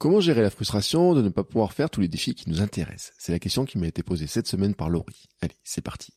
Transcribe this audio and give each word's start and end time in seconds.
Comment 0.00 0.20
gérer 0.20 0.42
la 0.42 0.50
frustration 0.50 1.12
de 1.12 1.22
ne 1.22 1.28
pas 1.28 1.42
pouvoir 1.42 1.72
faire 1.72 1.90
tous 1.90 2.00
les 2.00 2.06
défis 2.06 2.36
qui 2.36 2.48
nous 2.48 2.60
intéressent? 2.60 3.12
C'est 3.18 3.32
la 3.32 3.40
question 3.40 3.64
qui 3.64 3.78
m'a 3.78 3.88
été 3.88 4.04
posée 4.04 4.28
cette 4.28 4.46
semaine 4.46 4.76
par 4.76 4.90
Laurie. 4.90 5.24
Allez, 5.42 5.56
c'est 5.64 5.82
parti. 5.82 6.12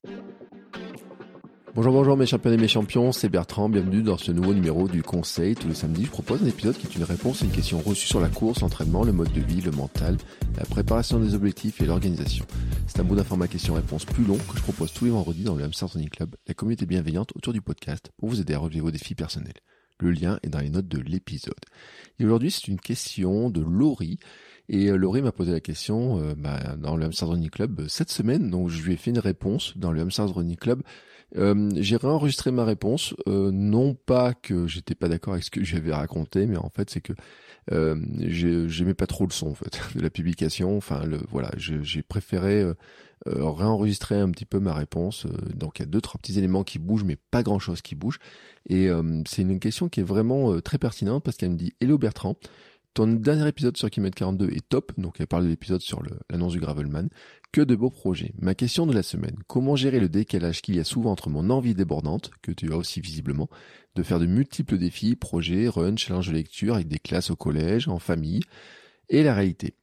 Bonjour, 1.73 1.91
bonjour 1.91 2.15
mes 2.15 2.28
champions 2.28 2.52
et 2.52 2.57
mes 2.57 2.67
champions, 2.67 3.12
c'est 3.12 3.28
Bertrand, 3.28 3.70
bienvenue 3.70 4.04
dans 4.04 4.20
ce 4.20 4.31
nouveau 4.31 4.54
numéro 4.54 4.88
du 4.88 5.02
Conseil. 5.02 5.55
Tous 5.55 5.67
les 5.67 5.73
samedis, 5.73 6.05
je 6.05 6.12
propose 6.12 6.44
un 6.44 6.45
épisode 6.45 6.77
qui 6.77 6.86
est 6.86 6.95
une 6.95 7.04
réponse 7.04 7.41
à 7.41 7.45
une 7.45 7.52
question 7.52 7.80
reçue 7.80 8.05
sur 8.05 8.20
la 8.20 8.30
course, 8.30 8.62
l'entraînement, 8.62 9.04
le 9.04 9.13
mode 9.13 9.34
de 9.34 9.41
vie, 9.41 9.62
le 9.62 9.71
mental, 9.71 10.18
la 10.57 10.66
préparation 10.66 11.20
des 11.20 11.34
objectifs 11.34 11.82
et 11.82 11.88
l'organisation. 11.88 12.45
C'est 12.86 13.00
un 13.00 13.04
bout 13.04 13.16
d'un 13.16 13.23
format 13.23 13.48
question-réponse 13.48 14.05
plus 14.05 14.25
long 14.25 14.38
que 14.38 14.57
je 14.57 14.61
propose 14.61 14.93
tous 14.93 15.05
les 15.05 15.11
vendredis 15.11 15.43
dans 15.43 15.55
le 15.55 15.63
Hamster 15.63 15.89
Training 15.89 16.09
Club, 16.09 16.36
la 16.48 16.54
communauté 16.54 16.86
bienveillante 16.86 17.32
autour 17.36 17.52
du 17.52 17.61
podcast 17.61 18.11
pour 18.18 18.29
vous 18.29 18.41
aider 18.41 18.54
à 18.54 18.59
relever 18.59 18.82
vos 18.82 18.91
défis 18.91 19.16
personnels. 19.16 19.57
Le 20.02 20.11
lien 20.11 20.39
est 20.43 20.49
dans 20.49 20.59
les 20.59 20.70
notes 20.70 20.88
de 20.88 20.99
l'épisode. 20.99 21.54
Et 22.20 22.25
aujourd'hui, 22.25 22.52
c'est 22.52 22.67
une 22.67 22.80
question 22.80 23.49
de 23.49 23.62
Laurie. 23.62 24.20
Et 24.67 24.88
euh, 24.88 24.95
Laurie 24.95 25.21
m'a 25.21 25.31
posé 25.31 25.52
la 25.52 25.59
question 25.59 26.20
euh, 26.20 26.34
bah, 26.35 26.76
dans 26.77 26.95
le 26.95 27.05
Hamster 27.05 27.27
Running 27.27 27.49
Club 27.49 27.81
euh, 27.81 27.88
cette 27.88 28.09
semaine. 28.09 28.49
Donc, 28.49 28.70
je 28.70 28.81
lui 28.81 28.93
ai 28.93 28.98
fait 28.98 29.12
une 29.12 29.20
réponse 29.20 29.77
dans 29.77 29.91
le 29.91 30.02
Hamster 30.02 30.27
Running 30.27 30.57
Club. 30.57 30.81
j'ai 31.76 31.98
réenregistré 31.98 32.52
ma 32.52 32.66
réponse, 32.66 33.16
non 33.27 33.93
pas 33.93 34.34
que 34.34 34.67
j'étais 34.67 34.95
pas 34.95 35.07
d'accord 35.07 35.34
avec 35.34 35.45
ce 35.45 35.52
que 35.52 35.63
j'avais 35.63 35.93
raconté, 35.93 36.45
mais 36.45 36.57
en 36.57 36.70
fait 36.70 36.90
c'est 36.90 36.99
que 36.99 37.13
euh, 37.71 37.95
j'aimais 38.67 38.93
pas 38.93 39.07
trop 39.07 39.25
le 39.25 39.31
son 39.31 39.49
en 39.49 39.55
fait 39.55 39.79
de 39.95 40.01
la 40.01 40.09
publication. 40.09 40.77
Enfin, 40.77 41.03
le, 41.05 41.20
voilà, 41.29 41.51
j'ai 41.57 42.01
préféré 42.01 42.61
euh, 42.61 42.73
euh, 43.27 43.49
réenregistrer 43.49 44.20
un 44.20 44.31
petit 44.31 44.45
peu 44.45 44.59
ma 44.59 44.73
réponse. 44.73 45.27
donc 45.53 45.79
il 45.79 45.84
y 45.84 45.85
a 45.85 45.87
deux 45.87 46.01
trois 46.01 46.20
petits 46.20 46.37
éléments 46.37 46.63
qui 46.63 46.79
bougent, 46.79 47.03
mais 47.03 47.17
pas 47.29 47.43
grand 47.43 47.59
chose 47.59 47.81
qui 47.81 47.95
bouge. 47.95 48.20
Et 48.70 48.89
c'est 49.27 49.41
une 49.41 49.59
question 49.59 49.89
qui 49.89 50.01
est 50.01 50.03
vraiment 50.03 50.61
très 50.61 50.77
pertinente 50.77 51.23
parce 51.23 51.35
qu'elle 51.37 51.51
me 51.51 51.57
dit 51.57 51.73
Hello 51.81 51.97
Bertrand. 51.97 52.35
Ton 52.94 53.08
dernier 53.08 53.48
épisode 53.48 53.77
sur 53.77 53.90
Kilomètre 53.90 54.18
42 54.18 54.49
est 54.49 54.68
top, 54.68 54.91
donc 54.98 55.21
elle 55.21 55.27
parle 55.27 55.46
de 55.46 55.49
l'épisode 55.49 55.79
sur 55.79 56.04
l'annonce 56.29 56.52
du 56.52 56.60
Gravelman. 56.60 57.07
Que 57.54 57.62
de 57.62 57.74
beaux 57.74 57.90
projets. 57.90 58.34
Ma 58.40 58.54
question 58.54 58.85
de 58.85 58.93
la 58.93 59.02
semaine, 59.02 59.38
comment 59.48 59.77
gérer 59.77 60.02
le 60.02 60.10
décalage 60.10 60.62
qu'il 60.62 60.76
y 60.76 60.79
a 60.79 60.84
souvent 60.84 61.12
entre 61.12 61.30
mon 61.30 61.49
envie 61.49 61.74
débordante, 61.74 62.32
que 62.41 62.52
tu 62.52 62.74
as 62.74 62.76
aussi 62.76 62.99
visiblement, 62.99 63.49
de 63.96 64.03
faire 64.03 64.19
de 64.19 64.25
multiples 64.25 64.78
défis, 64.78 65.16
projets, 65.16 65.69
runs, 65.69 65.96
challenges 65.96 66.28
de 66.28 66.34
lecture 66.34 66.75
avec 66.75 66.90
des 66.90 67.00
classes 67.00 67.30
au 67.30 67.38
collège, 67.38 67.88
en 67.88 68.00
famille, 68.00 68.41
et 69.08 69.24
la 69.24 69.35
réalité. 69.35 69.75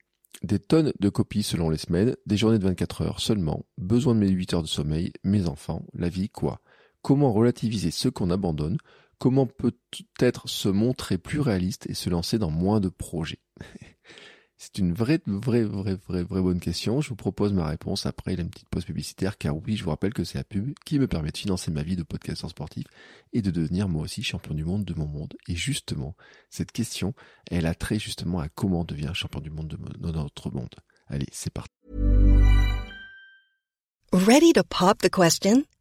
Des 0.43 0.59
tonnes 0.59 0.93
de 0.99 1.09
copies 1.09 1.43
selon 1.43 1.71
les 1.71 1.77
semaines, 1.77 2.15
des 2.27 2.37
journées 2.37 2.59
de 2.59 2.63
24 2.63 3.01
heures 3.01 3.19
seulement, 3.19 3.65
besoin 3.79 4.13
de 4.13 4.19
mes 4.19 4.29
8 4.29 4.53
heures 4.53 4.63
de 4.63 4.67
sommeil, 4.67 5.13
mes 5.23 5.47
enfants, 5.47 5.83
la 5.95 6.09
vie, 6.09 6.29
quoi? 6.29 6.61
Comment 7.01 7.33
relativiser 7.33 7.89
ce 7.89 8.09
qu'on 8.09 8.29
abandonne 8.29 8.77
Comment 9.19 9.45
peut-être 9.45 10.47
se 10.47 10.69
montrer 10.69 11.17
plus 11.17 11.41
réaliste 11.41 11.87
et 11.89 11.93
se 11.93 12.09
lancer 12.09 12.39
dans 12.39 12.49
moins 12.49 12.79
de 12.79 12.89
projets 12.89 13.41
C'est 14.61 14.77
une 14.77 14.93
vraie, 14.93 15.21
vraie, 15.25 15.63
vraie, 15.63 15.95
vraie, 15.95 16.23
vraie 16.23 16.41
bonne 16.41 16.59
question. 16.59 16.99
Je 16.99 17.07
vous 17.07 17.15
propose 17.15 17.53
ma 17.53 17.65
réponse 17.65 18.05
après 18.05 18.33
une 18.33 18.49
petite 18.49 18.67
pause 18.67 18.83
publicitaire, 18.83 19.37
car 19.37 19.55
oui, 19.55 19.77
je 19.77 19.85
vous 19.85 19.89
rappelle 19.89 20.13
que 20.13 20.25
c'est 20.25 20.37
la 20.37 20.43
pub 20.43 20.73
qui 20.85 20.99
me 20.99 21.07
permet 21.07 21.31
de 21.31 21.37
financer 21.37 21.71
ma 21.71 21.81
vie 21.81 21.95
de 21.95 22.03
podcasteur 22.03 22.49
sportif 22.49 22.85
et 23.31 23.41
de 23.41 23.51
devenir 23.51 23.87
moi 23.87 24.03
aussi 24.03 24.21
champion 24.21 24.53
du 24.53 24.65
monde 24.65 24.83
de 24.83 24.93
mon 24.93 25.07
monde. 25.07 25.33
Et 25.47 25.55
justement, 25.55 26.13
cette 26.49 26.73
question, 26.73 27.13
elle 27.49 27.65
a 27.67 27.73
trait 27.73 27.99
justement 27.99 28.39
à 28.39 28.49
comment 28.49 28.81
on 28.81 28.85
devient 28.85 29.11
champion 29.13 29.39
du 29.39 29.49
monde 29.49 29.69
de 29.69 30.11
notre 30.11 30.51
monde. 30.51 30.75
Allez, 31.07 31.27
c'est 31.31 31.53
parti. 31.53 31.73
Ready 34.11 34.51
to 34.53 34.63
pop 34.63 34.97
the 34.99 35.09
question? 35.09 35.63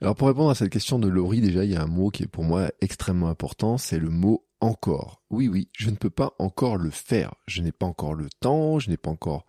Alors, 0.00 0.14
pour 0.14 0.28
répondre 0.28 0.50
à 0.50 0.54
cette 0.54 0.70
question 0.70 0.98
de 0.98 1.08
Laurie, 1.08 1.40
déjà, 1.40 1.64
il 1.64 1.72
y 1.72 1.76
a 1.76 1.82
un 1.82 1.88
mot 1.88 2.10
qui 2.10 2.22
est 2.22 2.28
pour 2.28 2.44
moi 2.44 2.70
extrêmement 2.80 3.28
important, 3.28 3.78
c'est 3.78 3.98
le 3.98 4.10
mot 4.10 4.44
encore. 4.60 5.22
Oui, 5.30 5.48
oui, 5.48 5.68
je 5.76 5.90
ne 5.90 5.96
peux 5.96 6.10
pas 6.10 6.34
encore 6.38 6.76
le 6.76 6.90
faire. 6.90 7.34
Je 7.46 7.62
n'ai 7.62 7.72
pas 7.72 7.86
encore 7.86 8.14
le 8.14 8.28
temps, 8.40 8.78
je 8.78 8.90
n'ai 8.90 8.96
pas 8.96 9.10
encore 9.10 9.44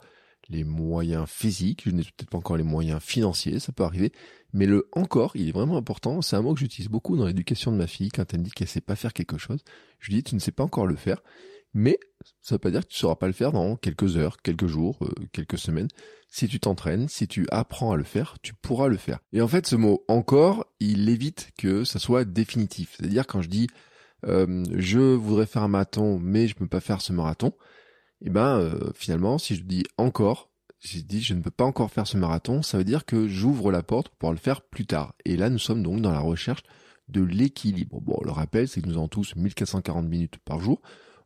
les 0.49 0.63
moyens 0.63 1.27
physiques, 1.27 1.83
je 1.85 1.91
n'ai 1.91 2.01
peut-être 2.01 2.31
pas 2.31 2.39
encore 2.39 2.57
les 2.57 2.63
moyens 2.63 2.99
financiers, 2.99 3.59
ça 3.59 3.71
peut 3.71 3.83
arriver. 3.83 4.11
Mais 4.51 4.65
le 4.65 4.87
encore, 4.93 5.35
il 5.35 5.47
est 5.47 5.51
vraiment 5.51 5.77
important. 5.77 6.23
C'est 6.23 6.35
un 6.35 6.41
mot 6.41 6.55
que 6.55 6.59
j'utilise 6.59 6.89
beaucoup 6.89 7.15
dans 7.15 7.27
l'éducation 7.27 7.71
de 7.71 7.77
ma 7.77 7.85
fille 7.85 8.09
quand 8.09 8.33
elle 8.33 8.39
me 8.39 8.45
dit 8.45 8.51
qu'elle 8.51 8.67
sait 8.67 8.81
pas 8.81 8.95
faire 8.95 9.13
quelque 9.13 9.37
chose. 9.37 9.63
Je 9.99 10.07
lui 10.07 10.15
dis, 10.15 10.23
tu 10.23 10.33
ne 10.33 10.39
sais 10.39 10.51
pas 10.51 10.63
encore 10.63 10.87
le 10.87 10.95
faire. 10.95 11.21
Mais 11.73 11.99
ça 12.41 12.53
ne 12.53 12.55
veut 12.55 12.59
pas 12.59 12.71
dire 12.71 12.81
que 12.81 12.87
tu 12.87 12.95
ne 12.95 12.99
sauras 12.99 13.15
pas 13.15 13.27
le 13.27 13.33
faire 13.33 13.51
dans 13.51 13.75
quelques 13.75 14.17
heures, 14.17 14.37
quelques 14.41 14.67
jours, 14.67 14.97
euh, 15.01 15.11
quelques 15.31 15.57
semaines. 15.57 15.87
Si 16.27 16.47
tu 16.47 16.59
t'entraînes, 16.59 17.07
si 17.07 17.27
tu 17.27 17.47
apprends 17.51 17.91
à 17.91 17.97
le 17.97 18.03
faire, 18.03 18.37
tu 18.41 18.53
pourras 18.53 18.87
le 18.87 18.97
faire. 18.97 19.19
Et 19.33 19.41
en 19.41 19.47
fait, 19.47 19.67
ce 19.67 19.75
mot 19.75 20.03
encore, 20.07 20.65
il 20.79 21.09
évite 21.09 21.51
que 21.57 21.83
ça 21.83 21.99
soit 21.99 22.25
définitif. 22.25 22.95
C'est-à-dire 22.97 23.27
quand 23.27 23.41
je 23.41 23.49
dis 23.49 23.67
euh, 24.25 24.65
je 24.75 24.99
voudrais 24.99 25.45
faire 25.45 25.63
un 25.63 25.67
marathon, 25.67 26.19
mais 26.19 26.47
je 26.47 26.55
ne 26.55 26.59
peux 26.59 26.67
pas 26.67 26.81
faire 26.81 27.01
ce 27.01 27.13
marathon, 27.13 27.49
et 28.21 28.27
eh 28.27 28.29
ben 28.29 28.59
euh, 28.59 28.91
finalement, 28.95 29.37
si 29.37 29.55
je 29.55 29.63
dis 29.63 29.83
encore, 29.97 30.49
si 30.79 30.99
je 30.99 31.03
dis 31.05 31.21
je 31.21 31.33
ne 31.33 31.41
peux 31.41 31.51
pas 31.51 31.63
encore 31.63 31.89
faire 31.89 32.05
ce 32.05 32.17
marathon, 32.17 32.61
ça 32.61 32.77
veut 32.77 32.83
dire 32.83 33.05
que 33.05 33.27
j'ouvre 33.27 33.71
la 33.71 33.81
porte 33.81 34.09
pour 34.09 34.17
pouvoir 34.17 34.33
le 34.33 34.39
faire 34.39 34.61
plus 34.61 34.85
tard. 34.85 35.13
Et 35.23 35.37
là, 35.37 35.49
nous 35.49 35.59
sommes 35.59 35.83
donc 35.83 36.01
dans 36.01 36.11
la 36.11 36.19
recherche 36.19 36.63
de 37.07 37.21
l'équilibre. 37.21 38.01
Bon, 38.01 38.19
le 38.23 38.31
rappel, 38.31 38.67
c'est 38.67 38.81
que 38.81 38.87
nous 38.87 38.97
avons 38.97 39.07
tous 39.07 39.35
1440 39.35 40.05
minutes 40.05 40.37
par 40.43 40.59
jour. 40.59 40.81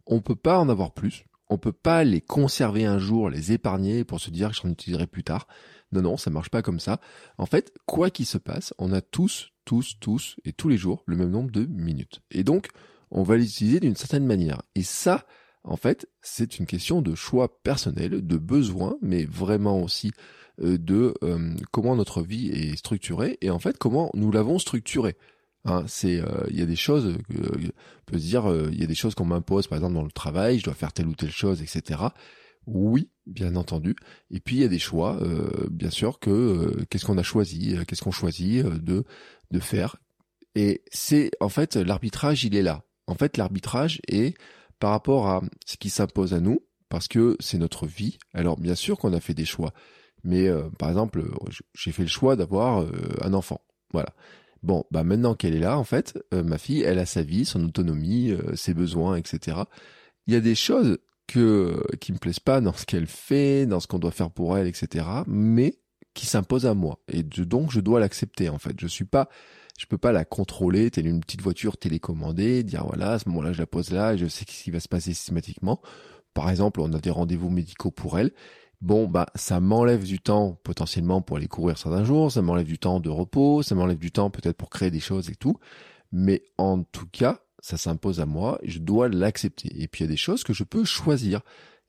On 0.06 0.22
peut 0.22 0.36
pas 0.36 0.60
en 0.60 0.70
avoir 0.70 0.94
plus. 0.94 1.26
On 1.50 1.58
peut 1.58 1.74
pas 1.74 2.04
les 2.04 2.22
conserver 2.22 2.86
un 2.86 3.00
jour, 3.00 3.30
les 3.30 3.52
épargner 3.52 4.04
pour 4.04 4.20
se 4.20 4.32
dire 4.32 4.50
que 4.50 4.56
j'en 4.56 4.70
utiliserai 4.70 5.08
plus 5.08 5.24
tard. 5.24 5.48
Non, 5.92 6.02
non, 6.02 6.18
ça 6.18 6.32
marche 6.32 6.50
pas 6.50 6.62
comme 6.62 6.80
ça. 6.80 7.00
En 7.38 7.46
fait, 7.46 7.74
quoi 7.86 8.10
qu'il 8.10 8.26
se 8.26 8.38
passe, 8.38 8.74
on 8.80 8.92
a 8.92 9.02
tous 9.02 9.54
tous, 9.66 9.96
tous 10.00 10.36
et 10.46 10.54
tous 10.54 10.70
les 10.70 10.78
jours 10.78 11.04
le 11.06 11.16
même 11.16 11.30
nombre 11.30 11.52
de 11.52 11.66
minutes. 11.66 12.22
Et 12.32 12.44
donc, 12.44 12.70
on 13.12 13.24
va 13.24 13.38
l'utiliser 13.38 13.80
d'une 13.80 13.96
certaine 13.96 14.26
manière. 14.26 14.62
Et 14.76 14.84
ça, 14.84 15.26
en 15.64 15.78
fait, 15.78 16.10
c'est 16.22 16.60
une 16.60 16.66
question 16.66 17.02
de 17.02 17.16
choix 17.16 17.62
personnel, 17.64 18.26
de 18.26 18.38
besoin, 18.38 18.98
mais 19.02 19.26
vraiment 19.26 19.82
aussi 19.82 20.12
euh, 20.62 20.78
de 20.78 21.14
euh, 21.24 21.56
comment 21.72 21.96
notre 21.96 22.22
vie 22.22 22.50
est 22.50 22.76
structurée 22.76 23.38
et 23.42 23.50
en 23.50 23.60
fait 23.60 23.78
comment 23.78 24.12
nous 24.14 24.32
l'avons 24.32 24.60
structurée. 24.60 25.16
Hein, 25.66 25.86
c'est, 25.88 26.20
euh, 26.20 26.46
il 26.50 26.60
y 26.60 26.62
a 26.62 26.66
des 26.66 26.76
choses, 26.76 27.18
on 27.30 28.12
peut 28.12 28.20
se 28.20 28.26
dire, 28.26 28.46
il 28.72 28.80
y 28.80 28.84
a 28.84 28.88
des 28.88 28.96
choses 28.96 29.16
qu'on 29.16 29.26
m'impose, 29.26 29.68
par 29.68 29.78
exemple 29.78 29.96
dans 29.96 30.04
le 30.04 30.12
travail, 30.12 30.60
je 30.60 30.66
dois 30.66 30.74
faire 30.74 30.92
telle 30.92 31.08
ou 31.08 31.16
telle 31.16 31.32
chose, 31.32 31.62
etc. 31.62 32.02
Oui, 32.66 33.10
bien 33.26 33.56
entendu. 33.56 33.96
Et 34.30 34.40
puis 34.40 34.58
il 34.58 34.62
y 34.62 34.66
a 34.66 34.70
des 34.70 34.80
choix, 34.80 35.20
bien 35.72 35.90
sûr 35.90 36.20
que 36.20 36.84
qu'est-ce 36.90 37.06
qu'on 37.06 37.18
a 37.18 37.24
choisi, 37.24 37.78
qu'est-ce 37.88 38.02
qu'on 38.02 38.12
choisit 38.12 38.66
de 38.66 39.06
de 39.52 39.60
faire. 39.60 39.98
Et 40.56 40.84
c'est 40.92 41.32
en 41.40 41.50
fait 41.50 41.76
l'arbitrage, 41.76 42.44
il 42.44 42.56
est 42.56 42.62
là. 42.62 42.84
En 43.08 43.16
fait, 43.16 43.38
l'arbitrage 43.38 44.02
est 44.08 44.36
par 44.80 44.92
rapport 44.92 45.28
à 45.28 45.42
ce 45.66 45.78
qui 45.78 45.90
s'impose 45.90 46.34
à 46.34 46.40
nous, 46.40 46.60
parce 46.90 47.08
que 47.08 47.38
c'est 47.40 47.58
notre 47.58 47.88
vie. 47.88 48.18
Alors 48.34 48.58
bien 48.60 48.76
sûr 48.76 48.98
qu'on 48.98 49.14
a 49.14 49.20
fait 49.20 49.34
des 49.34 49.46
choix, 49.46 49.74
mais 50.24 50.48
euh, 50.48 50.70
par 50.78 50.90
exemple, 50.90 51.24
j'ai 51.74 51.92
fait 51.92 52.04
le 52.04 52.10
choix 52.10 52.36
d'avoir 52.36 52.82
euh, 52.82 52.92
un 53.22 53.34
enfant. 53.34 53.62
Voilà. 53.92 54.14
Bon, 54.64 54.86
bah 54.92 55.04
maintenant 55.04 55.36
qu'elle 55.36 55.56
est 55.56 55.60
là, 55.60 55.78
en 55.78 55.84
fait, 55.84 56.18
euh, 56.34 56.44
ma 56.44 56.58
fille, 56.58 56.82
elle 56.82 57.00
a 57.00 57.06
sa 57.06 57.22
vie, 57.22 57.46
son 57.46 57.64
autonomie, 57.64 58.34
ses 58.56 58.74
besoins, 58.74 59.16
etc. 59.18 59.58
Il 60.28 60.34
y 60.34 60.38
a 60.38 60.40
des 60.40 60.56
choses 60.56 60.98
que 61.28 61.82
qui 62.00 62.14
me 62.14 62.18
plaisent 62.18 62.40
pas 62.40 62.62
dans 62.62 62.74
ce 62.74 62.86
qu'elle 62.86 63.08
fait, 63.08 63.66
dans 63.66 63.80
ce 63.80 63.88
qu'on 63.88 64.00
doit 64.00 64.12
faire 64.12 64.32
pour 64.32 64.58
elle, 64.58 64.68
etc. 64.68 65.06
Mais 65.28 65.80
qui 66.14 66.26
s'impose 66.26 66.66
à 66.66 66.76
moi 66.76 67.00
et 67.08 67.24
donc 67.24 67.72
je 67.72 67.80
dois 67.80 68.00
l'accepter 68.00 68.48
en 68.50 68.60
fait. 68.60 68.80
Je 68.80 68.88
suis 68.88 69.06
pas 69.06 69.30
je 69.78 69.86
peux 69.86 69.98
pas 69.98 70.12
la 70.12 70.26
contrôler, 70.26 70.92
telle 70.92 71.08
une 71.08 71.20
petite 71.20 71.42
voiture 71.42 71.78
télécommandée, 71.78 72.64
dire 72.64 72.86
voilà, 72.86 73.14
à 73.14 73.20
ce 73.20 73.28
moment-là, 73.30 73.54
je 73.54 73.60
la 73.60 73.66
pose 73.66 73.92
là 73.92 74.14
et 74.14 74.18
je 74.18 74.28
sais 74.28 74.46
ce 74.48 74.64
qui 74.64 74.72
va 74.72 74.80
se 74.80 74.88
passer 74.88 75.14
systématiquement. 75.14 75.82
Par 76.34 76.50
exemple, 76.50 76.80
on 76.82 76.94
a 76.94 77.00
des 77.00 77.10
rendez-vous 77.10 77.50
médicaux 77.50 77.92
pour 77.92 78.18
elle. 78.20 78.32
Bon, 78.84 79.08
bah, 79.08 79.28
ça 79.36 79.62
m'enlève 79.62 80.04
du 80.04 80.20
temps 80.20 80.60
potentiellement 80.62 81.22
pour 81.22 81.38
aller 81.38 81.48
courir 81.48 81.78
certains 81.78 82.04
jours, 82.04 82.34
ça 82.34 82.42
m'enlève 82.42 82.66
du 82.66 82.78
temps 82.78 83.00
de 83.00 83.10
repos, 83.10 83.64
ça 83.64 83.76
m'enlève 83.76 83.98
du 83.98 84.12
temps 84.12 84.30
peut-être 84.30 84.58
pour 84.58 84.70
créer 84.70 84.92
des 84.92 85.00
choses 85.00 85.30
et 85.30 85.36
tout. 85.36 85.58
Mais 86.12 86.44
en 86.58 86.84
tout 86.84 87.08
cas, 87.10 87.40
ça 87.62 87.78
s'impose 87.78 88.20
à 88.20 88.26
moi, 88.26 88.60
je 88.66 88.80
dois 88.80 89.08
l'accepter. 89.08 89.70
Et 89.82 89.88
puis 89.88 90.02
il 90.02 90.08
y 90.08 90.10
a 90.10 90.12
des 90.12 90.18
choses 90.18 90.44
que 90.44 90.52
je 90.52 90.66
peux 90.66 90.84
choisir. 90.84 91.40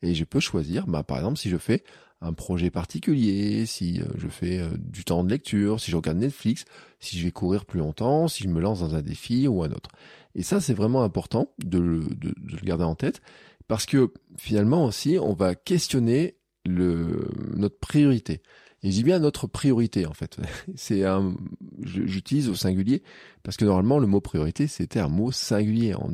Et 0.03 0.15
je 0.15 0.23
peux 0.23 0.39
choisir, 0.39 0.87
bah, 0.87 1.03
par 1.03 1.17
exemple, 1.17 1.37
si 1.37 1.51
je 1.51 1.57
fais 1.57 1.83
un 2.21 2.33
projet 2.33 2.71
particulier, 2.71 3.67
si 3.67 4.01
euh, 4.01 4.05
je 4.17 4.29
fais 4.29 4.61
euh, 4.61 4.71
du 4.79 5.05
temps 5.05 5.25
de 5.25 5.31
lecture, 5.31 5.81
si 5.81 5.91
je 5.91 5.97
regarde 5.97 6.19
Netflix, 6.19 6.65
si 7.01 7.19
je 7.19 7.25
vais 7.25 7.33
courir 7.33 7.67
plus 7.67 7.81
longtemps, 7.81 8.29
si 8.29 8.45
je 8.45 8.49
me 8.49 8.61
lance 8.61 8.79
dans 8.79 8.95
un 8.95 9.03
défi 9.03 9.49
ou 9.49 9.65
un 9.65 9.73
autre. 9.73 9.91
Et 10.37 10.45
ça, 10.45 10.61
c'est 10.61 10.75
vraiment 10.75 11.03
important 11.03 11.53
de 11.59 11.79
le, 11.81 12.05
de, 12.05 12.33
le 12.39 12.65
garder 12.65 12.85
en 12.85 12.95
tête 12.95 13.21
Parce 13.67 13.85
que 13.85 14.13
finalement 14.39 14.85
aussi, 14.85 15.19
on 15.21 15.33
va 15.33 15.57
questionner 15.57 16.37
le, 16.65 17.29
notre 17.55 17.79
priorité. 17.79 18.41
Et 18.83 18.91
je 18.91 18.97
dis 18.97 19.05
bien 19.05 19.19
notre 19.19 19.47
priorité 19.47 20.07
en 20.07 20.13
fait. 20.13 20.37
C'est 20.77 21.05
un, 21.05 21.35
j'utilise 21.83 22.49
au 22.49 22.55
singulier 22.55 23.03
parce 23.43 23.57
que 23.57 23.65
normalement 23.65 23.99
le 23.99 24.07
mot 24.07 24.21
priorité 24.21 24.67
c'était 24.67 25.01
un 25.01 25.09
mot 25.09 25.33
singulier. 25.33 25.95
On, 25.95 26.13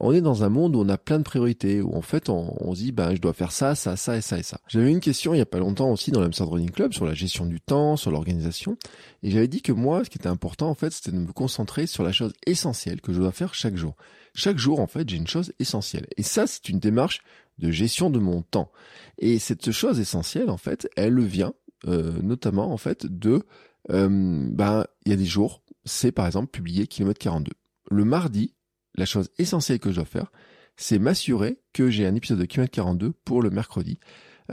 on 0.00 0.12
est 0.12 0.22
dans 0.22 0.44
un 0.44 0.48
monde 0.48 0.76
où 0.76 0.80
on 0.80 0.88
a 0.88 0.98
plein 0.98 1.18
de 1.18 1.24
priorités, 1.24 1.82
où 1.82 1.94
en 1.94 2.00
fait 2.00 2.28
on, 2.28 2.74
se 2.74 2.80
dit 2.80 2.92
ben 2.92 3.14
je 3.14 3.20
dois 3.20 3.34
faire 3.34 3.52
ça, 3.52 3.74
ça, 3.74 3.96
ça 3.96 4.16
et 4.16 4.22
ça 4.22 4.38
et 4.38 4.42
ça. 4.42 4.58
J'avais 4.66 4.90
une 4.90 5.00
question 5.00 5.34
il 5.34 5.38
y 5.38 5.42
a 5.42 5.46
pas 5.46 5.58
longtemps 5.58 5.90
aussi 5.90 6.10
dans 6.10 6.20
l'Amsterdam 6.20 6.54
Running 6.54 6.70
Club 6.70 6.92
sur 6.92 7.04
la 7.04 7.14
gestion 7.14 7.46
du 7.46 7.60
temps, 7.60 7.96
sur 7.96 8.10
l'organisation, 8.10 8.76
et 9.22 9.30
j'avais 9.30 9.48
dit 9.48 9.62
que 9.62 9.72
moi 9.72 10.04
ce 10.04 10.10
qui 10.10 10.18
était 10.18 10.28
important 10.28 10.70
en 10.70 10.74
fait 10.74 10.90
c'était 10.92 11.12
de 11.12 11.18
me 11.18 11.32
concentrer 11.32 11.86
sur 11.86 12.02
la 12.02 12.12
chose 12.12 12.32
essentielle 12.46 13.00
que 13.00 13.12
je 13.12 13.20
dois 13.20 13.32
faire 13.32 13.54
chaque 13.54 13.76
jour. 13.76 13.94
Chaque 14.34 14.58
jour 14.58 14.80
en 14.80 14.86
fait 14.86 15.08
j'ai 15.08 15.18
une 15.18 15.26
chose 15.26 15.52
essentielle, 15.58 16.06
et 16.16 16.22
ça 16.22 16.46
c'est 16.46 16.68
une 16.68 16.78
démarche 16.78 17.20
de 17.60 17.70
gestion 17.70 18.10
de 18.10 18.18
mon 18.18 18.42
temps. 18.42 18.70
Et 19.18 19.38
cette 19.38 19.70
chose 19.70 20.00
essentielle 20.00 20.50
en 20.50 20.56
fait 20.56 20.88
elle 20.96 21.20
vient 21.20 21.52
euh, 21.86 22.12
notamment 22.22 22.72
en 22.72 22.76
fait 22.76 23.06
de 23.06 23.42
euh, 23.90 24.48
ben 24.50 24.84
il 25.06 25.10
y 25.10 25.14
a 25.14 25.16
des 25.16 25.24
jours, 25.24 25.62
c'est 25.84 26.12
par 26.12 26.26
exemple 26.26 26.50
publier 26.50 26.86
kilomètre 26.86 27.18
42. 27.20 27.52
Le 27.90 28.04
mardi, 28.04 28.54
la 28.94 29.06
chose 29.06 29.30
essentielle 29.38 29.78
que 29.78 29.90
je 29.90 29.96
dois 29.96 30.04
faire, 30.04 30.30
c'est 30.76 30.98
m'assurer 30.98 31.58
que 31.72 31.90
j'ai 31.90 32.06
un 32.06 32.14
épisode 32.14 32.38
de 32.38 32.44
kilomètre 32.44 32.72
42 32.72 33.12
pour 33.24 33.42
le 33.42 33.50
mercredi. 33.50 33.98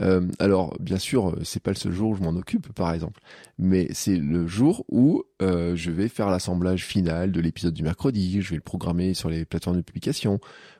Euh, 0.00 0.28
alors, 0.38 0.76
bien 0.78 0.98
sûr, 0.98 1.36
c'est 1.42 1.62
pas 1.62 1.70
le 1.70 1.76
seul 1.76 1.92
jour 1.92 2.10
où 2.10 2.14
je 2.14 2.22
m'en 2.22 2.36
occupe, 2.36 2.72
par 2.72 2.92
exemple, 2.92 3.20
mais 3.58 3.88
c'est 3.92 4.16
le 4.16 4.46
jour 4.46 4.84
où 4.88 5.24
euh, 5.42 5.74
je 5.74 5.90
vais 5.90 6.08
faire 6.08 6.30
l'assemblage 6.30 6.84
final 6.84 7.32
de 7.32 7.40
l'épisode 7.40 7.74
du 7.74 7.82
mercredi. 7.82 8.40
Je 8.40 8.50
vais 8.50 8.56
le 8.56 8.62
programmer 8.62 9.14
sur 9.14 9.28
les 9.28 9.44
plateformes 9.44 9.76
de 9.76 9.82
publication, 9.82 10.38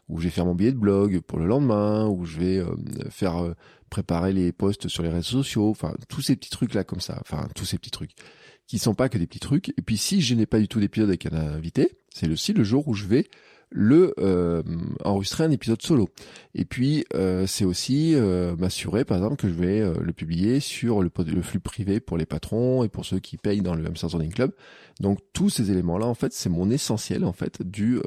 où 0.09 0.19
je 0.19 0.25
vais 0.25 0.31
faire 0.31 0.47
mon 0.47 0.55
billet 0.55 0.73
de 0.73 0.79
blog 0.79 1.21
pour 1.21 1.39
le 1.39 1.47
lendemain, 1.47 2.07
où 2.07 2.25
je 2.25 2.39
vais 2.39 2.59
euh, 2.59 2.75
faire 3.11 3.43
euh, 3.43 3.55
préparer 3.91 4.33
les 4.33 4.53
posts 4.53 4.89
sur 4.89 5.03
les 5.03 5.09
réseaux 5.09 5.43
sociaux, 5.43 5.71
enfin 5.71 5.95
tous 6.09 6.23
ces 6.23 6.37
petits 6.37 6.51
trucs 6.51 6.75
là 6.75 6.85
comme 6.85 7.01
ça, 7.01 7.19
enfin 7.21 7.49
tous 7.55 7.65
ces 7.65 7.79
petits 7.79 7.91
trucs. 7.91 8.13
Qui 8.67 8.79
sont 8.79 8.95
pas 8.95 9.09
que 9.09 9.17
des 9.17 9.27
petits 9.27 9.41
trucs. 9.41 9.71
Et 9.71 9.83
puis 9.83 9.97
si 9.97 10.21
je 10.21 10.35
n'ai 10.35 10.45
pas 10.45 10.59
du 10.59 10.69
tout 10.69 10.79
d'épisode 10.79 11.09
avec 11.09 11.25
un 11.25 11.35
invité, 11.35 11.97
c'est 12.11 12.29
aussi 12.29 12.53
le 12.53 12.65
jour 12.65 12.87
où 12.87 12.93
je 12.93 13.07
vais 13.07 13.27
le 13.71 14.15
euh, 14.19 14.63
enregistrer 15.05 15.45
un 15.45 15.51
épisode 15.51 15.83
solo. 15.83 16.09
Et 16.55 16.65
puis 16.65 17.05
euh, 17.15 17.47
c'est 17.47 17.65
aussi 17.65 18.15
euh, 18.15 18.57
m'assurer 18.57 19.05
par 19.05 19.17
exemple 19.19 19.37
que 19.37 19.49
je 19.49 19.55
vais 19.55 19.81
le 20.01 20.13
publier 20.13 20.61
sur 20.61 21.03
le, 21.03 21.11
le, 21.27 21.43
flux 21.43 21.61
privé 21.61 22.01
pour 22.01 22.17
les 22.17 22.27
patrons 22.27 22.85
et 22.85 22.89
pour 22.89 23.05
ceux 23.05 23.19
qui 23.19 23.37
payent 23.37 23.61
dans 23.61 23.75
le 23.75 23.87
Hamster 23.87 24.11
Zoning 24.11 24.33
Club. 24.33 24.53
Donc 25.01 25.19
tous 25.33 25.51
ces 25.51 25.71
éléments 25.71 25.99
là 25.99 26.07
en 26.07 26.15
fait 26.15 26.33
c'est 26.33 26.49
mon 26.49 26.71
essentiel 26.71 27.25
en 27.25 27.33
fait 27.33 27.63
du 27.63 28.01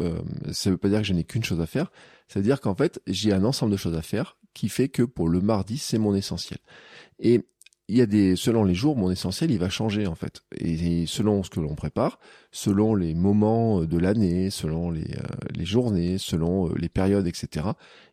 ça 0.52 0.70
veut 0.70 0.78
pas 0.78 0.90
dire 0.90 1.00
que 1.00 1.08
je 1.08 1.14
n'ai 1.14 1.24
qu'une 1.24 1.44
chose 1.44 1.62
à 1.62 1.68
faire, 1.68 1.92
c'est 2.28 2.40
à 2.40 2.42
dire 2.42 2.62
qu'en 2.62 2.76
fait 2.76 3.00
j'ai 3.08 3.34
un 3.34 3.44
ensemble 3.44 3.72
de 3.72 3.78
choses 3.78 3.96
à 3.96 4.02
faire 4.02 4.38
qui 4.54 4.68
fait 4.68 4.90
que 4.90 5.04
pour 5.04 5.30
le 5.30 5.42
mardi 5.42 5.78
c'est 5.78 5.98
mon 5.98 6.16
essentiel. 6.16 6.60
Et 7.20 7.42
il 7.92 7.98
y 7.98 8.02
a 8.02 8.06
des, 8.06 8.38
selon 8.38 8.64
les 8.64 8.74
jours, 8.74 8.96
mon 8.96 9.12
essentiel, 9.12 9.52
il 9.52 9.60
va 9.60 9.70
changer 9.70 10.08
en 10.08 10.16
fait. 10.16 10.44
Et, 10.56 11.06
selon 11.08 11.44
ce 11.44 11.50
que 11.50 11.60
l'on 11.60 11.76
prépare, 11.76 12.20
selon 12.50 12.96
les 12.96 13.14
moments 13.14 13.84
de 13.84 13.98
l'année, 13.98 14.50
selon 14.50 14.92
les, 14.92 15.14
euh, 15.14 15.66
journées, 15.66 16.18
selon 16.18 16.70
euh, 16.70 16.74
les 16.78 16.88
périodes, 16.88 17.28
etc., 17.28 17.68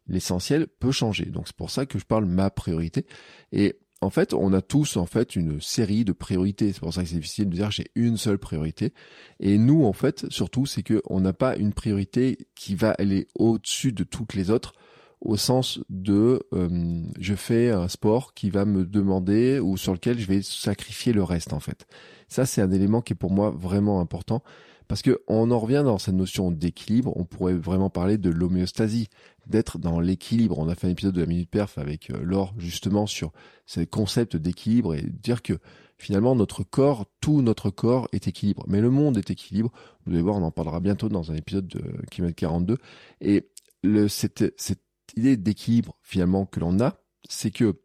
l'essentiel 0.09 0.67
peut 0.67 0.91
changer. 0.91 1.27
Donc 1.27 1.47
c'est 1.47 1.57
pour 1.57 1.71
ça 1.71 1.87
que 1.87 1.97
je 1.97 2.05
parle 2.05 2.25
ma 2.25 2.51
priorité. 2.51 3.07
Et 3.53 3.79
en 4.01 4.11
fait, 4.11 4.35
on 4.35 4.53
a 4.53 4.63
tous 4.63 4.97
en 4.97 5.07
fait 5.07 5.37
une 5.37 5.61
série 5.61 6.05
de 6.05 6.13
priorités. 6.13 6.73
C'est 6.73 6.81
pour 6.81 6.93
ça 6.93 7.03
que 7.03 7.09
c'est 7.09 7.15
difficile 7.15 7.49
de 7.49 7.55
dire 7.55 7.71
j'ai 7.71 7.93
une 7.95 8.17
seule 8.17 8.39
priorité. 8.39 8.93
Et 9.39 9.59
nous, 9.59 9.85
en 9.85 9.93
fait, 9.93 10.27
surtout, 10.29 10.67
c'est 10.67 10.83
que 10.83 11.03
on 11.05 11.21
n'a 11.21 11.33
pas 11.33 11.55
une 11.55 11.73
priorité 11.73 12.37
qui 12.57 12.75
va 12.75 12.91
aller 12.99 13.29
au-dessus 13.37 13.93
de 13.93 14.03
toutes 14.03 14.35
les 14.35 14.51
autres 14.51 14.73
au 15.21 15.37
sens 15.37 15.81
de 15.89 16.43
euh, 16.53 17.03
je 17.19 17.35
fais 17.35 17.71
un 17.71 17.89
sport 17.89 18.35
qui 18.35 18.51
va 18.51 18.65
me 18.65 18.85
demander 18.85 19.59
ou 19.59 19.77
sur 19.77 19.93
lequel 19.93 20.19
je 20.19 20.27
vais 20.27 20.43
sacrifier 20.43 21.13
le 21.13 21.23
reste 21.23 21.53
en 21.53 21.61
fait. 21.61 21.87
Ça 22.29 22.47
c'est 22.47 22.63
un 22.63 22.71
élément 22.71 23.01
qui 23.01 23.15
est 23.15 23.17
pour 23.17 23.33
moi 23.33 23.51
vraiment 23.51 24.01
important 24.01 24.43
parce 24.89 25.03
que 25.03 25.21
on 25.29 25.51
en 25.51 25.59
revient 25.59 25.83
dans 25.85 25.99
cette 25.99 26.15
notion 26.15 26.51
d'équilibre, 26.51 27.13
on 27.17 27.25
pourrait 27.25 27.55
vraiment 27.55 27.91
parler 27.91 28.17
de 28.17 28.31
l'homéostasie, 28.31 29.09
d'être 29.47 29.79
dans 29.79 30.01
l'équilibre. 30.01 30.59
On 30.59 30.69
a 30.69 30.75
fait 30.75 30.87
un 30.87 30.91
épisode 30.91 31.15
de 31.15 31.21
la 31.21 31.27
minute 31.27 31.51
perf 31.51 31.77
avec 31.77 32.11
euh, 32.11 32.23
Laure 32.23 32.55
justement 32.57 33.07
sur 33.07 33.33
ce 33.67 33.81
concept 33.81 34.37
d'équilibre 34.37 34.95
et 34.95 35.03
dire 35.03 35.43
que 35.43 35.59
finalement 35.99 36.35
notre 36.35 36.65
corps, 36.65 37.07
tout 37.21 37.43
notre 37.43 37.71
corps 37.71 38.09
est 38.13 38.29
équilibre. 38.29 38.65
Mais 38.67 38.81
le 38.81 38.91
monde 38.91 39.19
est 39.19 39.31
équilibre. 39.31 39.71
Vous 40.07 40.13
allez 40.13 40.23
voir, 40.23 40.37
on 40.37 40.43
en 40.43 40.51
parlera 40.51 40.81
bientôt 40.81 41.11
dans 41.11 41.31
un 41.31 41.35
épisode 41.35 41.69
de 41.69 41.83
kilomètre 42.11 42.37
42. 42.37 42.79
Et 43.21 43.51
le, 43.83 44.09
cette, 44.09 44.55
cette 44.57 44.81
idée 45.19 45.37
d'équilibre 45.37 45.99
finalement 46.03 46.47
que 46.47 46.61
l'on 46.61 46.81
a, 46.81 47.01
c'est 47.29 47.51
que 47.51 47.81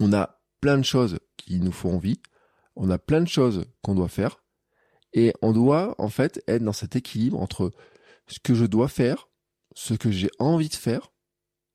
on 0.00 0.12
a 0.12 0.40
plein 0.60 0.78
de 0.78 0.84
choses 0.84 1.18
qui 1.36 1.60
nous 1.60 1.72
font 1.72 1.94
envie, 1.94 2.20
on 2.74 2.90
a 2.90 2.98
plein 2.98 3.20
de 3.20 3.28
choses 3.28 3.66
qu'on 3.82 3.94
doit 3.94 4.08
faire, 4.08 4.42
et 5.12 5.32
on 5.42 5.52
doit 5.52 5.94
en 5.98 6.08
fait 6.08 6.42
être 6.46 6.62
dans 6.62 6.72
cet 6.72 6.96
équilibre 6.96 7.40
entre 7.40 7.72
ce 8.26 8.38
que 8.40 8.54
je 8.54 8.64
dois 8.64 8.88
faire, 8.88 9.28
ce 9.74 9.94
que 9.94 10.10
j'ai 10.10 10.30
envie 10.38 10.68
de 10.68 10.74
faire, 10.74 11.12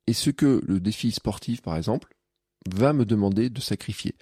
et 0.08 0.14
ce 0.14 0.30
que 0.30 0.62
le 0.66 0.80
défi 0.80 1.12
sportif 1.12 1.62
par 1.62 1.78
exemple 1.78 2.16
va 2.70 2.94
me 2.94 3.06
demander 3.06 3.50
de 3.50 3.62
sacrifier. 3.62 4.16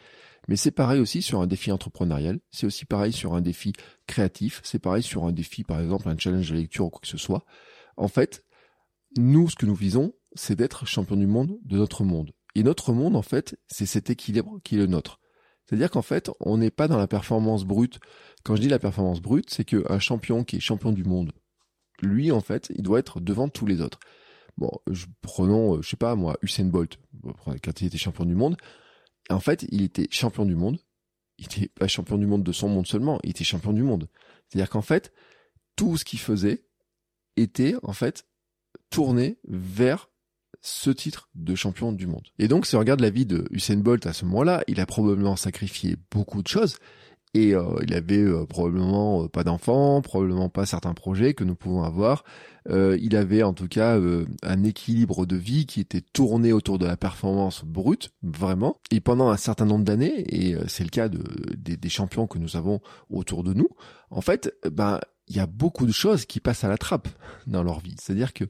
Mais 0.48 0.56
c'est 0.56 0.72
pareil 0.72 1.00
aussi 1.00 1.22
sur 1.22 1.42
un 1.42 1.48
défi 1.48 1.72
entrepreneurial, 1.72 2.40
c'est 2.52 2.66
aussi 2.66 2.86
pareil 2.86 3.14
sur 3.14 3.34
un 3.34 3.42
défi 3.42 3.74
créatif, 4.08 4.62
c'est 4.64 4.80
pareil 4.80 5.04
sur 5.04 5.26
un 5.26 5.32
défi 5.32 5.64
par 5.64 5.80
exemple 5.80 6.10
un 6.10 6.18
challenge 6.18 6.50
de 6.50 6.56
lecture 6.56 6.86
ou 6.86 6.90
quoi 6.90 7.02
que 7.02 7.08
ce 7.08 7.18
soit. 7.18 7.46
En 7.98 8.08
fait, 8.08 8.46
nous, 9.18 9.50
ce 9.50 9.56
que 9.56 9.66
nous 9.66 9.76
visons, 9.76 10.14
c'est 10.34 10.56
d'être 10.56 10.86
champion 10.86 11.18
du 11.18 11.28
monde 11.28 11.58
de 11.64 11.78
notre 11.78 12.04
monde. 12.04 12.32
Et 12.56 12.64
notre 12.64 12.94
monde, 12.94 13.16
en 13.16 13.22
fait, 13.22 13.60
c'est 13.68 13.86
cet 13.86 14.10
équilibre 14.10 14.60
qui 14.64 14.76
est 14.76 14.80
le 14.80 14.88
nôtre. 14.88 15.20
C'est-à-dire 15.66 15.92
qu'en 15.92 16.02
fait, 16.02 16.32
on 16.40 16.58
n'est 16.58 16.72
pas 16.72 16.88
dans 16.88 16.98
la 16.98 17.08
performance 17.08 17.64
brute. 17.64 18.00
Quand 18.44 18.56
je 18.56 18.62
dis 18.62 18.70
la 18.70 18.80
performance 18.80 19.22
brute, 19.22 19.50
c'est 19.52 19.66
qu'un 19.66 20.00
champion 20.00 20.44
qui 20.44 20.56
est 20.56 20.60
champion 20.60 20.92
du 20.92 21.04
monde, 21.04 21.32
lui, 22.02 22.32
en 22.32 22.42
fait, 22.42 22.72
il 22.76 22.82
doit 22.82 23.00
être 23.00 23.20
devant 23.20 23.50
tous 23.50 23.66
les 23.66 23.82
autres. 23.82 24.00
Bon, 24.58 24.72
je, 24.90 25.06
prenons, 25.22 25.76
euh, 25.76 25.82
je 25.82 25.90
sais 25.90 25.98
pas 25.98 26.16
moi, 26.16 26.38
Usain 26.42 26.66
Bolt, 26.66 26.98
quand 27.64 27.82
il 27.82 27.88
était 27.88 27.98
champion 27.98 28.26
du 28.26 28.36
monde. 28.36 28.58
En 29.30 29.40
fait, 29.40 29.66
il 29.70 29.84
était 29.84 30.08
champion 30.10 30.46
du 30.46 30.56
monde. 30.56 30.80
Il 31.38 31.46
était 31.46 31.70
pas 31.70 31.88
champion 31.88 32.18
du 32.18 32.26
monde 32.26 32.44
de 32.44 32.52
son 32.52 32.68
monde 32.68 32.88
seulement, 32.88 33.20
il 33.24 33.30
était 33.30 33.46
champion 33.46 33.72
du 33.72 33.84
monde. 33.84 34.10
C'est-à-dire 34.48 34.70
qu'en 34.70 34.82
fait, 34.82 35.14
tout 35.78 35.96
ce 35.96 36.04
qu'il 36.04 36.20
faisait 36.20 36.66
était, 37.38 37.76
en 37.84 37.94
fait, 37.94 38.28
tourné 38.90 39.40
vers 39.48 40.10
ce 40.62 40.90
titre 40.90 41.30
de 41.36 41.56
champion 41.56 41.92
du 41.92 42.08
monde. 42.08 42.28
Et 42.38 42.48
donc, 42.48 42.66
si 42.66 42.76
on 42.76 42.80
regarde 42.80 43.00
la 43.00 43.10
vie 43.10 43.26
de 43.26 43.46
Usain 43.52 43.78
Bolt 43.78 44.06
à 44.06 44.14
ce 44.14 44.26
moment-là, 44.26 44.64
il 44.68 44.80
a 44.80 44.86
probablement 44.86 45.36
sacrifié 45.36 45.96
beaucoup 46.12 46.42
de 46.42 46.48
choses. 46.48 46.78
Et 47.36 47.54
euh, 47.54 47.80
il 47.84 47.94
avait 47.94 48.24
euh, 48.24 48.46
probablement 48.46 49.24
euh, 49.24 49.28
pas 49.28 49.44
d'enfants, 49.44 50.02
probablement 50.02 50.50
pas 50.50 50.66
certains 50.66 50.96
projets 50.96 51.36
que 51.36 51.44
nous 51.44 51.56
pouvons 51.56 51.84
avoir. 51.84 52.24
il 52.68 53.16
avait 53.16 53.44
en 53.44 53.54
tout 53.54 53.68
cas 53.68 54.00
un 54.44 54.64
équilibre 54.64 55.26
de 55.26 55.36
vie 55.36 55.66
qui 55.66 55.80
était 55.80 56.02
tourné 56.02 56.54
autour 56.54 56.78
de 56.78 56.86
la 56.86 56.98
performance 56.98 57.64
brute, 57.66 58.12
vraiment. 58.22 58.78
Et 58.92 59.00
pendant 59.00 59.30
un 59.30 59.38
certain 59.38 59.66
nombre 59.66 59.86
d'années, 59.86 60.24
et 60.28 60.56
c'est 60.68 60.84
le 60.84 60.90
cas 60.90 61.10
de, 61.10 61.24
des, 61.56 61.78
des 61.78 61.90
champions 61.90 62.28
que 62.28 62.38
nous 62.38 62.58
avons 62.58 62.80
autour 63.10 63.44
de 63.44 63.54
nous, 63.54 63.70
en 64.12 64.22
fait, 64.22 64.54
ben 64.72 65.00
il 65.30 65.36
y 65.36 65.40
a 65.40 65.46
beaucoup 65.46 65.86
de 65.86 65.92
choses 65.92 66.26
qui 66.26 66.40
passent 66.40 66.64
à 66.64 66.68
la 66.68 66.78
trappe 66.78 67.08
dans 67.46 67.64
leur 67.64 67.80
vie. 67.80 67.96
C'est-à-dire 68.00 68.34
que 68.34 68.46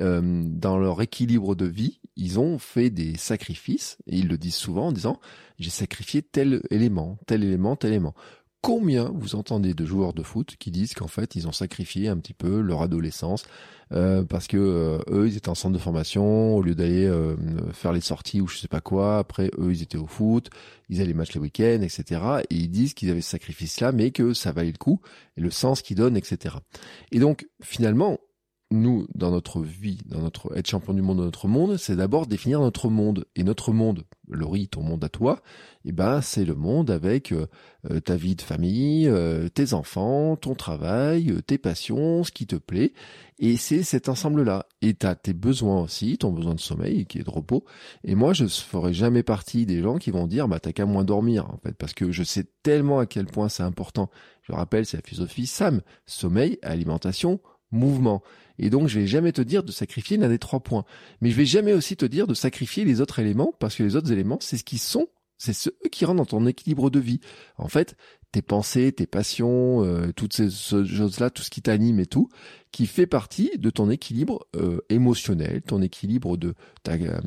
euh, 0.00 0.42
dans 0.46 0.78
leur 0.78 1.00
équilibre 1.02 1.54
de 1.54 1.66
vie, 1.66 2.00
ils 2.16 2.40
ont 2.40 2.58
fait 2.58 2.90
des 2.90 3.16
sacrifices, 3.16 3.98
et 4.06 4.18
ils 4.18 4.28
le 4.28 4.38
disent 4.38 4.56
souvent 4.56 4.88
en 4.88 4.92
disant, 4.92 5.20
j'ai 5.58 5.70
sacrifié 5.70 6.22
tel 6.22 6.62
élément, 6.70 7.18
tel 7.26 7.44
élément, 7.44 7.76
tel 7.76 7.90
élément. 7.90 8.14
Combien 8.62 9.10
vous 9.12 9.34
entendez 9.34 9.74
de 9.74 9.84
joueurs 9.84 10.12
de 10.12 10.22
foot 10.22 10.54
qui 10.56 10.70
disent 10.70 10.94
qu'en 10.94 11.08
fait 11.08 11.34
ils 11.34 11.48
ont 11.48 11.52
sacrifié 11.52 12.06
un 12.06 12.16
petit 12.16 12.32
peu 12.32 12.60
leur 12.60 12.80
adolescence 12.82 13.44
euh, 13.90 14.22
parce 14.22 14.46
que 14.46 14.56
euh, 14.56 14.98
eux 15.10 15.26
ils 15.26 15.36
étaient 15.36 15.48
en 15.48 15.56
centre 15.56 15.74
de 15.74 15.80
formation 15.80 16.54
au 16.54 16.62
lieu 16.62 16.76
d'aller 16.76 17.04
euh, 17.04 17.34
faire 17.72 17.92
les 17.92 18.00
sorties 18.00 18.40
ou 18.40 18.46
je 18.46 18.58
sais 18.58 18.68
pas 18.68 18.80
quoi. 18.80 19.18
Après 19.18 19.50
eux 19.58 19.72
ils 19.72 19.82
étaient 19.82 19.98
au 19.98 20.06
foot, 20.06 20.48
ils 20.88 21.00
allaient 21.00 21.12
match 21.12 21.32
les 21.34 21.40
week-ends, 21.40 21.82
etc. 21.82 22.20
Et 22.50 22.54
ils 22.54 22.70
disent 22.70 22.94
qu'ils 22.94 23.10
avaient 23.10 23.20
sacrifié 23.20 23.66
cela, 23.66 23.90
mais 23.90 24.12
que 24.12 24.32
ça 24.32 24.52
valait 24.52 24.70
le 24.70 24.78
coup 24.78 25.00
et 25.36 25.40
le 25.40 25.50
sens 25.50 25.82
qu'ils 25.82 25.96
donnent, 25.96 26.16
etc. 26.16 26.54
Et 27.10 27.18
donc 27.18 27.48
finalement 27.64 28.20
nous, 28.72 29.06
dans 29.14 29.30
notre 29.30 29.60
vie, 29.60 29.98
dans 30.06 30.20
notre 30.20 30.56
être 30.56 30.68
champion 30.68 30.94
du 30.94 31.02
monde 31.02 31.18
dans 31.18 31.24
notre 31.24 31.48
monde, 31.48 31.76
c'est 31.76 31.96
d'abord 31.96 32.26
définir 32.26 32.60
notre 32.60 32.88
monde. 32.88 33.24
Et 33.36 33.44
notre 33.44 33.72
monde, 33.72 34.04
Laurie, 34.28 34.68
ton 34.68 34.82
monde 34.82 35.04
à 35.04 35.08
toi, 35.08 35.40
eh 35.84 35.92
ben, 35.92 36.20
c'est 36.20 36.44
le 36.44 36.54
monde 36.54 36.90
avec 36.90 37.32
euh, 37.32 37.46
euh, 37.90 38.00
ta 38.00 38.16
vie 38.16 38.34
de 38.34 38.42
famille, 38.42 39.08
euh, 39.08 39.48
tes 39.48 39.74
enfants, 39.74 40.36
ton 40.36 40.54
travail, 40.54 41.34
tes 41.46 41.58
passions, 41.58 42.24
ce 42.24 42.32
qui 42.32 42.46
te 42.46 42.56
plaît. 42.56 42.92
Et 43.38 43.56
c'est 43.56 43.82
cet 43.82 44.08
ensemble-là. 44.08 44.66
Et 44.82 44.94
t'as 44.94 45.14
tes 45.14 45.32
besoins 45.32 45.82
aussi, 45.82 46.16
ton 46.18 46.32
besoin 46.32 46.54
de 46.54 46.60
sommeil, 46.60 47.06
qui 47.06 47.18
est 47.18 47.24
de 47.24 47.30
repos. 47.30 47.64
Et 48.04 48.14
moi, 48.14 48.32
je 48.32 48.44
ne 48.44 48.48
ferai 48.48 48.92
jamais 48.92 49.22
partie 49.22 49.66
des 49.66 49.82
gens 49.82 49.98
qui 49.98 50.10
vont 50.10 50.26
dire, 50.26 50.48
bah, 50.48 50.60
t'as 50.60 50.72
qu'à 50.72 50.86
moins 50.86 51.04
dormir, 51.04 51.50
en 51.50 51.58
fait, 51.58 51.72
parce 51.76 51.92
que 51.92 52.12
je 52.12 52.22
sais 52.22 52.46
tellement 52.62 53.00
à 53.00 53.06
quel 53.06 53.26
point 53.26 53.48
c'est 53.48 53.64
important. 53.64 54.10
Je 54.42 54.52
rappelle, 54.52 54.86
c'est 54.86 54.96
la 54.96 55.02
philosophie 55.02 55.46
SAM. 55.46 55.82
Sommeil, 56.06 56.58
alimentation, 56.62 57.40
mouvement. 57.72 58.22
Et 58.58 58.70
donc, 58.70 58.88
je 58.88 59.00
vais 59.00 59.06
jamais 59.06 59.32
te 59.32 59.42
dire 59.42 59.64
de 59.64 59.72
sacrifier 59.72 60.16
l'un 60.16 60.28
des 60.28 60.38
trois 60.38 60.60
points. 60.60 60.84
Mais 61.20 61.30
je 61.30 61.36
vais 61.36 61.46
jamais 61.46 61.72
aussi 61.72 61.96
te 61.96 62.04
dire 62.04 62.26
de 62.26 62.34
sacrifier 62.34 62.84
les 62.84 63.00
autres 63.00 63.18
éléments 63.18 63.52
parce 63.58 63.76
que 63.76 63.82
les 63.82 63.96
autres 63.96 64.12
éléments, 64.12 64.38
c'est 64.40 64.56
ce 64.56 64.64
qui 64.64 64.78
sont, 64.78 65.08
c'est 65.38 65.52
ceux 65.52 65.74
qui 65.90 66.04
rentrent 66.04 66.18
dans 66.18 66.38
ton 66.38 66.46
équilibre 66.46 66.90
de 66.90 67.00
vie. 67.00 67.20
En 67.56 67.68
fait, 67.68 67.96
tes 68.30 68.42
pensées, 68.42 68.92
tes 68.92 69.06
passions, 69.06 69.84
euh, 69.84 70.12
toutes 70.14 70.32
ces 70.32 70.48
choses-là, 70.50 71.30
tout 71.30 71.42
ce 71.42 71.50
qui 71.50 71.62
t'anime 71.62 72.00
et 72.00 72.06
tout, 72.06 72.28
qui 72.70 72.86
fait 72.86 73.06
partie 73.06 73.58
de 73.58 73.68
ton 73.68 73.90
équilibre 73.90 74.46
euh, 74.56 74.78
émotionnel, 74.88 75.62
ton 75.62 75.82
équilibre 75.82 76.36
de 76.36 76.54
ta, 76.82 76.92
euh, 76.92 77.20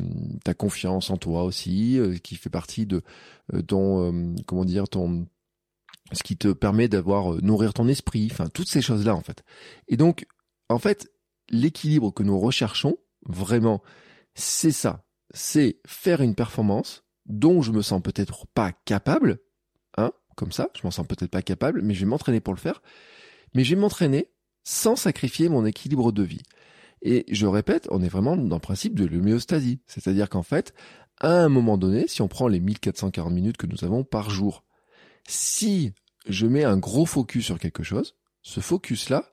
ta 0.43 0.53
confiance 0.53 1.09
en 1.09 1.17
toi 1.17 1.43
aussi, 1.43 1.99
qui 2.23 2.35
fait 2.35 2.49
partie 2.49 2.85
de 2.85 3.03
ton, 3.67 4.33
comment 4.45 4.65
dire, 4.65 4.87
ton 4.87 5.27
ce 6.11 6.21
qui 6.21 6.37
te 6.37 6.49
permet 6.49 6.87
d'avoir 6.87 7.41
nourrir 7.41 7.73
ton 7.73 7.87
esprit, 7.87 8.27
enfin 8.31 8.47
toutes 8.47 8.69
ces 8.69 8.81
choses-là 8.81 9.15
en 9.15 9.21
fait. 9.21 9.43
Et 9.87 9.97
donc, 9.97 10.27
en 10.69 10.79
fait, 10.79 11.11
l'équilibre 11.49 12.13
que 12.13 12.23
nous 12.23 12.39
recherchons, 12.39 12.97
vraiment, 13.25 13.81
c'est 14.33 14.71
ça. 14.71 15.05
C'est 15.33 15.79
faire 15.85 16.21
une 16.21 16.35
performance 16.35 17.03
dont 17.25 17.61
je 17.61 17.71
me 17.71 17.81
sens 17.81 18.01
peut-être 18.01 18.45
pas 18.47 18.71
capable, 18.71 19.39
hein, 19.97 20.11
comme 20.35 20.51
ça, 20.51 20.69
je 20.75 20.81
m'en 20.83 20.91
sens 20.91 21.07
peut-être 21.07 21.31
pas 21.31 21.41
capable, 21.41 21.81
mais 21.81 21.93
je 21.93 22.01
vais 22.01 22.05
m'entraîner 22.05 22.39
pour 22.39 22.53
le 22.53 22.59
faire. 22.59 22.81
Mais 23.53 23.63
je 23.63 23.73
vais 23.75 23.81
m'entraîner 23.81 24.31
sans 24.63 24.95
sacrifier 24.95 25.49
mon 25.49 25.65
équilibre 25.65 26.11
de 26.11 26.23
vie. 26.23 26.43
Et 27.01 27.25
je 27.29 27.45
répète, 27.45 27.87
on 27.91 28.01
est 28.01 28.09
vraiment 28.09 28.35
dans 28.35 28.55
le 28.55 28.61
principe 28.61 28.95
de 28.95 29.05
l'homéostasie. 29.05 29.79
C'est-à-dire 29.87 30.29
qu'en 30.29 30.43
fait, 30.43 30.73
à 31.19 31.43
un 31.43 31.49
moment 31.49 31.77
donné, 31.77 32.07
si 32.07 32.21
on 32.21 32.27
prend 32.27 32.47
les 32.47 32.59
1440 32.59 33.31
minutes 33.31 33.57
que 33.57 33.67
nous 33.67 33.83
avons 33.83 34.03
par 34.03 34.29
jour, 34.29 34.63
si 35.27 35.93
je 36.27 36.47
mets 36.47 36.63
un 36.63 36.77
gros 36.77 37.05
focus 37.05 37.45
sur 37.45 37.59
quelque 37.59 37.83
chose, 37.83 38.15
ce 38.41 38.59
focus-là, 38.59 39.31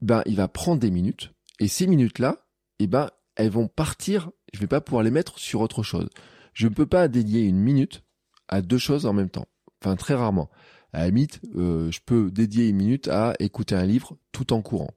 ben, 0.00 0.22
il 0.26 0.36
va 0.36 0.48
prendre 0.48 0.80
des 0.80 0.90
minutes. 0.90 1.32
Et 1.60 1.68
ces 1.68 1.86
minutes-là, 1.86 2.46
eh 2.78 2.86
ben, 2.86 3.10
elles 3.36 3.50
vont 3.50 3.68
partir. 3.68 4.30
Je 4.52 4.60
vais 4.60 4.66
pas 4.66 4.80
pouvoir 4.80 5.02
les 5.02 5.10
mettre 5.10 5.38
sur 5.38 5.60
autre 5.60 5.82
chose. 5.82 6.08
Je 6.52 6.68
ne 6.68 6.74
peux 6.74 6.86
pas 6.86 7.08
dédier 7.08 7.42
une 7.42 7.58
minute 7.58 8.02
à 8.48 8.62
deux 8.62 8.78
choses 8.78 9.06
en 9.06 9.12
même 9.12 9.30
temps. 9.30 9.48
Enfin, 9.82 9.96
très 9.96 10.14
rarement. 10.14 10.50
À 10.92 11.08
la 11.08 11.14
euh, 11.56 11.90
je 11.90 12.00
peux 12.04 12.30
dédier 12.30 12.68
une 12.68 12.76
minute 12.76 13.08
à 13.08 13.34
écouter 13.38 13.74
un 13.74 13.84
livre 13.84 14.16
tout 14.32 14.52
en 14.52 14.62
courant. 14.62 14.90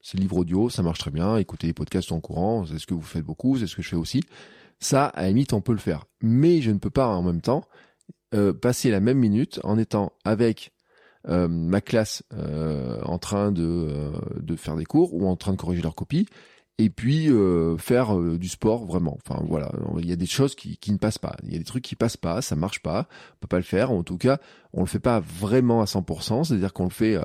C'est 0.00 0.18
livre 0.18 0.38
audio, 0.38 0.70
ça 0.70 0.82
marche 0.82 0.98
très 0.98 1.10
bien. 1.10 1.36
Écouter 1.36 1.66
les 1.66 1.72
podcasts 1.72 2.12
en 2.12 2.20
courant, 2.20 2.66
c'est 2.66 2.78
ce 2.78 2.86
que 2.86 2.94
vous 2.94 3.02
faites 3.02 3.24
beaucoup, 3.24 3.58
c'est 3.58 3.66
ce 3.66 3.76
que 3.76 3.82
je 3.82 3.88
fais 3.88 3.96
aussi. 3.96 4.22
Ça, 4.80 5.06
à 5.06 5.30
la 5.30 5.42
on 5.52 5.60
peut 5.60 5.72
le 5.72 5.78
faire. 5.78 6.04
Mais 6.20 6.60
je 6.60 6.70
ne 6.70 6.78
peux 6.78 6.90
pas 6.90 7.08
en 7.08 7.22
même 7.22 7.40
temps 7.40 7.64
euh, 8.34 8.52
passer 8.52 8.90
la 8.90 9.00
même 9.00 9.18
minute 9.18 9.60
en 9.64 9.78
étant 9.78 10.12
avec 10.24 10.72
euh, 11.28 11.48
ma 11.48 11.80
classe 11.80 12.22
euh, 12.34 13.00
en 13.02 13.18
train 13.18 13.50
de, 13.50 13.62
euh, 13.64 14.10
de 14.40 14.56
faire 14.56 14.76
des 14.76 14.84
cours 14.84 15.14
ou 15.14 15.26
en 15.26 15.36
train 15.36 15.52
de 15.52 15.56
corriger 15.56 15.82
leur 15.82 15.94
copie 15.94 16.26
et 16.76 16.90
puis 16.90 17.30
faire 17.78 18.18
du 18.18 18.48
sport 18.48 18.84
vraiment. 18.84 19.16
Enfin 19.24 19.40
voilà, 19.46 19.70
il 19.98 20.08
y 20.08 20.12
a 20.12 20.16
des 20.16 20.26
choses 20.26 20.56
qui, 20.56 20.76
qui 20.76 20.90
ne 20.90 20.96
passent 20.96 21.18
pas, 21.18 21.36
il 21.44 21.52
y 21.52 21.54
a 21.54 21.58
des 21.58 21.64
trucs 21.64 21.84
qui 21.84 21.94
passent 21.94 22.16
pas, 22.16 22.42
ça 22.42 22.56
marche 22.56 22.82
pas, 22.82 23.06
on 23.34 23.38
peut 23.42 23.46
pas 23.46 23.58
le 23.58 23.62
faire. 23.62 23.92
En 23.92 24.02
tout 24.02 24.18
cas, 24.18 24.38
on 24.72 24.80
le 24.80 24.86
fait 24.86 24.98
pas 24.98 25.20
vraiment 25.20 25.82
à 25.82 25.84
100%, 25.84 26.42
c'est-à-dire 26.42 26.72
qu'on 26.72 26.82
le 26.82 26.90
fait 26.90 27.16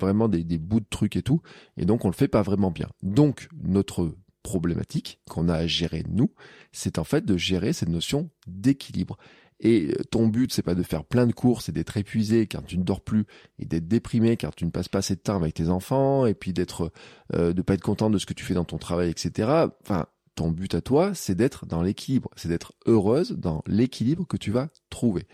vraiment 0.00 0.26
des, 0.26 0.42
des 0.42 0.58
bouts 0.58 0.80
de 0.80 0.86
trucs 0.90 1.14
et 1.14 1.22
tout, 1.22 1.42
et 1.76 1.84
donc 1.84 2.04
on 2.04 2.08
le 2.08 2.12
fait 2.12 2.26
pas 2.26 2.42
vraiment 2.42 2.72
bien. 2.72 2.88
Donc 3.04 3.48
notre 3.62 4.16
problématique 4.42 5.20
qu'on 5.30 5.48
a 5.48 5.54
à 5.54 5.66
gérer 5.68 6.02
nous, 6.08 6.32
c'est 6.72 6.98
en 6.98 7.04
fait 7.04 7.24
de 7.24 7.36
gérer 7.36 7.72
cette 7.72 7.90
notion 7.90 8.30
d'équilibre. 8.48 9.16
Et 9.60 9.88
euh, 9.88 10.04
ton 10.10 10.26
but, 10.28 10.52
c'est 10.52 10.62
pas 10.62 10.74
de 10.74 10.82
faire 10.82 11.04
plein 11.04 11.26
de 11.26 11.32
courses 11.32 11.68
et 11.68 11.72
d'être 11.72 11.96
épuisé 11.96 12.46
car 12.46 12.64
tu 12.64 12.78
ne 12.78 12.84
dors 12.84 13.00
plus 13.00 13.26
et 13.58 13.64
d'être 13.64 13.88
déprimé 13.88 14.36
car 14.36 14.54
tu 14.54 14.64
ne 14.64 14.70
passes 14.70 14.88
pas 14.88 14.98
assez 14.98 15.16
de 15.16 15.20
temps 15.20 15.36
avec 15.36 15.54
tes 15.54 15.68
enfants 15.68 16.26
et 16.26 16.34
puis 16.34 16.52
d'être, 16.52 16.92
euh, 17.34 17.52
de 17.52 17.62
pas 17.62 17.74
être 17.74 17.82
content 17.82 18.10
de 18.10 18.18
ce 18.18 18.26
que 18.26 18.34
tu 18.34 18.44
fais 18.44 18.54
dans 18.54 18.64
ton 18.64 18.78
travail, 18.78 19.10
etc. 19.10 19.66
Enfin, 19.82 20.06
ton 20.34 20.50
but 20.50 20.74
à 20.74 20.80
toi, 20.80 21.12
c'est 21.14 21.34
d'être 21.34 21.66
dans 21.66 21.82
l'équilibre, 21.82 22.30
c'est 22.36 22.48
d'être 22.48 22.72
heureuse 22.86 23.32
dans 23.32 23.62
l'équilibre 23.66 24.26
que 24.26 24.36
tu 24.36 24.52
vas 24.52 24.68
trouver. 24.90 25.26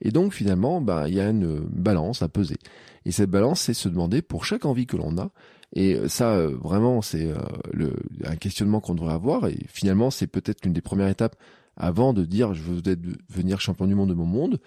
Et 0.00 0.10
donc 0.10 0.32
finalement, 0.32 0.80
bah, 0.80 1.08
il 1.08 1.14
y 1.14 1.20
a 1.20 1.28
une 1.28 1.60
balance 1.60 2.22
à 2.22 2.28
peser. 2.28 2.58
Et 3.04 3.12
cette 3.12 3.30
balance, 3.30 3.60
c'est 3.60 3.74
se 3.74 3.88
demander 3.88 4.22
pour 4.22 4.44
chaque 4.44 4.64
envie 4.64 4.86
que 4.86 4.96
l'on 4.96 5.16
a. 5.18 5.30
Et 5.74 6.08
ça, 6.08 6.32
euh, 6.32 6.56
vraiment, 6.56 7.02
c'est 7.02 7.28
un 8.24 8.36
questionnement 8.36 8.80
qu'on 8.80 8.94
devrait 8.94 9.14
avoir. 9.14 9.46
Et 9.46 9.58
finalement, 9.68 10.10
c'est 10.10 10.26
peut-être 10.26 10.64
l'une 10.64 10.72
des 10.72 10.80
premières 10.80 11.08
étapes 11.08 11.36
avant 11.76 12.12
de 12.12 12.24
dire 12.24 12.54
je 12.54 12.62
veux 12.62 12.82
devenir 12.82 13.60
champion 13.60 13.86
du 13.86 13.94
monde 13.94 14.08
de 14.08 14.14
mon 14.14 14.26
monde, 14.26 14.60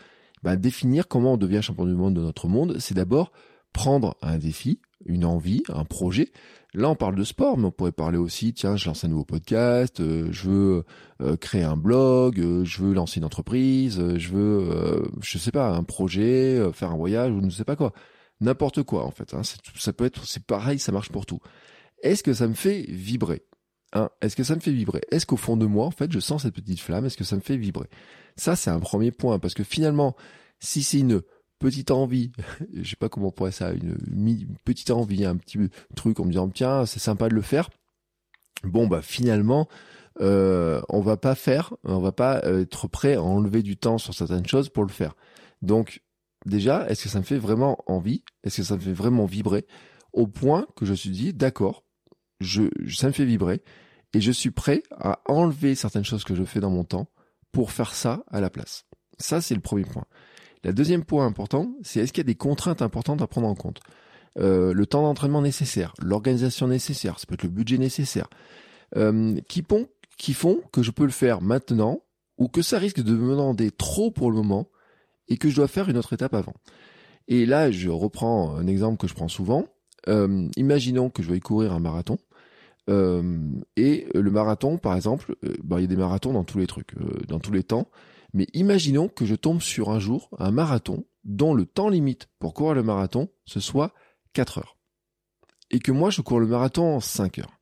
bah, 0.43 0.55
définir 0.55 1.07
comment 1.07 1.33
on 1.33 1.37
devient 1.37 1.61
champion 1.61 1.85
du 1.85 1.93
monde 1.93 2.15
de 2.15 2.21
notre 2.21 2.47
monde, 2.47 2.77
c'est 2.79 2.93
d'abord 2.93 3.31
prendre 3.73 4.15
un 4.21 4.37
défi, 4.37 4.79
une 5.05 5.25
envie, 5.25 5.63
un 5.69 5.85
projet. 5.85 6.31
Là, 6.73 6.89
on 6.89 6.95
parle 6.95 7.15
de 7.15 7.23
sport, 7.23 7.57
mais 7.57 7.65
on 7.65 7.71
pourrait 7.71 7.91
parler 7.91 8.17
aussi, 8.17 8.53
tiens, 8.53 8.75
je 8.75 8.85
lance 8.85 9.03
un 9.03 9.07
nouveau 9.07 9.25
podcast, 9.25 10.01
euh, 10.01 10.27
je 10.31 10.49
veux 10.49 10.83
euh, 11.21 11.35
créer 11.35 11.63
un 11.63 11.77
blog, 11.77 12.39
euh, 12.39 12.63
je 12.63 12.83
veux 12.83 12.93
lancer 12.93 13.19
une 13.19 13.25
entreprise, 13.25 13.99
je 14.17 14.29
veux, 14.29 15.09
je 15.21 15.37
sais 15.37 15.51
pas, 15.51 15.69
un 15.69 15.83
projet, 15.83 16.61
faire 16.73 16.91
un 16.91 16.97
voyage, 16.97 17.31
ou 17.31 17.41
ne 17.41 17.49
sais 17.49 17.63
pas 17.63 17.75
quoi. 17.75 17.93
N'importe 18.41 18.83
quoi, 18.83 19.03
en 19.03 19.11
fait. 19.11 19.33
Hein. 19.33 19.41
Ça 19.75 19.93
peut 19.93 20.05
être, 20.05 20.25
c'est 20.25 20.43
pareil, 20.45 20.79
ça 20.79 20.91
marche 20.91 21.09
pour 21.09 21.25
tout. 21.25 21.39
Est-ce 22.03 22.23
que 22.23 22.33
ça 22.33 22.47
me 22.47 22.53
fait 22.53 22.85
vibrer? 22.87 23.41
Hein, 23.93 24.09
est-ce 24.21 24.35
que 24.35 24.43
ça 24.43 24.55
me 24.55 24.59
fait 24.59 24.71
vibrer? 24.71 25.01
Est-ce 25.11 25.25
qu'au 25.25 25.37
fond 25.37 25.57
de 25.57 25.65
moi, 25.65 25.85
en 25.85 25.91
fait, 25.91 26.11
je 26.11 26.19
sens 26.19 26.43
cette 26.43 26.53
petite 26.53 26.79
flamme? 26.79 27.05
Est-ce 27.05 27.17
que 27.17 27.23
ça 27.23 27.35
me 27.35 27.41
fait 27.41 27.57
vibrer? 27.57 27.87
Ça, 28.35 28.55
c'est 28.55 28.69
un 28.69 28.79
premier 28.79 29.11
point, 29.11 29.39
parce 29.39 29.53
que 29.53 29.63
finalement, 29.63 30.15
si 30.59 30.83
c'est 30.83 30.99
une 30.99 31.21
petite 31.59 31.91
envie, 31.91 32.31
je 32.73 32.89
sais 32.89 32.95
pas 32.95 33.09
comment 33.09 33.27
on 33.27 33.31
pourrait 33.31 33.51
ça, 33.51 33.71
une, 33.71 33.97
petite 34.63 34.91
envie, 34.91 35.25
un 35.25 35.35
petit 35.35 35.59
truc 35.95 36.19
en 36.19 36.25
me 36.25 36.31
disant 36.31 36.49
tiens, 36.49 36.85
c'est 36.85 36.99
sympa 36.99 37.29
de 37.29 37.35
le 37.35 37.41
faire. 37.41 37.69
Bon 38.63 38.87
bah 38.87 39.01
finalement, 39.01 39.69
euh, 40.21 40.81
on 40.89 41.01
va 41.01 41.17
pas 41.17 41.35
faire, 41.35 41.73
on 41.83 41.99
va 41.99 42.11
pas 42.11 42.41
être 42.43 42.87
prêt 42.87 43.15
à 43.15 43.23
enlever 43.23 43.61
du 43.61 43.77
temps 43.77 43.97
sur 43.97 44.13
certaines 44.13 44.47
choses 44.47 44.69
pour 44.69 44.83
le 44.83 44.89
faire. 44.89 45.15
Donc 45.61 46.01
déjà, 46.45 46.89
est-ce 46.89 47.03
que 47.03 47.09
ça 47.09 47.19
me 47.19 47.23
fait 47.23 47.37
vraiment 47.37 47.77
envie? 47.87 48.23
Est-ce 48.43 48.57
que 48.57 48.63
ça 48.63 48.75
me 48.75 48.81
fait 48.81 48.93
vraiment 48.93 49.25
vibrer? 49.25 49.65
Au 50.11 50.27
point 50.27 50.67
que 50.75 50.85
je 50.85 50.93
suis 50.93 51.11
dit 51.11 51.33
d'accord, 51.33 51.83
je, 52.39 52.63
ça 52.89 53.07
me 53.07 53.11
fait 53.11 53.25
vibrer 53.25 53.61
et 54.13 54.21
je 54.21 54.31
suis 54.31 54.51
prêt 54.51 54.83
à 54.91 55.19
enlever 55.25 55.75
certaines 55.75 56.05
choses 56.05 56.23
que 56.23 56.35
je 56.35 56.43
fais 56.43 56.59
dans 56.59 56.69
mon 56.69 56.83
temps 56.83 57.07
pour 57.51 57.71
faire 57.71 57.93
ça 57.93 58.23
à 58.27 58.41
la 58.41 58.49
place. 58.49 58.85
Ça, 59.17 59.41
c'est 59.41 59.55
le 59.55 59.61
premier 59.61 59.85
point. 59.85 60.05
Le 60.63 60.73
deuxième 60.73 61.03
point 61.03 61.25
important, 61.25 61.73
c'est 61.83 62.01
est-ce 62.01 62.11
qu'il 62.11 62.21
y 62.21 62.25
a 62.25 62.31
des 62.31 62.35
contraintes 62.35 62.81
importantes 62.81 63.21
à 63.21 63.27
prendre 63.27 63.47
en 63.47 63.55
compte? 63.55 63.79
Euh, 64.37 64.73
Le 64.73 64.85
temps 64.85 65.03
d'entraînement 65.03 65.41
nécessaire, 65.41 65.93
l'organisation 66.01 66.67
nécessaire, 66.67 67.19
ça 67.19 67.25
peut 67.27 67.35
être 67.35 67.43
le 67.43 67.49
budget 67.49 67.77
nécessaire, 67.77 68.29
euh, 68.95 69.39
qui, 69.47 69.63
font, 69.67 69.87
qui 70.17 70.33
font 70.33 70.61
que 70.71 70.83
je 70.83 70.91
peux 70.91 71.05
le 71.05 71.11
faire 71.11 71.41
maintenant 71.41 72.01
ou 72.37 72.47
que 72.47 72.61
ça 72.61 72.77
risque 72.79 73.01
de 73.01 73.13
me 73.15 73.31
demander 73.31 73.71
trop 73.71 74.11
pour 74.11 74.31
le 74.31 74.37
moment 74.37 74.69
et 75.27 75.37
que 75.37 75.49
je 75.49 75.55
dois 75.55 75.67
faire 75.67 75.89
une 75.89 75.97
autre 75.97 76.13
étape 76.13 76.33
avant. 76.33 76.53
Et 77.27 77.45
là, 77.45 77.71
je 77.71 77.89
reprends 77.89 78.55
un 78.55 78.65
exemple 78.67 78.97
que 78.97 79.07
je 79.07 79.13
prends 79.13 79.27
souvent. 79.27 79.65
Euh, 80.07 80.47
imaginons 80.55 81.09
que 81.09 81.21
je 81.21 81.31
vais 81.31 81.39
courir 81.39 81.73
un 81.73 81.79
marathon. 81.79 82.17
Euh, 82.89 83.37
et 83.75 84.07
le 84.13 84.31
marathon, 84.31 84.77
par 84.77 84.95
exemple, 84.95 85.35
euh, 85.45 85.53
bah, 85.63 85.79
il 85.79 85.81
y 85.81 85.85
a 85.85 85.87
des 85.87 85.95
marathons 85.95 86.33
dans 86.33 86.43
tous 86.43 86.57
les 86.57 86.67
trucs, 86.67 86.95
euh, 86.97 87.19
dans 87.27 87.39
tous 87.39 87.51
les 87.51 87.63
temps. 87.63 87.89
Mais 88.33 88.47
imaginons 88.53 89.07
que 89.07 89.25
je 89.25 89.35
tombe 89.35 89.61
sur 89.61 89.89
un 89.89 89.99
jour 89.99 90.29
un 90.37 90.51
marathon 90.51 91.05
dont 91.23 91.53
le 91.53 91.65
temps 91.65 91.89
limite 91.89 92.29
pour 92.39 92.53
courir 92.53 92.73
le 92.75 92.83
marathon, 92.83 93.29
ce 93.45 93.59
soit 93.59 93.93
4 94.33 94.59
heures. 94.59 94.77
Et 95.71 95.79
que 95.79 95.91
moi, 95.91 96.09
je 96.09 96.21
cours 96.21 96.39
le 96.39 96.47
marathon 96.47 96.95
en 96.95 96.99
5 96.99 97.39
heures. 97.39 97.59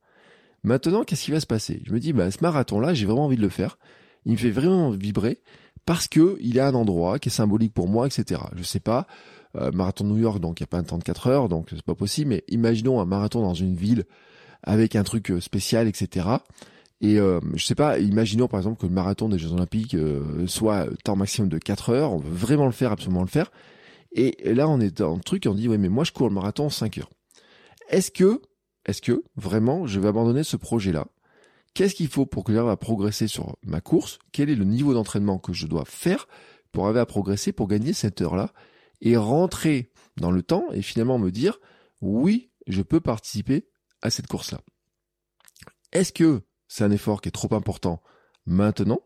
Maintenant, 0.64 1.04
qu'est-ce 1.04 1.26
qui 1.26 1.32
va 1.32 1.40
se 1.40 1.48
passer? 1.48 1.82
Je 1.86 1.94
me 1.94 2.00
dis, 2.00 2.14
bah, 2.14 2.32
ce 2.32 2.40
marathon-là, 2.42 2.94
j'ai 2.94 3.06
vraiment 3.06 3.26
envie 3.26 3.38
de 3.38 3.42
le 3.42 3.50
faire. 3.50 3.78
Il 4.26 4.34
me 4.34 4.38
fait 4.38 4.52
vraiment 4.52 4.92
vibrer 4.92 5.42
parce 5.86 6.08
que 6.08 6.38
il 6.42 6.60
a 6.60 6.68
un 6.68 6.74
endroit 6.74 7.20
qui 7.20 7.30
est 7.30 7.32
symbolique 7.32 7.74
pour 7.74 7.88
moi, 7.88 8.08
etc. 8.08 8.42
Je 8.56 8.64
sais 8.64 8.82
pas, 8.82 9.08
marathon 9.54 10.04
New 10.04 10.18
York, 10.18 10.42
donc 10.42 10.60
il 10.60 10.64
n'y 10.64 10.66
a 10.66 10.68
pas 10.68 10.78
un 10.78 10.84
temps 10.84 10.98
de 10.98 11.04
4 11.04 11.28
heures, 11.28 11.48
donc 11.48 11.70
c'est 11.70 11.82
pas 11.82 11.96
possible, 11.96 12.32
mais 12.32 12.44
imaginons 12.50 13.00
un 13.00 13.06
marathon 13.06 13.42
dans 13.42 13.54
une 13.54 13.76
ville 13.76 14.04
avec 14.64 14.96
un 14.96 15.04
truc 15.04 15.32
euh, 15.32 15.40
spécial, 15.40 15.88
etc. 15.88 16.28
Et 17.00 17.20
euh, 17.20 17.40
je 17.56 17.66
sais 17.66 17.76
pas, 17.76 18.00
imaginons 18.00 18.48
par 18.48 18.60
exemple 18.60 18.80
que 18.82 18.88
le 18.88 18.94
marathon 18.94 19.30
des 19.30 19.38
Jeux 19.38 19.54
Olympiques 19.54 19.94
euh, 19.94 20.48
soit 20.48 20.88
temps 21.04 21.16
maximum 21.16 21.50
de 21.50 21.58
4 21.60 21.92
heures, 21.92 22.14
on 22.14 22.18
veut 22.18 22.34
vraiment 22.34 22.66
le 22.66 22.72
faire, 22.72 22.92
absolument 22.92 23.22
le 23.22 23.28
faire. 23.28 23.52
Et 24.14 24.36
là, 24.54 24.68
on 24.68 24.80
est 24.80 24.98
dans 24.98 25.16
le 25.16 25.22
truc 25.22 25.46
on 25.48 25.54
dit, 25.54 25.68
ouais, 25.68 25.78
mais 25.78 25.90
moi, 25.90 26.04
je 26.04 26.12
cours 26.12 26.28
le 26.28 26.34
marathon 26.34 26.66
en 26.66 26.70
5 26.70 26.98
heures. 26.98 27.10
Est-ce 27.90 28.10
que, 28.10 28.42
est-ce 28.86 29.02
que, 29.02 29.24
vraiment, 29.36 29.86
je 29.86 30.00
vais 30.00 30.08
abandonner 30.08 30.44
ce 30.44 30.58
projet-là? 30.58 31.08
Qu'est-ce 31.74 31.94
qu'il 31.94 32.08
faut 32.08 32.26
pour 32.26 32.44
que 32.44 32.52
j'arrive 32.52 32.72
à 32.72 32.78
progresser 32.78 33.28
sur 33.28 33.58
ma 33.64 33.82
course? 33.82 34.18
Quel 34.32 34.50
est 34.50 34.56
le 34.56 34.66
niveau 34.66 34.94
d'entraînement 34.94 35.38
que 35.38 35.54
je 35.54 35.68
dois 35.68 35.86
faire 35.86 36.28
pour 36.72 36.86
arriver 36.86 37.00
à 37.00 37.06
progresser, 37.06 37.52
pour 37.52 37.68
gagner 37.68 37.94
cette 37.94 38.22
heure-là? 38.22 38.52
Et 39.02 39.16
rentrer 39.16 39.92
dans 40.16 40.32
le 40.32 40.42
temps 40.42 40.66
et 40.74 40.82
finalement 40.82 41.20
me 41.20 41.30
dire, 41.30 41.60
oui, 42.02 42.50
je 42.66 42.82
peux 42.82 43.00
participer 43.00 43.68
cette 44.10 44.28
course-là. 44.28 44.62
Est-ce 45.92 46.14
que 46.14 46.42
c'est 46.68 46.84
un 46.84 46.92
effort 46.92 47.22
qui 47.22 47.30
est 47.30 47.32
trop 47.32 47.54
important 47.54 48.02
maintenant? 48.46 49.02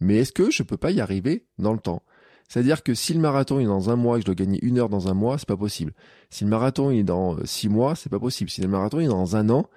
Mais 0.00 0.16
est-ce 0.16 0.32
que 0.32 0.50
je 0.50 0.62
peux 0.62 0.76
pas 0.76 0.90
y 0.90 1.00
arriver 1.00 1.46
dans 1.58 1.72
le 1.72 1.78
temps? 1.78 2.02
C'est-à-dire 2.48 2.82
que 2.82 2.94
si 2.94 3.14
le 3.14 3.20
marathon 3.20 3.60
est 3.60 3.64
dans 3.64 3.90
un 3.90 3.96
mois 3.96 4.16
et 4.16 4.20
que 4.20 4.22
je 4.22 4.26
dois 4.26 4.34
gagner 4.34 4.58
une 4.62 4.78
heure 4.78 4.88
dans 4.88 5.08
un 5.08 5.14
mois, 5.14 5.38
c'est 5.38 5.46
pas 5.46 5.56
possible. 5.56 5.94
Si 6.30 6.42
le 6.42 6.50
marathon 6.50 6.90
est 6.90 7.04
dans 7.04 7.36
euh, 7.36 7.44
six 7.44 7.68
mois, 7.68 7.94
c'est 7.94 8.08
pas 8.08 8.18
possible. 8.18 8.50
Si 8.50 8.60
le 8.60 8.66
marathon 8.66 8.98
est 8.98 9.06
dans 9.06 9.36
un 9.36 9.48
an, 9.50 9.70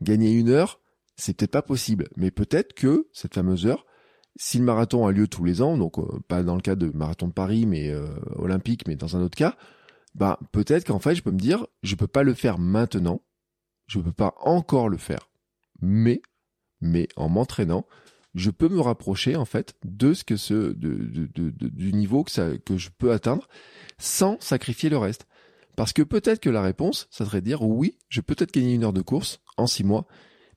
gagner 0.00 0.30
une 0.30 0.48
heure, 0.48 0.80
c'est 1.16 1.36
peut-être 1.36 1.50
pas 1.50 1.62
possible. 1.62 2.08
Mais 2.16 2.30
peut-être 2.30 2.72
que 2.74 3.08
cette 3.12 3.34
fameuse 3.34 3.66
heure, 3.66 3.84
si 4.36 4.58
le 4.58 4.64
marathon 4.64 5.08
a 5.08 5.12
lieu 5.12 5.26
tous 5.26 5.42
les 5.42 5.60
ans, 5.60 5.76
donc 5.76 5.98
euh, 5.98 6.04
pas 6.28 6.44
dans 6.44 6.54
le 6.54 6.60
cas 6.60 6.76
de 6.76 6.90
marathon 6.94 7.26
de 7.26 7.32
Paris, 7.32 7.66
mais 7.66 7.90
euh, 7.90 8.06
olympique, 8.36 8.86
mais 8.86 8.94
dans 8.94 9.16
un 9.16 9.22
autre 9.22 9.36
cas, 9.36 9.56
bah 10.14 10.38
peut-être 10.52 10.86
qu'en 10.86 11.00
fait 11.00 11.16
je 11.16 11.22
peux 11.22 11.32
me 11.32 11.38
dire, 11.38 11.66
je 11.82 11.96
peux 11.96 12.06
pas 12.06 12.22
le 12.22 12.34
faire 12.34 12.58
maintenant, 12.58 13.22
je 13.90 13.98
peux 13.98 14.12
pas 14.12 14.34
encore 14.40 14.88
le 14.88 14.96
faire, 14.98 15.30
mais 15.82 16.22
en 17.16 17.28
m'entraînant, 17.28 17.86
je 18.36 18.50
peux 18.50 18.68
me 18.68 18.80
rapprocher 18.80 19.34
en 19.34 19.44
fait 19.44 19.74
de 19.84 20.14
ce 20.14 20.22
que 20.22 20.36
ce 20.36 20.72
du 20.72 21.92
niveau 21.92 22.22
que 22.22 22.76
je 22.76 22.88
peux 22.96 23.10
atteindre 23.10 23.48
sans 23.98 24.36
sacrifier 24.40 24.88
le 24.90 24.98
reste. 24.98 25.26
Parce 25.76 25.92
que 25.92 26.02
peut-être 26.02 26.40
que 26.40 26.50
la 26.50 26.62
réponse, 26.62 27.08
ça 27.10 27.24
serait 27.24 27.40
de 27.40 27.46
dire 27.46 27.62
oui, 27.62 27.98
je 28.08 28.20
peux 28.20 28.34
peut-être 28.36 28.54
gagner 28.54 28.74
une 28.74 28.84
heure 28.84 28.92
de 28.92 29.02
course 29.02 29.40
en 29.56 29.66
six 29.66 29.82
mois, 29.82 30.06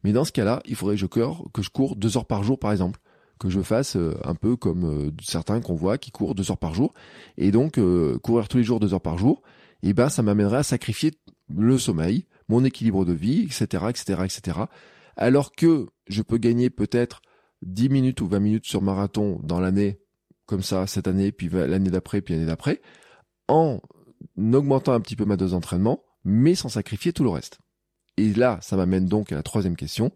mais 0.03 0.11
dans 0.11 0.25
ce 0.25 0.31
cas-là, 0.31 0.61
il 0.65 0.75
faudrait 0.75 0.95
que 0.95 1.01
je 1.01 1.69
cours, 1.69 1.95
deux 1.95 2.17
heures 2.17 2.27
par 2.27 2.43
jour 2.43 2.59
par 2.59 2.71
exemple, 2.71 2.99
que 3.39 3.49
je 3.49 3.61
fasse 3.61 3.95
euh, 3.95 4.15
un 4.23 4.35
peu 4.35 4.55
comme 4.55 4.85
euh, 4.85 5.11
certains 5.23 5.59
qu'on 5.59 5.75
voit 5.75 5.97
qui 5.97 6.11
courent 6.11 6.35
deux 6.35 6.51
heures 6.51 6.59
par 6.59 6.75
jour, 6.75 6.93
et 7.37 7.51
donc 7.51 7.79
euh, 7.79 8.19
courir 8.19 8.47
tous 8.47 8.57
les 8.57 8.63
jours 8.63 8.79
deux 8.79 8.93
heures 8.93 9.01
par 9.01 9.17
jour, 9.17 9.41
eh 9.81 9.93
ben 9.93 10.09
ça 10.09 10.21
m'amènerait 10.21 10.57
à 10.57 10.63
sacrifier 10.63 11.11
le 11.49 11.79
sommeil, 11.79 12.27
mon 12.47 12.63
équilibre 12.63 13.05
de 13.05 13.13
vie, 13.13 13.43
etc., 13.43 13.85
etc., 13.89 14.21
etc. 14.23 14.59
Alors 15.15 15.51
que 15.51 15.87
je 16.07 16.21
peux 16.21 16.37
gagner 16.37 16.69
peut-être 16.69 17.21
10 17.61 17.89
minutes 17.89 18.21
ou 18.21 18.27
20 18.27 18.39
minutes 18.39 18.65
sur 18.65 18.81
marathon 18.81 19.39
dans 19.43 19.59
l'année, 19.59 19.99
comme 20.45 20.63
ça, 20.63 20.87
cette 20.87 21.07
année, 21.07 21.31
puis 21.31 21.49
l'année 21.49 21.89
d'après, 21.89 22.21
puis 22.21 22.33
l'année 22.33 22.45
d'après, 22.45 22.81
en 23.47 23.79
augmentant 24.37 24.93
un 24.93 25.01
petit 25.01 25.15
peu 25.15 25.25
ma 25.25 25.37
dose 25.37 25.51
d'entraînement, 25.51 26.03
mais 26.23 26.55
sans 26.55 26.69
sacrifier 26.69 27.13
tout 27.13 27.23
le 27.23 27.29
reste. 27.29 27.59
Et 28.17 28.33
là, 28.33 28.59
ça 28.61 28.77
m'amène 28.77 29.05
donc 29.05 29.31
à 29.31 29.35
la 29.35 29.43
troisième 29.43 29.75
question, 29.75 30.11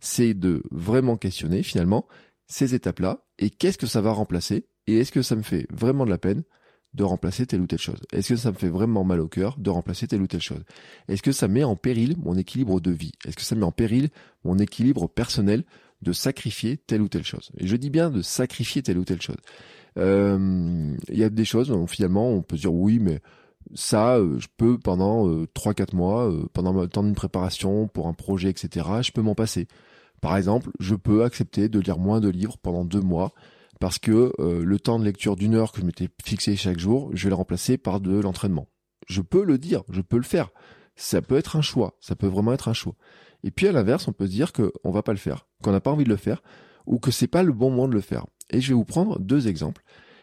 c'est 0.00 0.34
de 0.34 0.62
vraiment 0.70 1.16
questionner 1.16 1.62
finalement 1.62 2.06
ces 2.46 2.74
étapes-là 2.74 3.24
et 3.38 3.50
qu'est-ce 3.50 3.78
que 3.78 3.86
ça 3.86 4.00
va 4.00 4.12
remplacer 4.12 4.66
et 4.86 4.98
est-ce 4.98 5.12
que 5.12 5.22
ça 5.22 5.36
me 5.36 5.42
fait 5.42 5.66
vraiment 5.70 6.04
de 6.04 6.10
la 6.10 6.18
peine 6.18 6.42
de 6.94 7.04
remplacer 7.04 7.46
telle 7.46 7.60
ou 7.60 7.66
telle 7.66 7.78
chose 7.78 8.00
Est-ce 8.12 8.28
que 8.28 8.36
ça 8.36 8.50
me 8.50 8.56
fait 8.56 8.68
vraiment 8.68 9.04
mal 9.04 9.20
au 9.20 9.28
cœur 9.28 9.56
de 9.58 9.70
remplacer 9.70 10.06
telle 10.06 10.22
ou 10.22 10.26
telle 10.26 10.42
chose? 10.42 10.62
Est-ce 11.08 11.22
que 11.22 11.32
ça 11.32 11.48
met 11.48 11.64
en 11.64 11.76
péril 11.76 12.16
mon 12.22 12.36
équilibre 12.36 12.80
de 12.80 12.90
vie? 12.90 13.12
Est-ce 13.26 13.36
que 13.36 13.42
ça 13.42 13.54
met 13.54 13.64
en 13.64 13.72
péril 13.72 14.10
mon 14.44 14.58
équilibre 14.58 15.08
personnel 15.08 15.64
de 16.02 16.12
sacrifier 16.12 16.76
telle 16.76 17.00
ou 17.00 17.08
telle 17.08 17.24
chose? 17.24 17.50
Et 17.58 17.66
je 17.66 17.76
dis 17.76 17.90
bien 17.90 18.10
de 18.10 18.22
sacrifier 18.22 18.82
telle 18.82 18.98
ou 18.98 19.04
telle 19.04 19.22
chose. 19.22 19.36
Euh, 19.98 20.96
il 21.08 21.18
y 21.18 21.24
a 21.24 21.30
des 21.30 21.44
choses, 21.44 21.74
finalement, 21.88 22.30
on 22.30 22.42
peut 22.42 22.56
dire 22.56 22.74
oui, 22.74 22.98
mais 22.98 23.20
ça, 23.74 24.16
euh, 24.16 24.38
je 24.38 24.48
peux 24.56 24.78
pendant 24.78 25.28
euh, 25.28 25.46
trois 25.54 25.72
3-4 25.72 25.96
mois, 25.96 26.32
pendant 26.52 26.72
le 26.72 26.88
temps 26.88 27.02
d'une 27.02 27.14
préparation 27.14 27.88
pour 27.88 28.08
un 28.08 28.12
projet, 28.12 28.50
etc., 28.50 28.86
je 29.02 29.12
peux 29.12 29.22
m'en 29.22 29.34
passer. 29.34 29.66
Par 30.20 30.36
exemple, 30.36 30.70
je 30.78 30.94
peux 30.94 31.24
accepter 31.24 31.68
de 31.68 31.80
lire 31.80 31.98
moins 31.98 32.20
de 32.20 32.28
livres 32.28 32.56
pendant 32.58 32.84
deux 32.84 33.00
mois 33.00 33.32
parce 33.82 33.98
que 33.98 34.32
le 34.38 34.78
temps 34.78 35.00
de 35.00 35.04
lecture 35.04 35.34
d'une 35.34 35.56
heure 35.56 35.72
que 35.72 35.80
je 35.80 35.84
m'étais 35.84 36.08
fixé 36.24 36.54
chaque 36.54 36.78
jour, 36.78 37.10
je 37.14 37.24
vais 37.24 37.30
le 37.30 37.34
remplacer 37.34 37.78
par 37.78 37.98
de 37.98 38.16
l'entraînement. 38.16 38.68
Je 39.08 39.22
peux 39.22 39.44
le 39.44 39.58
dire, 39.58 39.82
je 39.90 40.00
peux 40.00 40.18
le 40.18 40.22
faire. 40.22 40.50
Ça 40.94 41.20
peut 41.20 41.36
être 41.36 41.56
un 41.56 41.62
choix, 41.62 41.96
ça 42.00 42.14
peut 42.14 42.28
vraiment 42.28 42.52
être 42.52 42.68
un 42.68 42.74
choix. 42.74 42.94
Et 43.42 43.50
puis 43.50 43.66
à 43.66 43.72
l'inverse, 43.72 44.06
on 44.06 44.12
peut 44.12 44.28
dire 44.28 44.52
qu'on 44.52 44.92
va 44.92 45.02
pas 45.02 45.10
le 45.10 45.18
faire, 45.18 45.48
qu'on 45.64 45.72
n'a 45.72 45.80
pas 45.80 45.90
envie 45.90 46.04
de 46.04 46.10
le 46.10 46.16
faire, 46.16 46.44
ou 46.86 47.00
que 47.00 47.10
c'est 47.10 47.26
pas 47.26 47.42
le 47.42 47.52
bon 47.52 47.70
moment 47.70 47.88
de 47.88 47.94
le 47.94 48.00
faire. 48.00 48.24
Et 48.50 48.60
je 48.60 48.68
vais 48.68 48.74
vous 48.74 48.84
prendre 48.84 49.18
deux 49.18 49.48
exemples. 49.48 49.82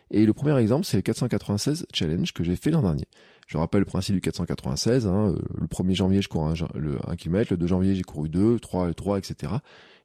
Et 0.09 0.25
le 0.25 0.31
premier 0.31 0.57
exemple, 0.57 0.85
c'est 0.85 0.95
le 0.95 1.01
496 1.01 1.85
challenge 1.93 2.31
que 2.31 2.45
j'ai 2.45 2.55
fait 2.55 2.71
l'an 2.71 2.81
dernier. 2.81 3.09
Je 3.45 3.57
rappelle 3.57 3.81
le 3.81 3.85
principe 3.85 4.15
du 4.15 4.21
496. 4.21 5.05
Hein, 5.05 5.33
euh, 5.33 5.41
le 5.59 5.67
1er 5.67 5.95
janvier, 5.95 6.21
je 6.21 6.29
cours 6.29 6.47
un, 6.47 6.53
le 6.75 6.97
1 7.07 7.15
km. 7.17 7.51
Le 7.51 7.57
2 7.57 7.67
janvier, 7.67 7.95
j'ai 7.95 8.03
couru 8.03 8.29
2, 8.29 8.59
3, 8.59 8.93
3, 8.93 9.17
etc. 9.17 9.53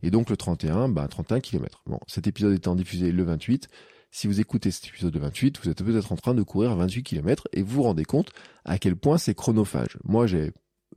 Et 0.04 0.10
donc 0.10 0.28
le 0.28 0.36
31, 0.36 0.90
bah 0.90 1.08
31 1.08 1.40
km. 1.40 1.82
Bon, 1.86 1.98
cet 2.06 2.26
épisode 2.26 2.52
étant 2.52 2.74
diffusé 2.74 3.10
le 3.10 3.24
28, 3.24 3.68
si 4.10 4.26
vous 4.26 4.38
écoutez 4.38 4.70
cet 4.70 4.88
épisode 4.88 5.14
de 5.14 5.18
28, 5.18 5.60
vous 5.62 5.70
êtes 5.70 5.82
peut-être 5.82 6.12
en 6.12 6.16
train 6.16 6.34
de 6.34 6.42
courir 6.42 6.76
28 6.76 7.02
km 7.02 7.48
et 7.54 7.62
vous 7.62 7.76
vous 7.76 7.82
rendez 7.84 8.04
compte 8.04 8.30
à 8.66 8.76
quel 8.76 8.96
point 8.96 9.16
c'est 9.16 9.34
chronophage. 9.34 9.96
Moi, 10.04 10.26
j'ai 10.26 10.52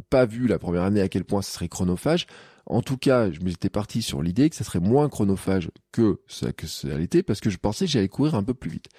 pas 0.10 0.26
vu 0.26 0.46
la 0.48 0.60
première 0.60 0.84
année 0.84 1.00
à 1.00 1.08
quel 1.08 1.24
point 1.24 1.41
ce 1.41 1.52
serait 1.52 1.70
chronophage. 1.70 2.28
En 2.65 2.82
tout 2.82 2.98
cas, 2.98 3.32
je 3.32 3.39
m'étais 3.39 3.70
parti 3.70 4.02
sur 4.02 4.22
l'idée 4.22 4.50
que 4.50 4.58
ça 4.58 4.65
serait 4.65 4.82
moins 4.82 5.08
chronophage 5.08 5.72
que 5.93 6.20
ça, 6.28 6.52
que 6.52 6.67
ça 6.67 6.98
l'était 6.98 7.24
parce 7.24 7.39
que 7.39 7.50
je 7.50 7.58
pensais 7.58 7.86
que 7.86 7.91
j'allais 7.91 8.10
courir 8.10 8.36
un 8.36 8.43
peu 8.43 8.54
plus 8.54 8.70
vite. 8.70 8.89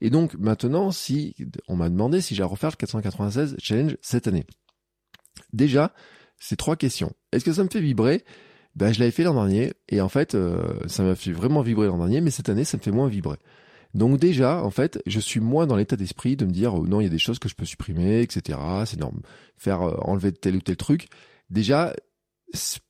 Et 0.00 0.08
donc, 0.08 0.34
maintenant, 0.34 0.92
si, 0.92 1.34
on 1.66 1.74
m'a 1.74 1.90
demandé 1.90 2.20
si 2.20 2.36
j'allais 2.36 2.48
refaire 2.48 2.70
le 2.70 2.76
496 2.76 3.56
challenge 3.58 3.96
cette 4.02 4.28
année. 4.28 4.46
Déjà, 5.52 5.92
c'est 6.38 6.54
trois 6.54 6.76
questions. 6.76 7.12
Est-ce 7.32 7.44
que 7.44 7.52
ça 7.52 7.64
me 7.64 7.68
fait 7.68 7.80
vibrer? 7.80 8.24
Ben, 8.74 8.92
je 8.92 9.00
l'avais 9.00 9.10
fait 9.10 9.24
l'an 9.24 9.34
dernier 9.34 9.72
et 9.88 10.00
en 10.00 10.08
fait, 10.08 10.34
euh, 10.34 10.78
ça 10.86 11.02
m'a 11.02 11.14
fait 11.14 11.32
vraiment 11.32 11.62
vibrer 11.62 11.86
l'an 11.86 11.98
dernier, 11.98 12.20
mais 12.20 12.30
cette 12.30 12.48
année, 12.48 12.64
ça 12.64 12.76
me 12.76 12.82
fait 12.82 12.90
moins 12.90 13.08
vibrer. 13.08 13.38
Donc 13.94 14.18
déjà, 14.18 14.62
en 14.62 14.70
fait, 14.70 15.00
je 15.06 15.18
suis 15.18 15.40
moins 15.40 15.66
dans 15.66 15.76
l'état 15.76 15.96
d'esprit 15.96 16.36
de 16.36 16.44
me 16.44 16.52
dire 16.52 16.74
oh 16.74 16.86
non, 16.86 17.00
il 17.00 17.04
y 17.04 17.06
a 17.06 17.10
des 17.10 17.18
choses 17.18 17.38
que 17.38 17.48
je 17.48 17.54
peux 17.54 17.64
supprimer, 17.64 18.20
etc. 18.20 18.58
C'est 18.84 18.96
énorme. 18.96 19.20
Faire 19.56 19.82
euh, 19.82 19.96
enlever 20.02 20.32
tel 20.32 20.56
ou 20.56 20.60
tel 20.60 20.76
truc. 20.76 21.08
Déjà, 21.50 21.94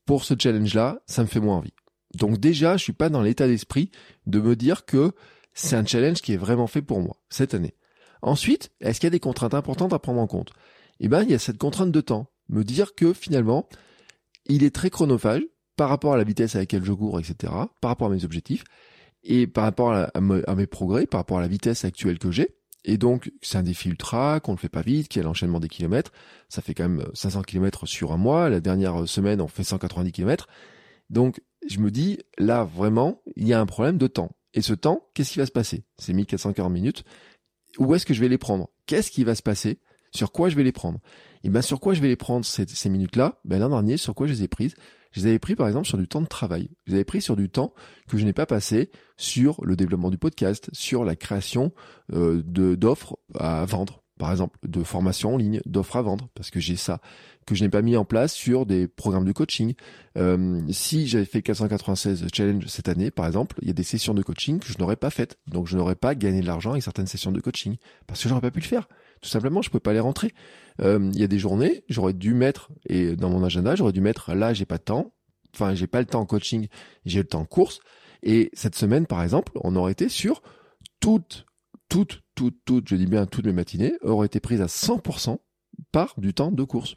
pour 0.05 0.25
ce 0.25 0.35
challenge-là, 0.39 1.01
ça 1.07 1.23
me 1.23 1.29
fait 1.29 1.41
moins 1.41 1.57
envie. 1.57 1.73
Donc 2.15 2.39
déjà, 2.39 2.77
je 2.77 2.83
suis 2.83 2.93
pas 2.93 3.09
dans 3.09 3.23
l'état 3.23 3.47
d'esprit 3.47 3.91
de 4.27 4.41
me 4.41 4.57
dire 4.57 4.85
que 4.85 5.13
c'est 5.55 5.77
un 5.77 5.85
challenge 5.85 6.21
qui 6.21 6.33
est 6.33 6.39
vraiment 6.39 6.67
fait 6.67 6.83
pour 6.83 7.01
moi 7.01 7.17
cette 7.31 7.55
année. 7.55 7.75
Ensuite, 8.23 8.71
est-ce 8.81 8.99
qu'il 9.01 9.07
y 9.07 9.09
a 9.09 9.11
des 9.11 9.21
contraintes 9.21 9.55
importantes 9.55 9.93
à 9.93 9.99
prendre 9.99 10.21
en 10.21 10.27
compte? 10.27 10.53
Eh 11.01 11.09
ben, 11.09 11.23
il 11.23 11.31
y 11.31 11.35
a 11.35 11.39
cette 11.39 11.59
contrainte 11.59 11.93
de 11.93 12.01
temps. 12.01 12.31
Me 12.49 12.65
dire 12.65 12.95
que 12.95 13.13
finalement, 13.13 13.69
il 14.47 14.65
est 14.65 14.75
très 14.75 14.91
chronophage 14.91 15.43
par 15.79 15.89
rapport 15.89 16.13
à 16.13 16.17
la 16.17 16.25
vitesse 16.25 16.57
à 16.57 16.59
laquelle 16.59 16.85
je 16.85 16.93
cours, 16.93 17.21
etc., 17.21 17.53
par 17.81 17.91
rapport 17.91 18.09
à 18.09 18.11
mes 18.11 18.25
objectifs. 18.25 18.65
Et 19.23 19.47
par 19.47 19.65
rapport 19.65 19.93
à, 19.93 20.21
mes 20.21 20.67
progrès, 20.67 21.07
par 21.07 21.21
rapport 21.21 21.39
à 21.39 21.41
la 21.41 21.49
vitesse 21.49 21.85
actuelle 21.85 22.19
que 22.19 22.31
j'ai, 22.31 22.57
et 22.85 22.97
donc, 22.97 23.31
c'est 23.43 23.59
un 23.59 23.63
défi 23.63 23.89
ultra, 23.89 24.41
qu'on 24.41 24.53
ne 24.53 24.57
fait 24.57 24.69
pas 24.69 24.83
vite, 24.83 25.09
qu'il 25.09 25.21
y 25.21 25.23
a 25.23 25.27
l'enchaînement 25.27 25.61
des 25.61 25.69
kilomètres. 25.69 26.13
Ça 26.49 26.63
fait 26.63 26.75
quand 26.75 26.89
même 26.89 27.05
500 27.13 27.43
kilomètres 27.43 27.87
sur 27.87 28.13
un 28.13 28.17
mois. 28.17 28.49
La 28.49 28.61
dernière 28.61 29.07
semaine, 29.09 29.41
on 29.41 29.49
fait 29.49 29.65
190 29.65 30.11
kilomètres. 30.13 30.49
Donc, 31.11 31.41
je 31.69 31.81
me 31.81 31.91
dis, 31.91 32.19
là, 32.39 32.65
vraiment, 32.65 33.21
il 33.37 33.47
y 33.47 33.53
a 33.53 33.61
un 33.61 33.67
problème 33.67 33.99
de 33.99 34.07
temps. 34.07 34.31
Et 34.55 34.63
ce 34.63 34.73
temps, 34.73 35.09
qu'est-ce 35.15 35.33
qui 35.33 35.39
va 35.39 35.47
se 35.47 35.53
passer? 35.53 35.85
C'est 35.99 36.13
1440 36.13 36.73
minutes. 36.73 37.05
Où 37.79 37.95
est-ce 37.95 38.07
que 38.07 38.15
je 38.15 38.21
vais 38.21 38.29
les 38.29 38.39
prendre? 38.39 38.71
Qu'est-ce 38.87 39.11
qui 39.11 39.25
va 39.25 39.35
se 39.35 39.43
passer? 39.43 39.81
Sur 40.15 40.33
quoi 40.33 40.49
je 40.49 40.57
vais 40.57 40.65
les 40.65 40.73
prendre? 40.73 41.01
Et 41.45 41.51
ben, 41.51 41.63
sur 41.63 41.81
quoi 41.81 41.95
je 41.95 42.01
vais 42.01 42.09
les 42.09 42.17
prendre 42.17 42.45
ces, 42.45 42.67
ces 42.67 42.89
minutes-là? 42.89 43.41
Ben, 43.45 43.59
l'an 43.59 43.69
dernier, 43.69 43.97
sur 43.97 44.15
quoi 44.15 44.27
je 44.27 44.33
les 44.33 44.45
ai 44.45 44.49
prises? 44.49 44.75
Je 45.13 45.21
les 45.21 45.27
avais 45.29 45.39
pris 45.39 45.57
par 45.57 45.69
exemple 45.69 45.87
sur 45.87 45.99
du 45.99 46.09
temps 46.09 46.21
de 46.21 46.27
travail. 46.27 46.71
Je 46.87 46.93
les 46.93 46.99
avais 46.99 47.05
pris 47.05 47.23
sur 47.23 47.37
du 47.37 47.49
temps 47.49 47.73
que 48.09 48.19
je 48.19 48.25
n'ai 48.25 48.33
pas 48.33 48.47
passé 48.47 48.91
sur 49.17 49.65
le 49.65 49.77
développement 49.77 50.11
du 50.11 50.19
podcast, 50.19 50.69
sur 50.73 51.05
la 51.05 51.17
création 51.17 51.73
euh, 52.13 52.43
d'offres 52.45 53.19
à 53.35 53.65
vendre, 53.65 54.03
par 54.19 54.31
exemple, 54.31 54.59
de 54.67 54.83
formation 54.83 55.35
en 55.35 55.37
ligne, 55.37 55.61
d'offres 55.67 55.97
à 55.97 56.03
vendre, 56.03 56.29
parce 56.35 56.51
que 56.51 56.61
j'ai 56.61 56.77
ça 56.77 57.01
que 57.47 57.55
je 57.55 57.65
n'ai 57.65 57.71
pas 57.71 57.81
mis 57.81 57.97
en 57.97 58.05
place 58.05 58.35
sur 58.35 58.67
des 58.67 58.87
programmes 58.89 59.25
de 59.25 59.33
coaching. 59.33 59.75
Euh, 60.19 60.61
si 60.71 61.09
j'avais 61.09 61.25
fait 61.25 61.41
496 61.41 62.27
challenge 62.33 62.67
cette 62.67 62.89
année, 62.89 63.11
par 63.11 63.27
exemple, 63.27 63.57
il 63.63 63.69
y 63.69 63.71
a 63.71 63.75
des 63.75 63.83
sessions 63.83 64.13
de 64.13 64.23
coaching 64.23 64.59
que 64.59 64.71
je 64.71 64.77
n'aurais 64.79 64.97
pas 64.97 65.09
faites, 65.09 65.39
donc 65.47 65.67
je 65.67 65.77
n'aurais 65.77 65.95
pas 65.95 66.15
gagné 66.15 66.43
de 66.43 66.47
l'argent 66.47 66.73
avec 66.73 66.83
certaines 66.83 67.07
sessions 67.07 67.33
de 67.33 67.41
coaching 67.41 67.77
parce 68.07 68.23
que 68.23 68.29
j'aurais 68.29 68.43
pas 68.43 68.51
pu 68.51 68.61
le 68.61 68.67
faire. 68.67 68.87
Tout 69.21 69.29
simplement, 69.29 69.63
je 69.63 69.71
peux 69.71 69.81
pas 69.81 69.93
les 69.93 70.01
rentrer. 70.01 70.33
Euh, 70.81 71.11
il 71.13 71.19
y 71.19 71.25
a 71.25 71.29
des 71.29 71.39
journées, 71.39 71.85
j'aurais 71.89 72.13
dû 72.13 72.35
mettre 72.35 72.71
et 72.87 73.17
dans 73.17 73.31
mon 73.31 73.43
agenda, 73.43 73.75
j'aurais 73.75 73.93
dû 73.93 74.01
mettre 74.01 74.35
là, 74.35 74.55
j'ai 74.55 74.67
pas 74.67 74.79
de 74.79 74.85
temps. 74.85 75.15
Enfin, 75.55 75.75
j'ai 75.75 75.87
pas 75.87 76.01
le 76.01 76.07
temps 76.07 76.21
en 76.21 76.27
coaching, 76.27 76.69
j'ai 77.05 77.21
le 77.21 77.27
temps 77.27 77.41
en 77.41 77.47
course. 77.47 77.81
Et 78.23 78.51
cette 78.53 78.75
semaine, 78.75 79.07
par 79.07 79.23
exemple, 79.23 79.53
on 79.63 79.77
aurait 79.77 79.93
été 79.93 80.09
sur 80.09 80.43
toutes, 81.01 81.47
toutes, 81.89 82.23
toutes, 82.35 82.59
toutes, 82.65 82.89
je 82.89 82.97
dis 82.97 83.07
bien 83.07 83.27
toutes 83.27 83.47
mes 83.47 83.53
matinées, 83.53 83.95
auraient 84.03 84.27
été 84.27 84.41
prises 84.41 84.61
à 84.61 84.67
100% 84.67 85.39
par 85.93 86.15
du 86.19 86.35
temps 86.35 86.53
de 86.53 86.65
course. 86.65 86.95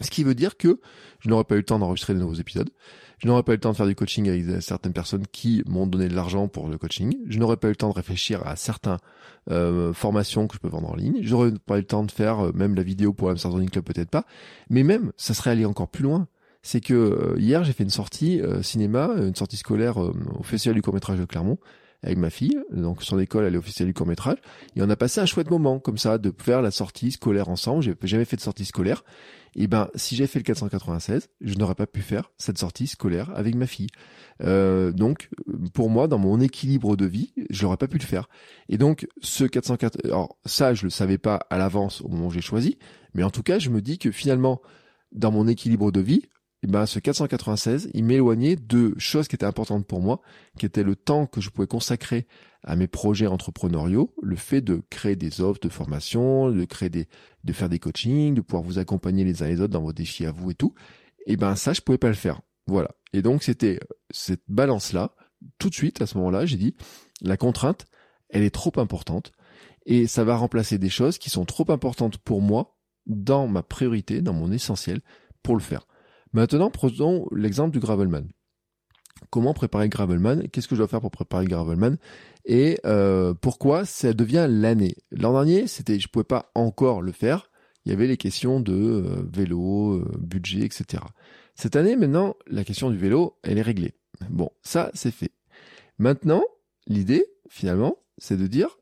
Ce 0.00 0.10
qui 0.10 0.22
veut 0.22 0.34
dire 0.34 0.56
que 0.56 0.80
je 1.20 1.28
n'aurais 1.28 1.44
pas 1.44 1.54
eu 1.54 1.58
le 1.58 1.64
temps 1.64 1.78
d'enregistrer 1.78 2.14
de 2.14 2.20
nouveaux 2.20 2.34
épisodes. 2.34 2.70
Je 3.18 3.26
n'aurais 3.26 3.42
pas 3.42 3.52
eu 3.52 3.56
le 3.56 3.60
temps 3.60 3.72
de 3.72 3.76
faire 3.76 3.86
du 3.86 3.94
coaching 3.94 4.28
avec 4.28 4.62
certaines 4.62 4.92
personnes 4.92 5.26
qui 5.26 5.62
m'ont 5.66 5.86
donné 5.86 6.08
de 6.08 6.14
l'argent 6.14 6.46
pour 6.46 6.68
le 6.68 6.78
coaching. 6.78 7.16
Je 7.26 7.38
n'aurais 7.38 7.56
pas 7.56 7.68
eu 7.68 7.72
le 7.72 7.76
temps 7.76 7.88
de 7.88 7.94
réfléchir 7.94 8.46
à 8.46 8.54
certaines 8.54 8.98
euh, 9.50 9.92
formations 9.92 10.46
que 10.46 10.54
je 10.54 10.60
peux 10.60 10.68
vendre 10.68 10.90
en 10.90 10.94
ligne. 10.94 11.18
J'aurais 11.22 11.52
pas 11.66 11.76
eu 11.76 11.80
le 11.80 11.86
temps 11.86 12.04
de 12.04 12.12
faire 12.12 12.46
euh, 12.46 12.52
même 12.54 12.74
la 12.74 12.82
vidéo 12.82 13.12
pour 13.12 13.30
Amsterdam 13.30 13.68
Club, 13.68 13.84
peut-être 13.84 14.10
pas. 14.10 14.24
Mais 14.70 14.84
même, 14.84 15.12
ça 15.16 15.34
serait 15.34 15.50
aller 15.50 15.64
encore 15.64 15.88
plus 15.88 16.04
loin. 16.04 16.28
C'est 16.62 16.80
que 16.80 16.94
euh, 16.94 17.34
hier, 17.38 17.64
j'ai 17.64 17.72
fait 17.72 17.84
une 17.84 17.90
sortie 17.90 18.40
cinéma, 18.62 19.10
une 19.16 19.34
sortie 19.34 19.56
scolaire 19.56 19.96
au 19.96 20.42
Festival 20.42 20.76
du 20.76 20.82
court-métrage 20.82 21.18
de 21.18 21.24
Clermont 21.24 21.58
avec 22.02 22.18
ma 22.18 22.30
fille. 22.30 22.58
Donc 22.70 23.02
son 23.02 23.18
école, 23.18 23.44
elle 23.44 23.54
est 23.54 23.58
officielle 23.58 23.88
du 23.88 23.94
court 23.94 24.06
métrage. 24.06 24.38
Et 24.76 24.82
on 24.82 24.90
a 24.90 24.96
passé 24.96 25.20
un 25.20 25.26
chouette 25.26 25.50
moment 25.50 25.78
comme 25.78 25.98
ça 25.98 26.18
de 26.18 26.32
faire 26.36 26.62
la 26.62 26.70
sortie 26.70 27.10
scolaire 27.10 27.48
ensemble. 27.48 27.82
J'ai 27.82 27.94
jamais 28.04 28.24
fait 28.24 28.36
de 28.36 28.42
sortie 28.42 28.64
scolaire. 28.64 29.04
Et 29.54 29.66
ben, 29.66 29.88
si 29.94 30.16
j'avais 30.16 30.28
fait 30.28 30.38
le 30.38 30.44
496, 30.44 31.28
je 31.40 31.54
n'aurais 31.54 31.74
pas 31.74 31.86
pu 31.86 32.00
faire 32.00 32.30
cette 32.38 32.58
sortie 32.58 32.86
scolaire 32.86 33.30
avec 33.34 33.54
ma 33.54 33.66
fille. 33.66 33.88
Euh, 34.42 34.92
donc, 34.92 35.30
pour 35.74 35.90
moi, 35.90 36.08
dans 36.08 36.18
mon 36.18 36.40
équilibre 36.40 36.96
de 36.96 37.06
vie, 37.06 37.32
je 37.50 37.64
n'aurais 37.64 37.76
pas 37.76 37.88
pu 37.88 37.98
le 37.98 38.04
faire. 38.04 38.28
Et 38.68 38.78
donc, 38.78 39.06
ce 39.20 39.44
404, 39.44 40.04
alors 40.04 40.38
ça, 40.44 40.74
je 40.74 40.84
le 40.84 40.90
savais 40.90 41.18
pas 41.18 41.40
à 41.50 41.58
l'avance 41.58 42.00
au 42.02 42.08
moment 42.08 42.26
où 42.26 42.30
j'ai 42.30 42.40
choisi, 42.40 42.78
mais 43.14 43.22
en 43.22 43.30
tout 43.30 43.42
cas, 43.42 43.58
je 43.58 43.70
me 43.70 43.80
dis 43.80 43.98
que 43.98 44.10
finalement, 44.10 44.60
dans 45.12 45.32
mon 45.32 45.48
équilibre 45.48 45.90
de 45.90 46.00
vie, 46.00 46.22
eh 46.64 46.66
ben, 46.66 46.86
ce 46.86 46.98
496, 46.98 47.90
il 47.94 48.04
m'éloignait 48.04 48.56
de 48.56 48.94
choses 48.98 49.28
qui 49.28 49.36
étaient 49.36 49.46
importantes 49.46 49.86
pour 49.86 50.00
moi, 50.00 50.20
qui 50.58 50.66
étaient 50.66 50.82
le 50.82 50.96
temps 50.96 51.26
que 51.26 51.40
je 51.40 51.50
pouvais 51.50 51.68
consacrer 51.68 52.26
à 52.64 52.74
mes 52.74 52.88
projets 52.88 53.28
entrepreneuriaux, 53.28 54.12
le 54.20 54.34
fait 54.34 54.60
de 54.60 54.82
créer 54.90 55.14
des 55.14 55.40
offres 55.40 55.60
de 55.60 55.68
formation, 55.68 56.50
de 56.50 56.64
créer 56.64 56.88
des, 56.88 57.06
de 57.44 57.52
faire 57.52 57.68
des 57.68 57.78
coachings, 57.78 58.34
de 58.34 58.40
pouvoir 58.40 58.64
vous 58.64 58.78
accompagner 58.80 59.24
les 59.24 59.42
uns 59.42 59.46
les 59.46 59.60
autres 59.60 59.72
dans 59.72 59.82
vos 59.82 59.92
défis 59.92 60.26
à 60.26 60.32
vous 60.32 60.50
et 60.50 60.54
tout. 60.54 60.74
Et 61.26 61.32
eh 61.32 61.36
ben, 61.36 61.54
ça, 61.54 61.72
je 61.72 61.80
pouvais 61.80 61.98
pas 61.98 62.08
le 62.08 62.14
faire. 62.14 62.40
Voilà. 62.66 62.90
Et 63.12 63.22
donc, 63.22 63.42
c'était 63.44 63.78
cette 64.10 64.42
balance-là. 64.48 65.14
Tout 65.58 65.70
de 65.70 65.74
suite, 65.74 66.02
à 66.02 66.06
ce 66.06 66.18
moment-là, 66.18 66.44
j'ai 66.44 66.56
dit, 66.56 66.74
la 67.22 67.36
contrainte, 67.36 67.86
elle 68.30 68.42
est 68.42 68.54
trop 68.54 68.72
importante 68.78 69.32
et 69.86 70.06
ça 70.06 70.24
va 70.24 70.36
remplacer 70.36 70.78
des 70.78 70.90
choses 70.90 71.18
qui 71.18 71.30
sont 71.30 71.44
trop 71.44 71.70
importantes 71.70 72.18
pour 72.18 72.42
moi 72.42 72.76
dans 73.06 73.48
ma 73.48 73.62
priorité, 73.62 74.20
dans 74.20 74.34
mon 74.34 74.52
essentiel 74.52 75.00
pour 75.42 75.54
le 75.54 75.62
faire. 75.62 75.86
Maintenant, 76.32 76.70
prenons 76.70 77.26
l'exemple 77.32 77.72
du 77.72 77.80
Gravelman. 77.80 78.28
Comment 79.30 79.54
préparer 79.54 79.88
Gravelman? 79.88 80.48
Qu'est-ce 80.48 80.68
que 80.68 80.74
je 80.74 80.80
dois 80.80 80.88
faire 80.88 81.00
pour 81.00 81.10
préparer 81.10 81.46
Gravelman? 81.46 81.96
Et 82.44 82.78
euh, 82.86 83.34
pourquoi 83.34 83.84
ça 83.84 84.12
devient 84.12 84.46
l'année? 84.48 84.94
L'an 85.10 85.32
dernier, 85.32 85.66
c'était, 85.66 85.98
je 85.98 86.08
pouvais 86.08 86.24
pas 86.24 86.50
encore 86.54 87.02
le 87.02 87.12
faire. 87.12 87.50
Il 87.84 87.90
y 87.90 87.94
avait 87.94 88.06
les 88.06 88.16
questions 88.16 88.60
de 88.60 88.72
euh, 88.72 89.22
vélo, 89.32 89.94
euh, 89.94 90.18
budget, 90.20 90.60
etc. 90.60 91.02
Cette 91.54 91.76
année, 91.76 91.96
maintenant, 91.96 92.36
la 92.46 92.64
question 92.64 92.90
du 92.90 92.96
vélo, 92.96 93.38
elle 93.42 93.58
est 93.58 93.62
réglée. 93.62 93.94
Bon, 94.30 94.50
ça, 94.62 94.90
c'est 94.94 95.10
fait. 95.10 95.32
Maintenant, 95.98 96.44
l'idée, 96.86 97.26
finalement, 97.48 97.96
c'est 98.18 98.36
de 98.36 98.46
dire, 98.46 98.78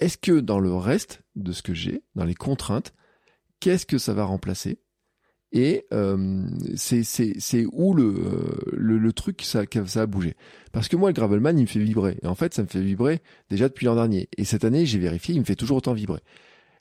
est-ce 0.00 0.16
que 0.16 0.40
dans 0.40 0.60
le 0.60 0.72
reste 0.74 1.22
de 1.36 1.52
ce 1.52 1.62
que 1.62 1.74
j'ai, 1.74 2.02
dans 2.14 2.24
les 2.24 2.34
contraintes, 2.34 2.94
qu'est-ce 3.60 3.86
que 3.86 3.98
ça 3.98 4.14
va 4.14 4.24
remplacer? 4.24 4.78
Et 5.52 5.86
euh, 5.92 6.46
c'est 6.76 7.66
où 7.72 7.94
le, 7.94 8.14
le, 8.72 8.98
le 8.98 9.12
truc 9.12 9.42
ça, 9.42 9.62
a 9.62 10.06
bougé. 10.06 10.36
Parce 10.72 10.88
que 10.88 10.96
moi 10.96 11.08
le 11.10 11.14
gravelman 11.14 11.58
il 11.58 11.62
me 11.62 11.66
fait 11.66 11.80
vibrer. 11.80 12.18
Et 12.22 12.26
en 12.26 12.34
fait 12.34 12.54
ça 12.54 12.62
me 12.62 12.68
fait 12.68 12.80
vibrer 12.80 13.20
déjà 13.48 13.68
depuis 13.68 13.86
l'an 13.86 13.96
dernier. 13.96 14.28
Et 14.36 14.44
cette 14.44 14.64
année 14.64 14.86
j'ai 14.86 14.98
vérifié 14.98 15.34
il 15.34 15.40
me 15.40 15.44
fait 15.44 15.56
toujours 15.56 15.78
autant 15.78 15.92
vibrer. 15.92 16.20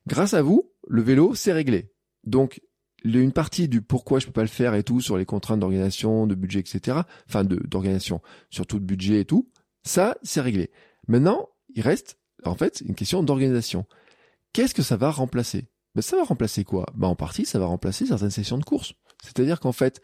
Grâce 0.07 0.33
à 0.33 0.41
vous 0.41 0.71
le 0.87 1.01
vélo 1.01 1.33
c'est 1.33 1.53
réglé. 1.53 1.91
Donc 2.25 2.61
une 3.03 3.31
partie 3.31 3.67
du 3.67 3.81
pourquoi 3.81 4.19
je 4.19 4.27
peux 4.27 4.33
pas 4.33 4.41
le 4.41 4.47
faire 4.47 4.75
et 4.75 4.83
tout 4.83 5.01
sur 5.01 5.17
les 5.17 5.25
contraintes 5.25 5.61
d'organisation 5.61 6.27
de 6.27 6.35
budget 6.35 6.59
etc 6.59 6.99
enfin 7.29 7.45
d'organisation 7.45 8.21
surtout 8.49 8.77
de 8.77 8.85
budget 8.85 9.21
et 9.21 9.25
tout 9.25 9.49
ça 9.83 10.15
c'est 10.21 10.41
réglé. 10.41 10.69
Maintenant 11.07 11.49
il 11.73 11.81
reste 11.81 12.19
en 12.43 12.55
fait 12.55 12.81
une 12.81 12.95
question 12.95 13.23
d'organisation. 13.23 13.85
Qu'est-ce 14.53 14.73
que 14.73 14.81
ça 14.81 14.97
va 14.97 15.11
remplacer? 15.11 15.67
Ben, 15.95 16.01
ça 16.01 16.17
va 16.17 16.23
remplacer 16.23 16.63
quoi? 16.63 16.85
Ben, 16.95 17.07
En 17.07 17.15
partie, 17.15 17.45
ça 17.45 17.59
va 17.59 17.65
remplacer 17.65 18.05
certaines 18.05 18.29
sessions 18.29 18.57
de 18.57 18.65
course. 18.65 18.93
C'est-à-dire 19.23 19.59
qu'en 19.59 19.71
fait, 19.71 20.01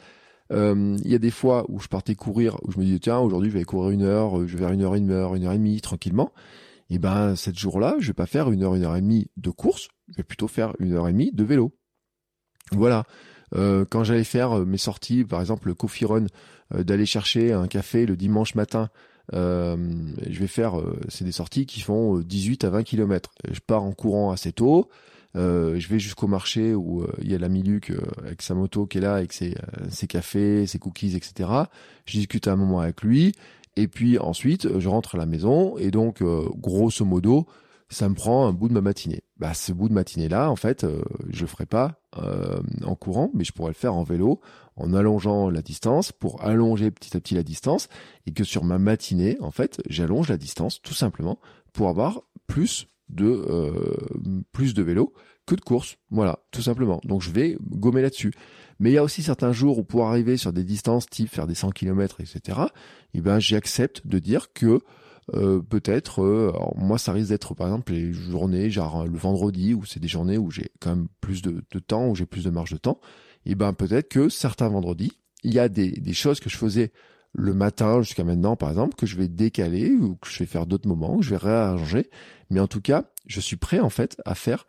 euh, 0.52 0.98
il 1.04 1.12
y 1.12 1.16
a 1.16 1.20
des 1.20 1.32
fois 1.32 1.66
où 1.70 1.80
je 1.80 1.88
partais 1.88 2.16
courir, 2.16 2.58
où 2.64 2.72
je 2.72 2.80
me 2.80 2.86
disais, 2.86 3.00
tiens, 3.00 3.20
aujourd'hui, 3.20 3.50
je 3.50 3.58
vais 3.58 3.64
courir 3.64 3.92
une 3.92 4.04
heure, 4.04 4.40
euh, 4.40 4.48
je 4.48 4.54
vais 4.54 4.64
faire 4.64 4.74
une 4.74 4.82
heure, 4.82 4.96
une 4.96 5.12
heure, 5.12 5.36
une 5.36 5.46
heure 5.46 5.54
et 5.54 5.58
demie, 5.58 5.82
tranquillement. 5.82 6.32
Et 6.90 7.00
ben, 7.00 7.36
cette 7.36 7.58
jour-là, 7.58 7.96
je 8.00 8.08
vais 8.08 8.14
pas 8.14 8.28
faire 8.28 8.52
une 8.52 8.64
heure, 8.64 8.76
une 8.76 8.84
heure 8.84 8.96
et 8.96 9.02
demie 9.02 9.30
de 9.38 9.50
course, 9.50 9.88
je 10.10 10.18
vais 10.18 10.24
plutôt 10.24 10.48
faire 10.48 10.74
une 10.80 10.94
heure 10.94 11.08
et 11.08 11.12
demie 11.12 11.32
de 11.32 11.44
vélo. 11.44 11.76
Voilà. 12.72 13.06
Euh, 13.56 13.86
quand 13.90 14.04
j'allais 14.04 14.24
faire 14.24 14.66
mes 14.66 14.78
sorties, 14.78 15.24
par 15.24 15.40
exemple 15.40 15.68
le 15.68 15.76
coffee 15.76 16.06
run, 16.06 16.26
d'aller 16.72 17.06
chercher 17.06 17.54
un 17.54 17.68
café 17.68 18.06
le 18.06 18.16
dimanche 18.16 18.56
matin, 18.56 18.90
je 19.32 20.40
vais 20.40 20.48
faire, 20.48 20.80
c'est 21.10 21.26
des 21.26 21.32
sorties 21.32 21.66
qui 21.66 21.82
font 21.82 22.20
18 22.20 22.64
à 22.66 22.70
20 22.70 22.84
km. 22.84 23.32
Je 23.50 23.60
pars 23.60 23.84
en 23.84 23.92
courant 23.92 24.32
assez 24.32 24.52
tôt, 24.52 24.90
euh, 25.36 25.78
je 25.80 25.88
vais 25.90 26.00
jusqu'au 26.00 26.28
marché 26.28 26.74
où 26.74 27.02
euh, 27.02 27.12
il 27.22 27.30
y 27.30 27.36
a 27.36 27.38
l'ami 27.38 27.62
Luc 27.62 27.92
euh, 27.92 28.00
avec 28.20 28.42
sa 28.42 28.54
moto 28.54 28.86
qui 28.86 29.00
est 29.00 29.02
là, 29.02 29.16
avec 29.16 29.34
ses, 29.34 29.54
cafés, 30.08 30.66
ses 30.66 30.80
cookies, 30.80 31.16
etc. 31.16 31.50
Je 32.06 32.18
discute 32.18 32.48
un 32.48 32.56
moment 32.56 32.80
avec 32.80 33.02
lui. 33.02 33.34
Et 33.76 33.88
puis 33.88 34.18
ensuite, 34.18 34.80
je 34.80 34.88
rentre 34.88 35.16
à 35.16 35.18
la 35.18 35.26
maison. 35.26 35.78
Et 35.78 35.92
donc, 35.92 36.24
grosso 36.24 37.04
modo, 37.04 37.46
ça 37.90 38.08
me 38.08 38.16
prend 38.16 38.48
un 38.48 38.54
bout 38.54 38.70
de 38.70 38.74
ma 38.74 38.80
matinée. 38.80 39.22
Bah, 39.38 39.54
ce 39.54 39.74
bout 39.74 39.90
de 39.90 39.94
matinée-là, 39.94 40.50
en 40.50 40.56
fait, 40.56 40.86
je 41.30 41.42
le 41.42 41.48
ferai 41.48 41.66
pas 41.66 42.00
en 42.86 42.96
courant, 42.96 43.32
mais 43.34 43.44
je 43.44 43.52
pourrais 43.52 43.72
le 43.72 43.76
faire 43.76 43.94
en 43.94 44.04
vélo, 44.04 44.40
en 44.78 44.94
allongeant 44.94 45.50
la 45.50 45.62
distance, 45.62 46.14
pour 46.14 46.42
allonger 46.42 46.90
petit 46.90 47.18
à 47.18 47.20
petit 47.20 47.36
la 47.36 47.44
distance, 47.44 47.90
et 48.28 48.32
que 48.32 48.46
sur 48.46 48.64
ma 48.64 48.78
matinée, 48.78 49.36
en 49.42 49.52
fait, 49.52 49.82
j'allonge 49.90 50.30
la 50.30 50.38
distance, 50.38 50.82
tout 50.82 50.94
simplement, 50.94 51.38
pour 51.74 51.90
avoir 51.90 52.22
plus 52.48 52.88
de 53.10 53.26
euh, 53.26 53.96
plus 54.52 54.74
de 54.74 54.84
vélo 54.84 55.14
que 55.46 55.56
de 55.56 55.62
course. 55.62 55.98
Voilà, 56.10 56.40
tout 56.52 56.62
simplement. 56.62 57.00
Donc 57.04 57.22
je 57.22 57.32
vais 57.32 57.58
gommer 57.62 58.02
là-dessus. 58.02 58.34
Mais 58.80 58.92
il 58.92 58.94
y 58.94 58.98
a 58.98 59.04
aussi 59.04 59.24
certains 59.24 59.54
jours 59.54 59.78
où 59.78 59.84
pour 59.84 60.06
arriver 60.06 60.38
sur 60.38 60.52
des 60.52 60.64
distances 60.64 61.08
type 61.08 61.30
faire 61.30 61.48
des 61.48 61.56
100 61.56 61.72
km, 61.72 62.20
etc., 62.20 62.60
eh 63.14 63.22
ben 63.22 63.40
j'accepte 63.40 64.06
de 64.06 64.20
dire 64.20 64.52
que 64.54 64.82
euh, 65.34 65.60
peut-être, 65.62 66.22
euh, 66.24 66.54
moi 66.76 66.98
ça 66.98 67.12
risque 67.12 67.30
d'être 67.30 67.56
par 67.56 67.68
exemple 67.68 67.94
les 67.94 68.14
journées, 68.14 68.70
genre 68.70 69.08
le 69.08 69.18
vendredi, 69.18 69.74
où 69.74 69.86
c'est 69.86 70.00
des 70.00 70.08
journées 70.08 70.38
où 70.38 70.52
j'ai 70.52 70.70
quand 70.80 70.92
même 70.92 71.08
plus 71.22 71.42
de, 71.42 71.64
de 71.72 71.80
temps, 71.80 72.10
où 72.10 72.16
j'ai 72.16 72.26
plus 72.26 72.44
de 72.44 72.50
marge 72.50 72.72
de 72.72 72.78
temps, 72.78 73.00
et 73.46 73.52
eh 73.52 73.56
ben 73.56 73.74
peut-être 73.74 74.10
que 74.10 74.30
certains 74.30 74.70
vendredis, 74.70 75.14
il 75.44 75.54
y 75.54 75.60
a 75.60 75.70
des, 75.70 75.92
des 75.92 76.14
choses 76.14 76.40
que 76.40 76.50
je 76.50 76.58
faisais 76.58 76.92
le 77.38 77.54
matin 77.54 78.02
jusqu'à 78.02 78.24
maintenant, 78.24 78.56
par 78.56 78.70
exemple, 78.70 78.96
que 78.96 79.06
je 79.06 79.18
vais 79.18 79.28
décaler 79.28 79.92
ou 79.92 80.16
que 80.16 80.30
je 80.30 80.40
vais 80.40 80.46
faire 80.46 80.66
d'autres 80.66 80.88
moments, 80.88 81.18
que 81.18 81.24
je 81.24 81.32
vais 81.32 81.38
réarranger. 81.38 82.10
Mais 82.50 82.60
en 82.60 82.68
tout 82.68 82.82
cas, 82.82 83.12
je 83.28 83.40
suis 83.40 83.58
prêt 83.58 83.80
en 83.80 83.90
fait 83.90 84.22
à 84.26 84.36
faire 84.36 84.66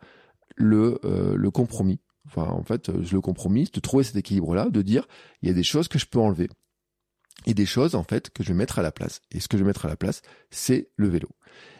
le, 0.55 0.99
euh, 1.05 1.35
le 1.35 1.51
compromis. 1.51 1.99
Enfin, 2.27 2.43
en 2.43 2.63
fait, 2.63 2.89
euh, 2.89 3.01
le 3.11 3.21
compromis, 3.21 3.69
de 3.71 3.79
trouver 3.79 4.03
cet 4.03 4.17
équilibre-là, 4.17 4.69
de 4.69 4.81
dire 4.81 5.07
il 5.41 5.47
y 5.47 5.51
a 5.51 5.53
des 5.53 5.63
choses 5.63 5.87
que 5.87 5.97
je 5.97 6.05
peux 6.05 6.19
enlever 6.19 6.49
et 7.45 7.53
des 7.53 7.65
choses 7.65 7.95
en 7.95 8.03
fait 8.03 8.29
que 8.31 8.43
je 8.43 8.49
vais 8.49 8.57
mettre 8.57 8.79
à 8.79 8.81
la 8.81 8.91
place. 8.91 9.21
Et 9.31 9.39
ce 9.39 9.47
que 9.47 9.57
je 9.57 9.63
vais 9.63 9.67
mettre 9.67 9.85
à 9.85 9.89
la 9.89 9.95
place, 9.95 10.21
c'est 10.51 10.89
le 10.97 11.07
vélo. 11.07 11.29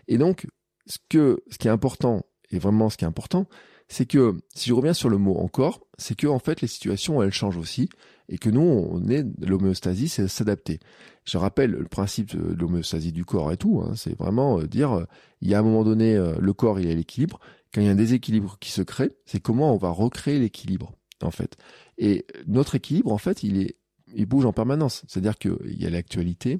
Et 0.07 0.17
donc, 0.17 0.47
ce 0.85 0.97
que 1.09 1.43
ce 1.49 1.57
qui 1.57 1.67
est 1.67 1.71
important 1.71 2.25
et 2.49 2.59
vraiment 2.59 2.89
ce 2.89 2.95
qui 2.95 3.03
est 3.03 3.07
important, 3.07 3.47
c'est 3.89 4.05
que 4.05 4.35
si 4.53 4.69
je 4.69 4.73
reviens 4.73 4.93
sur 4.93 5.09
le 5.09 5.17
mot 5.17 5.37
encore, 5.37 5.85
c'est 5.97 6.15
que 6.15 6.27
en 6.27 6.39
fait 6.39 6.61
les 6.61 6.67
situations 6.67 7.21
elles 7.21 7.33
changent 7.33 7.57
aussi 7.57 7.89
et 8.29 8.37
que 8.37 8.49
nous 8.49 8.61
on 8.61 9.07
est 9.07 9.25
l'homéostasie 9.45 10.09
c'est 10.09 10.27
s'adapter. 10.27 10.79
Je 11.25 11.37
rappelle 11.37 11.71
le 11.71 11.85
principe 11.85 12.35
de 12.35 12.53
l'homéostasie 12.53 13.11
du 13.11 13.25
corps 13.25 13.51
et 13.51 13.57
tout, 13.57 13.81
hein, 13.83 13.93
c'est 13.95 14.17
vraiment 14.17 14.59
euh, 14.59 14.67
dire 14.67 14.93
euh, 14.93 15.05
il 15.41 15.49
y 15.49 15.55
a 15.55 15.59
un 15.59 15.63
moment 15.63 15.83
donné 15.83 16.15
euh, 16.15 16.35
le 16.39 16.53
corps 16.53 16.79
il 16.79 16.89
à 16.89 16.95
l'équilibre, 16.95 17.39
quand 17.73 17.81
il 17.81 17.87
y 17.87 17.89
a 17.89 17.91
un 17.91 17.95
déséquilibre 17.95 18.57
qui 18.59 18.71
se 18.71 18.81
crée, 18.81 19.11
c'est 19.25 19.41
comment 19.41 19.73
on 19.73 19.77
va 19.77 19.89
recréer 19.89 20.39
l'équilibre 20.39 20.93
en 21.21 21.31
fait. 21.31 21.57
Et 21.97 22.25
notre 22.47 22.75
équilibre 22.75 23.11
en 23.11 23.17
fait 23.17 23.43
il 23.43 23.61
est 23.61 23.75
il 24.15 24.25
bouge 24.25 24.45
en 24.45 24.53
permanence, 24.53 25.03
c'est-à-dire 25.07 25.37
qu'il 25.37 25.57
y 25.65 25.85
a 25.85 25.89
l'actualité 25.89 26.59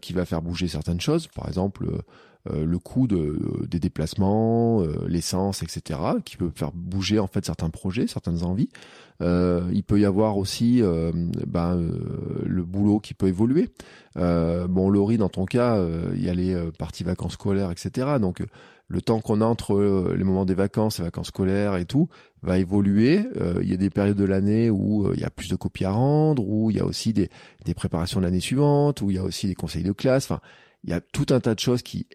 qui 0.00 0.14
va 0.14 0.24
faire 0.24 0.40
bouger 0.40 0.66
certaines 0.66 1.00
choses, 1.00 1.26
par 1.26 1.46
exemple 1.46 1.84
euh, 1.84 1.98
le 2.52 2.78
coût 2.78 3.06
de, 3.06 3.38
des 3.68 3.78
déplacements, 3.78 4.82
euh, 4.82 5.06
l'essence, 5.08 5.62
etc., 5.62 6.00
qui 6.24 6.36
peut 6.36 6.50
faire 6.54 6.72
bouger 6.72 7.18
en 7.18 7.26
fait 7.26 7.44
certains 7.44 7.70
projets, 7.70 8.06
certaines 8.06 8.42
envies. 8.42 8.68
Euh, 9.20 9.68
il 9.72 9.82
peut 9.82 9.98
y 9.98 10.04
avoir 10.04 10.38
aussi 10.38 10.80
ben, 11.46 11.90
le 12.44 12.62
boulot 12.62 13.00
qui 13.00 13.14
peut 13.14 13.26
évoluer. 13.26 13.68
bon, 14.14 14.90
Laurie, 14.90 15.18
dans 15.18 15.28
ton 15.28 15.44
cas, 15.44 15.84
il 16.14 16.24
y 16.24 16.28
a 16.28 16.34
les 16.34 16.56
parties 16.78 17.04
vacances 17.04 17.32
scolaires, 17.32 17.72
etc. 17.72 18.18
Donc 18.20 18.42
le 18.88 19.02
temps 19.02 19.20
qu'on 19.20 19.40
a 19.42 19.44
entre 19.44 20.14
les 20.16 20.24
moments 20.24 20.46
des 20.46 20.54
vacances, 20.54 20.98
les 20.98 21.04
vacances 21.04 21.28
scolaires 21.28 21.76
et 21.76 21.84
tout, 21.84 22.08
va 22.42 22.58
évoluer. 22.58 23.22
il 23.60 23.68
y 23.68 23.74
a 23.74 23.76
des 23.76 23.90
périodes 23.90 24.16
de 24.16 24.24
l'année 24.24 24.70
où 24.70 25.12
il 25.12 25.20
y 25.20 25.24
a 25.24 25.30
plus 25.30 25.48
de 25.48 25.56
copies 25.56 25.84
à 25.84 25.90
rendre, 25.90 26.42
où 26.48 26.70
il 26.70 26.78
y 26.78 26.80
a 26.80 26.86
aussi 26.86 27.12
des, 27.12 27.28
préparations 27.76 28.20
de 28.20 28.24
l'année 28.24 28.40
suivante, 28.40 29.02
où 29.02 29.10
il 29.10 29.16
y 29.16 29.18
a 29.18 29.22
aussi 29.24 29.46
des 29.46 29.54
conseils 29.54 29.82
de 29.82 29.92
classe. 29.92 30.24
Enfin, 30.24 30.40
il 30.84 30.90
y 30.90 30.92
a 30.92 31.00
tout 31.00 31.26
un 31.30 31.40
tas 31.40 31.54
de 31.54 31.60
choses 31.60 31.82
qui, 31.82 32.06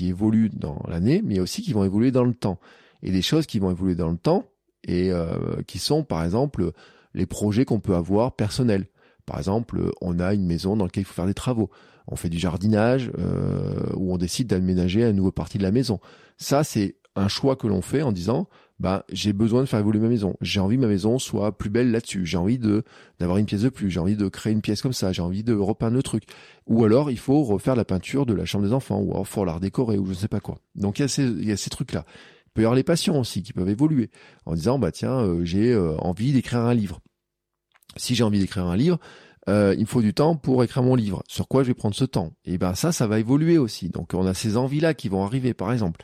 évoluent 0.00 0.50
dans 0.50 0.82
l'année, 0.88 1.22
mais 1.24 1.40
aussi 1.40 1.62
qui 1.62 1.72
vont 1.72 1.84
évoluer 1.84 2.10
dans 2.10 2.24
le 2.24 2.34
temps. 2.34 2.58
Et 3.02 3.10
des 3.10 3.22
choses 3.22 3.46
qui 3.46 3.58
vont 3.58 3.70
évoluer 3.70 3.94
dans 3.94 4.10
le 4.10 4.16
temps 4.16 4.44
et 4.84 5.12
euh, 5.12 5.62
qui 5.66 5.78
sont, 5.78 6.02
par 6.02 6.24
exemple, 6.24 6.72
les 7.14 7.26
projets 7.26 7.64
qu'on 7.64 7.80
peut 7.80 7.94
avoir 7.94 8.34
personnels. 8.34 8.86
Par 9.24 9.38
exemple, 9.38 9.92
on 10.00 10.18
a 10.18 10.34
une 10.34 10.46
maison 10.46 10.76
dans 10.76 10.84
laquelle 10.84 11.02
il 11.02 11.06
faut 11.06 11.14
faire 11.14 11.26
des 11.26 11.34
travaux. 11.34 11.70
On 12.10 12.16
fait 12.16 12.28
du 12.28 12.38
jardinage 12.38 13.10
euh, 13.18 13.92
ou 13.94 14.12
on 14.12 14.18
décide 14.18 14.48
d'aménager 14.48 15.04
une 15.04 15.16
nouvelle 15.16 15.32
partie 15.32 15.58
de 15.58 15.62
la 15.62 15.70
maison. 15.70 16.00
Ça, 16.36 16.64
c'est 16.64 16.96
un 17.16 17.28
choix 17.28 17.56
que 17.56 17.66
l'on 17.66 17.82
fait 17.82 18.02
en 18.02 18.12
disant 18.12 18.48
bah 18.78 19.04
j'ai 19.10 19.32
besoin 19.32 19.62
de 19.62 19.66
faire 19.66 19.80
évoluer 19.80 20.00
ma 20.00 20.08
maison. 20.08 20.36
J'ai 20.40 20.60
envie 20.60 20.76
que 20.76 20.82
ma 20.82 20.86
maison 20.86 21.18
soit 21.18 21.56
plus 21.56 21.70
belle 21.70 21.90
là-dessus. 21.90 22.24
J'ai 22.24 22.36
envie 22.36 22.58
de 22.58 22.84
d'avoir 23.18 23.38
une 23.38 23.46
pièce 23.46 23.62
de 23.62 23.68
plus. 23.68 23.90
J'ai 23.90 24.00
envie 24.00 24.16
de 24.16 24.28
créer 24.28 24.52
une 24.52 24.60
pièce 24.60 24.82
comme 24.82 24.92
ça. 24.92 25.12
J'ai 25.12 25.22
envie 25.22 25.42
de 25.42 25.54
repeindre 25.54 25.96
le 25.96 26.02
truc. 26.02 26.24
Ou 26.66 26.84
alors 26.84 27.10
il 27.10 27.18
faut 27.18 27.42
refaire 27.42 27.74
la 27.74 27.84
peinture 27.84 28.24
de 28.24 28.34
la 28.34 28.44
chambre 28.44 28.64
des 28.64 28.72
enfants 28.72 29.00
ou 29.00 29.18
il 29.18 29.24
faut 29.24 29.44
la 29.44 29.54
redécorer 29.54 29.98
ou 29.98 30.04
je 30.06 30.10
ne 30.10 30.16
sais 30.16 30.28
pas 30.28 30.40
quoi. 30.40 30.58
Donc 30.76 30.98
il 30.98 31.02
y 31.02 31.04
a 31.04 31.08
ces 31.08 31.24
il 31.24 31.50
y 31.50 31.56
ces 31.56 31.70
trucs 31.70 31.92
là. 31.92 32.04
peut 32.54 32.62
y 32.62 32.64
avoir 32.64 32.76
les 32.76 32.84
passions 32.84 33.18
aussi 33.18 33.42
qui 33.42 33.52
peuvent 33.52 33.68
évoluer 33.68 34.10
en 34.46 34.54
disant 34.54 34.78
bah 34.78 34.92
tiens 34.92 35.18
euh, 35.20 35.44
j'ai 35.44 35.72
euh, 35.72 35.96
envie 35.98 36.32
d'écrire 36.32 36.60
un 36.60 36.74
livre. 36.74 37.00
Si 37.96 38.14
j'ai 38.14 38.22
envie 38.22 38.38
d'écrire 38.38 38.66
un 38.66 38.76
livre, 38.76 39.00
euh, 39.48 39.74
il 39.76 39.80
me 39.80 39.86
faut 39.86 40.02
du 40.02 40.14
temps 40.14 40.36
pour 40.36 40.62
écrire 40.62 40.82
mon 40.82 40.94
livre. 40.94 41.22
Sur 41.26 41.48
quoi 41.48 41.62
je 41.62 41.68
vais 41.68 41.74
prendre 41.74 41.94
ce 41.94 42.04
temps? 42.04 42.32
Et 42.44 42.58
ben 42.58 42.74
ça, 42.74 42.92
ça 42.92 43.06
va 43.06 43.18
évoluer 43.18 43.58
aussi. 43.58 43.88
Donc 43.88 44.14
on 44.14 44.26
a 44.26 44.34
ces 44.34 44.56
envies-là 44.56 44.94
qui 44.94 45.08
vont 45.08 45.24
arriver, 45.24 45.54
par 45.54 45.72
exemple. 45.72 46.00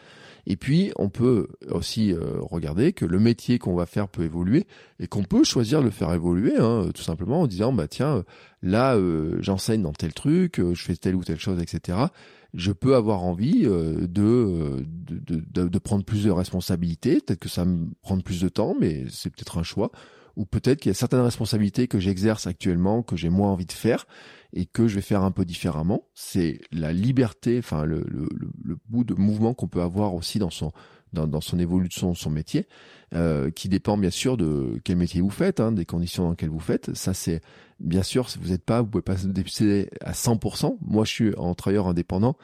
Et 0.47 0.57
puis 0.57 0.93
on 0.97 1.09
peut 1.09 1.49
aussi 1.71 2.13
euh, 2.13 2.39
regarder 2.41 2.93
que 2.93 3.07
le 3.07 3.19
métier 3.19 3.59
qu'on 3.59 3.75
va 3.75 3.87
faire 3.87 4.09
peut 4.09 4.25
évoluer 4.25 4.67
et 4.99 5.07
qu'on 5.07 5.23
peut 5.23 5.45
choisir 5.45 5.81
de 5.81 5.87
le 5.87 5.91
faire 5.91 6.13
évoluer, 6.13 6.57
hein, 6.59 6.89
tout 6.95 7.03
simplement 7.03 7.43
en 7.43 7.47
disant 7.47 7.73
bah 7.73 7.89
tiens 7.89 8.25
là 8.63 8.99
j'enseigne 9.41 9.83
dans 9.83 9.93
tel 9.93 10.13
truc, 10.13 10.57
je 10.59 10.83
fais 10.83 10.97
telle 10.97 11.15
ou 11.15 11.25
telle 11.25 11.39
chose, 11.41 11.63
etc 11.63 12.09
je 12.55 12.71
peux 12.71 12.95
avoir 12.95 13.23
envie 13.25 13.65
euh, 13.65 14.07
de, 14.07 14.87
de, 14.87 15.43
de, 15.51 15.69
de, 15.69 15.79
prendre 15.79 16.05
plus 16.05 16.25
de 16.25 16.31
responsabilités. 16.31 17.21
Peut-être 17.21 17.41
que 17.41 17.49
ça 17.49 17.65
me 17.65 17.89
prend 18.01 18.19
plus 18.21 18.41
de 18.41 18.49
temps, 18.49 18.77
mais 18.81 19.05
c'est 19.11 19.31
peut-être 19.31 19.59
un 19.59 19.65
choix. 19.65 19.91
Ou 20.37 20.47
peut-être 20.47 20.81
qu'il 20.81 20.91
y 20.91 20.95
a 20.95 20.95
certaines 20.95 21.21
responsabilités 21.21 21.89
que 21.89 21.99
j'exerce 21.99 22.47
actuellement, 22.47 23.03
que 23.03 23.17
j'ai 23.17 23.29
moins 23.29 23.51
envie 23.51 23.67
de 23.67 23.73
faire, 23.73 24.07
et 24.53 24.67
que 24.67 24.89
je 24.89 24.97
vais 24.97 25.03
faire 25.03 25.23
un 25.23 25.31
peu 25.31 25.45
différemment. 25.45 26.07
C'est 26.15 26.61
la 26.73 26.93
liberté, 26.93 27.59
enfin 27.59 27.85
le, 27.85 28.05
le, 28.09 28.29
le 28.63 28.77
bout 28.89 29.05
de 29.05 29.15
mouvement 29.15 29.55
qu'on 29.55 29.69
peut 29.69 29.83
avoir 29.83 30.15
aussi 30.15 30.39
dans 30.39 30.51
son 30.51 30.73
dans, 31.15 31.41
son 31.41 31.59
évolution, 31.59 32.15
son 32.15 32.31
métier, 32.31 32.67
euh, 33.15 33.51
qui 33.51 33.69
dépend 33.69 33.97
bien 33.97 34.11
sûr 34.11 34.37
de 34.37 34.81
quel 34.85 34.97
métier 34.97 35.21
vous 35.21 35.31
faites, 35.31 35.61
hein, 35.61 35.73
des 35.73 35.85
conditions 35.85 36.25
dans 36.25 36.31
lesquelles 36.31 36.51
vous 36.51 36.59
faites. 36.59 36.95
Ça 36.95 37.15
c'est 37.15 37.41
bien 37.81 38.03
sûr, 38.03 38.29
si 38.29 38.39
vous 38.39 38.49
n'êtes 38.49 38.65
pas, 38.65 38.83
vous 38.83 38.89
pouvez 38.89 39.03
pas 39.03 39.15
décider 39.15 39.91
à 40.01 40.13
100%. 40.13 40.79
Moi, 40.81 41.05
je 41.05 41.11
suis 41.11 41.35
en 41.37 41.55
travailleur 41.55 41.87
indépendant, 41.87 42.37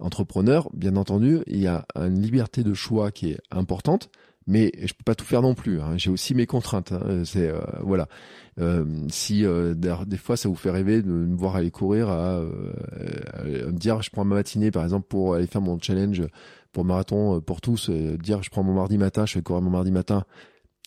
entrepreneur. 0.00 0.68
Bien 0.74 0.96
entendu, 0.96 1.40
il 1.46 1.60
y 1.60 1.66
a 1.66 1.86
une 1.96 2.20
liberté 2.20 2.62
de 2.62 2.74
choix 2.74 3.10
qui 3.10 3.30
est 3.30 3.38
importante, 3.50 4.10
mais 4.48 4.72
je 4.80 4.94
peux 4.94 5.04
pas 5.04 5.14
tout 5.14 5.26
faire 5.26 5.42
non 5.42 5.54
plus. 5.54 5.80
Hein. 5.80 5.98
J'ai 5.98 6.10
aussi 6.10 6.34
mes 6.34 6.46
contraintes. 6.46 6.92
Hein. 6.92 7.22
C'est 7.24 7.48
euh, 7.48 7.60
voilà. 7.82 8.08
Euh, 8.58 8.84
si 9.08 9.44
euh, 9.44 9.74
des 9.74 10.16
fois 10.16 10.36
ça 10.36 10.48
vous 10.48 10.56
fait 10.56 10.70
rêver 10.70 11.02
de 11.02 11.10
me 11.10 11.36
voir 11.36 11.54
aller 11.54 11.70
courir, 11.70 12.08
à, 12.08 12.40
me 13.44 13.70
dire 13.70 14.02
je 14.02 14.10
prends 14.10 14.24
ma 14.24 14.34
matinée 14.34 14.72
par 14.72 14.82
exemple 14.82 15.06
pour 15.06 15.34
aller 15.34 15.46
faire 15.46 15.60
mon 15.60 15.78
challenge 15.78 16.22
pour 16.72 16.84
marathon 16.84 17.40
pour 17.40 17.60
tous, 17.60 17.90
dire 17.90 18.42
je 18.42 18.50
prends 18.50 18.64
mon 18.64 18.72
mardi 18.72 18.98
matin, 18.98 19.26
je 19.26 19.34
fais 19.34 19.42
courir 19.42 19.62
mon 19.62 19.70
mardi 19.70 19.92
matin, 19.92 20.24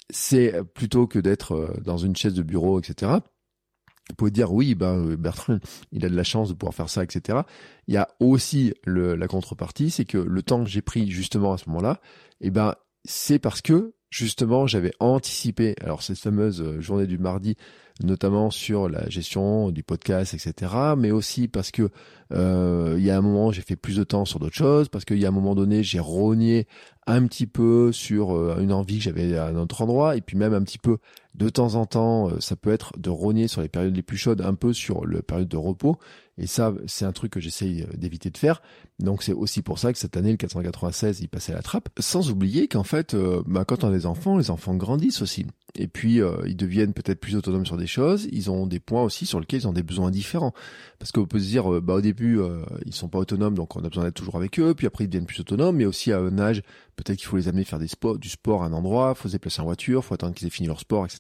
c'est 0.10 0.62
plutôt 0.74 1.08
que 1.08 1.20
d'être 1.20 1.76
dans 1.82 1.98
une 1.98 2.16
chaise 2.16 2.34
de 2.34 2.44
bureau, 2.44 2.80
etc. 2.80 3.12
Vous 4.10 4.16
pouvez 4.16 4.32
dire 4.32 4.52
oui, 4.52 4.76
ben 4.76 5.16
Bertrand, 5.16 5.60
il 5.92 6.04
a 6.04 6.10
de 6.10 6.16
la 6.16 6.24
chance 6.24 6.50
de 6.50 6.54
pouvoir 6.56 6.74
faire 6.74 6.90
ça, 6.90 7.04
etc. 7.04 7.40
Il 7.88 7.94
y 7.94 7.98
a 7.98 8.10
aussi 8.20 8.74
le, 8.84 9.16
la 9.16 9.28
contrepartie, 9.28 9.92
c'est 9.92 10.06
que 10.06 10.18
le 10.18 10.42
temps 10.42 10.64
que 10.64 10.70
j'ai 10.70 10.82
pris 10.82 11.10
justement 11.10 11.54
à 11.54 11.58
ce 11.58 11.70
moment-là, 11.70 12.02
eh 12.42 12.50
ben 12.50 12.76
c'est 13.06 13.40
parce 13.40 13.62
que 13.62 13.94
justement 14.10 14.68
j'avais 14.68 14.92
anticipé. 15.00 15.76
Alors 15.82 16.04
cette 16.04 16.20
fameuse 16.20 16.62
euh, 16.62 16.82
journée 16.82 17.08
du 17.08 17.18
mardi, 17.18 17.56
notamment 18.04 18.52
sur 18.52 18.90
la 18.90 19.10
gestion 19.10 19.72
du 19.72 19.84
podcast, 19.84 20.34
etc. 20.34 20.74
Mais 20.98 21.12
aussi 21.12 21.48
parce 21.48 21.72
que 21.72 21.90
euh, 22.34 22.96
il 22.98 23.04
y 23.04 23.10
a 23.10 23.18
un 23.18 23.22
moment 23.22 23.52
j'ai 23.52 23.62
fait 23.62 23.76
plus 23.76 23.98
de 23.98 24.04
temps 24.04 24.26
sur 24.26 24.40
d'autres 24.40 24.56
choses, 24.56 24.90
parce 24.90 25.06
qu'il 25.06 25.18
y 25.18 25.26
a 25.26 25.30
un 25.30 25.32
moment 25.32 25.56
donné 25.56 25.84
j'ai 25.84 26.00
rogné 26.00 26.68
un 27.08 27.26
petit 27.26 27.48
peu 27.48 27.92
sur 27.92 28.36
euh, 28.36 28.58
une 28.60 28.74
envie 28.74 28.98
que 28.98 29.04
j'avais 29.06 29.38
à 29.38 29.48
un 29.48 29.56
autre 29.56 29.82
endroit, 29.82 30.16
et 30.16 30.22
puis 30.22 30.38
même 30.38 30.54
un 30.54 30.62
petit 30.64 30.80
peu 30.80 30.98
de 31.34 31.50
temps 31.50 31.76
en 31.76 31.86
temps, 31.86 32.30
euh, 32.30 32.40
ça 32.40 32.56
peut 32.56 32.72
être 32.72 32.98
de 33.00 33.10
rogner 33.10 33.48
sur 33.48 33.62
les 33.62 33.70
périodes 33.70 33.96
les 33.96 34.02
plus 34.02 34.18
chaudes, 34.18 34.42
un 34.42 34.54
peu 34.54 34.74
sur 34.74 35.06
le 35.06 35.22
période 35.22 35.48
de 35.48 35.58
repos. 35.58 35.98
Et 36.38 36.48
ça, 36.48 36.74
c'est 36.88 37.06
un 37.06 37.12
truc 37.12 37.34
que 37.34 37.40
j'essaye 37.40 37.84
euh, 37.84 37.98
d'éviter 37.98 38.30
de 38.30 38.38
faire. 38.38 38.62
Donc 39.00 39.24
c'est 39.24 39.34
aussi 39.34 39.62
pour 39.62 39.80
ça 39.80 39.94
que 39.94 40.00
cette 40.00 40.18
année, 40.18 40.32
le 40.32 40.38
496, 40.38 41.22
il 41.22 41.30
passait 41.30 41.54
à 41.54 41.56
la 41.56 41.62
trappe. 41.62 41.90
Sans 42.00 42.32
oublier 42.32 42.68
qu'en 42.68 42.84
fait, 42.84 43.14
euh, 43.14 43.44
bah, 43.46 43.64
quand 43.66 43.84
on 43.84 43.90
a 43.90 43.92
des 43.92 44.06
enfants, 44.06 44.38
les 44.38 44.52
enfants 44.52 44.76
grandissent 44.76 45.22
aussi. 45.22 45.46
Et 45.76 45.88
puis, 45.88 46.20
ils 46.46 46.58
deviennent 46.58 46.92
peut-être 46.92 47.22
plus 47.22 47.38
autonomes 47.38 47.66
sur 47.66 47.78
des 47.78 47.88
choses. 47.88 48.28
Ils 48.34 48.52
ont 48.52 48.68
des 48.68 48.82
points 48.82 49.04
aussi 49.04 49.26
sur 49.26 49.40
lesquels 49.40 49.62
ils 49.62 49.68
ont 49.70 49.72
des 49.72 49.84
besoins 49.84 50.12
différents. 50.12 50.52
Parce 51.00 51.14
qu'on 51.14 51.26
peut 51.26 51.40
se 51.40 51.48
dire, 51.48 51.82
bah, 51.82 51.94
au 51.94 52.02
début, 52.02 52.42
ils 52.86 52.94
sont 52.94 53.08
pas 53.08 53.20
autonomes, 53.20 53.56
donc 53.56 53.78
on 53.78 53.80
a 53.86 53.88
besoin 53.88 54.04
d'être 54.04 54.16
toujours 54.16 54.36
avec 54.36 54.60
eux. 54.60 54.74
Puis 54.76 54.86
après, 54.86 55.06
ils 55.06 55.08
deviennent 55.08 55.28
plus 55.28 55.40
autonomes. 55.40 55.78
Mais 55.78 55.86
aussi 55.86 56.12
à 56.12 56.20
un 56.20 56.38
âge, 56.40 56.62
peut-être 56.98 57.18
qu'il 57.18 57.28
faut 57.28 57.38
les 57.38 57.48
amener 57.48 57.64
faire 57.64 57.80
des 57.80 57.88
sports, 57.88 58.18
du 58.18 58.30
sport 58.30 58.64
à 58.64 58.68
un 58.68 58.74
endroit, 58.74 59.16
faut 59.16 59.28
se 59.28 59.34
déplacer 59.34 59.62
en 59.62 59.66
voiture, 59.66 60.04
faut 60.06 60.14
attendre 60.14 60.34
qu'ils 60.34 60.48
aient 60.48 60.52
fini 60.52 60.68
leur 60.68 60.80
sport, 60.80 61.06
etc. 61.06 61.20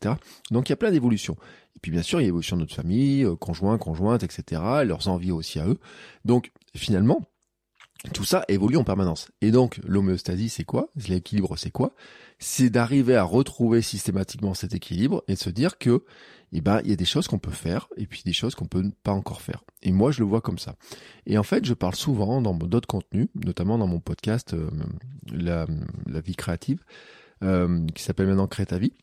Donc 0.51 0.69
il 0.69 0.71
y 0.71 0.73
a 0.73 0.77
plein 0.77 0.91
d'évolutions. 0.91 1.35
Et 1.75 1.79
puis 1.81 1.91
bien 1.91 2.01
sûr, 2.01 2.19
il 2.19 2.23
y 2.23 2.25
a 2.25 2.27
l'évolution 2.27 2.55
de 2.55 2.61
notre 2.61 2.75
famille, 2.75 3.23
euh, 3.23 3.35
conjoint, 3.35 3.77
conjointe, 3.77 4.23
etc., 4.23 4.61
leurs 4.83 5.07
envies 5.07 5.31
aussi 5.31 5.59
à 5.59 5.67
eux. 5.67 5.79
Donc 6.25 6.51
finalement, 6.75 7.21
tout 8.13 8.23
ça 8.23 8.43
évolue 8.47 8.77
en 8.77 8.83
permanence. 8.83 9.31
Et 9.41 9.51
donc, 9.51 9.79
l'homéostasie, 9.85 10.49
c'est 10.49 10.63
quoi? 10.63 10.89
L'équilibre, 11.07 11.55
c'est 11.55 11.69
quoi? 11.69 11.93
C'est 12.39 12.71
d'arriver 12.71 13.15
à 13.15 13.23
retrouver 13.23 13.83
systématiquement 13.83 14.55
cet 14.55 14.73
équilibre 14.73 15.23
et 15.27 15.35
de 15.35 15.39
se 15.39 15.51
dire 15.51 15.77
que, 15.77 16.03
eh 16.51 16.61
ben, 16.61 16.81
il 16.83 16.89
y 16.89 16.93
a 16.93 16.95
des 16.95 17.05
choses 17.05 17.27
qu'on 17.27 17.37
peut 17.37 17.51
faire 17.51 17.87
et 17.97 18.07
puis 18.07 18.23
des 18.25 18.33
choses 18.33 18.55
qu'on 18.55 18.65
peut 18.65 18.83
pas 19.03 19.11
encore 19.11 19.41
faire. 19.41 19.63
Et 19.83 19.91
moi, 19.91 20.11
je 20.11 20.19
le 20.19 20.25
vois 20.25 20.41
comme 20.41 20.57
ça. 20.57 20.75
Et 21.27 21.37
en 21.37 21.43
fait, 21.43 21.63
je 21.63 21.75
parle 21.75 21.95
souvent 21.95 22.41
dans 22.41 22.55
d'autres 22.55 22.87
contenus, 22.87 23.27
notamment 23.35 23.77
dans 23.77 23.87
mon 23.87 23.99
podcast 23.99 24.55
euh, 24.55 24.69
la, 25.31 25.67
vie 26.21 26.35
créative, 26.35 26.83
euh, 27.43 27.85
qui 27.93 28.01
s'appelle 28.01 28.27
maintenant 28.27 28.47
Crée 28.47 28.65
ta 28.65 28.79
vie 28.79 28.93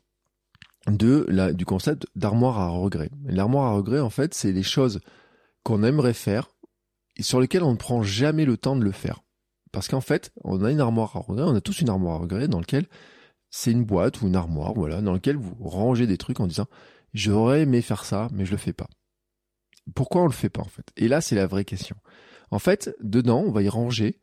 de 0.87 1.51
du 1.53 1.65
concept 1.65 2.07
d'armoire 2.15 2.59
à 2.59 2.69
regret. 2.69 3.09
L'armoire 3.25 3.67
à 3.67 3.75
regret, 3.75 3.99
en 3.99 4.09
fait, 4.09 4.33
c'est 4.33 4.51
les 4.51 4.63
choses 4.63 4.99
qu'on 5.63 5.83
aimerait 5.83 6.13
faire 6.13 6.49
et 7.17 7.23
sur 7.23 7.39
lesquelles 7.41 7.63
on 7.63 7.73
ne 7.73 7.77
prend 7.77 8.01
jamais 8.01 8.45
le 8.45 8.57
temps 8.57 8.75
de 8.75 8.83
le 8.83 8.91
faire. 8.91 9.21
Parce 9.71 9.87
qu'en 9.87 10.01
fait, 10.01 10.31
on 10.43 10.63
a 10.63 10.71
une 10.71 10.79
armoire 10.79 11.15
à 11.15 11.19
regret, 11.19 11.45
on 11.45 11.55
a 11.55 11.61
tous 11.61 11.81
une 11.81 11.89
armoire 11.89 12.15
à 12.15 12.19
regret 12.19 12.47
dans 12.47 12.59
laquelle 12.59 12.87
c'est 13.51 13.71
une 13.71 13.83
boîte 13.83 14.21
ou 14.21 14.27
une 14.27 14.35
armoire, 14.35 14.73
voilà, 14.73 15.01
dans 15.01 15.13
laquelle 15.13 15.37
vous 15.37 15.55
rangez 15.59 16.07
des 16.07 16.17
trucs 16.17 16.39
en 16.39 16.47
disant 16.47 16.67
j'aurais 17.13 17.61
aimé 17.61 17.81
faire 17.81 18.05
ça, 18.05 18.29
mais 18.31 18.45
je 18.45 18.51
le 18.51 18.57
fais 18.57 18.73
pas. 18.73 18.87
Pourquoi 19.95 20.23
on 20.23 20.27
le 20.27 20.31
fait 20.31 20.49
pas 20.49 20.61
en 20.61 20.69
fait? 20.69 20.85
Et 20.97 21.07
là, 21.07 21.21
c'est 21.21 21.35
la 21.35 21.47
vraie 21.47 21.65
question. 21.65 21.95
En 22.51 22.59
fait, 22.59 22.95
dedans, 23.01 23.43
on 23.45 23.51
va 23.51 23.61
y 23.61 23.69
ranger 23.69 24.19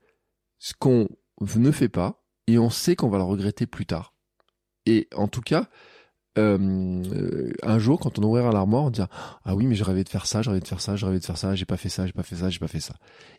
ce 0.59 0.75
qu'on 0.75 1.09
ne 1.40 1.71
fait 1.71 1.88
pas 1.88 2.25
et 2.47 2.59
on 2.59 2.71
sait 2.71 2.97
qu'on 2.97 3.09
va 3.09 3.19
le 3.19 3.25
regretter 3.25 3.66
plus 3.66 3.87
tard. 3.87 4.14
Et 4.85 5.09
en 5.14 5.29
tout 5.29 5.40
cas, 5.40 5.69
euh, 6.38 7.53
un 7.62 7.79
jour, 7.79 8.01
quand 8.01 8.18
on 8.18 8.22
ouvrira 8.22 8.53
l'armoire, 8.53 8.85
on 8.85 8.90
dira 8.90 9.09
ah 9.44 9.55
oui, 9.55 9.66
mais 9.66 9.75
je 9.75 9.85
rêvais 9.85 10.05
de 10.05 10.09
faire 10.09 10.27
ça, 10.27 10.42
je 10.42 10.51
rêvais 10.51 10.61
de 10.61 10.66
faire 10.66 10.81
ça, 10.81 10.96
je 10.96 11.07
rêvais 11.07 11.18
de 11.18 11.25
faire 11.25 11.38
ça, 11.38 11.55
j'ai 11.55 11.64
pas 11.64 11.77
fait 11.77 11.88
ça, 11.88 12.07
j'ai 12.07 12.12
pas 12.12 12.22
fait 12.22 12.37
ça, 12.37 12.51
j'ai 12.51 12.59
pas 12.59 12.68
fait 12.68 12.81
ça. 12.81 12.94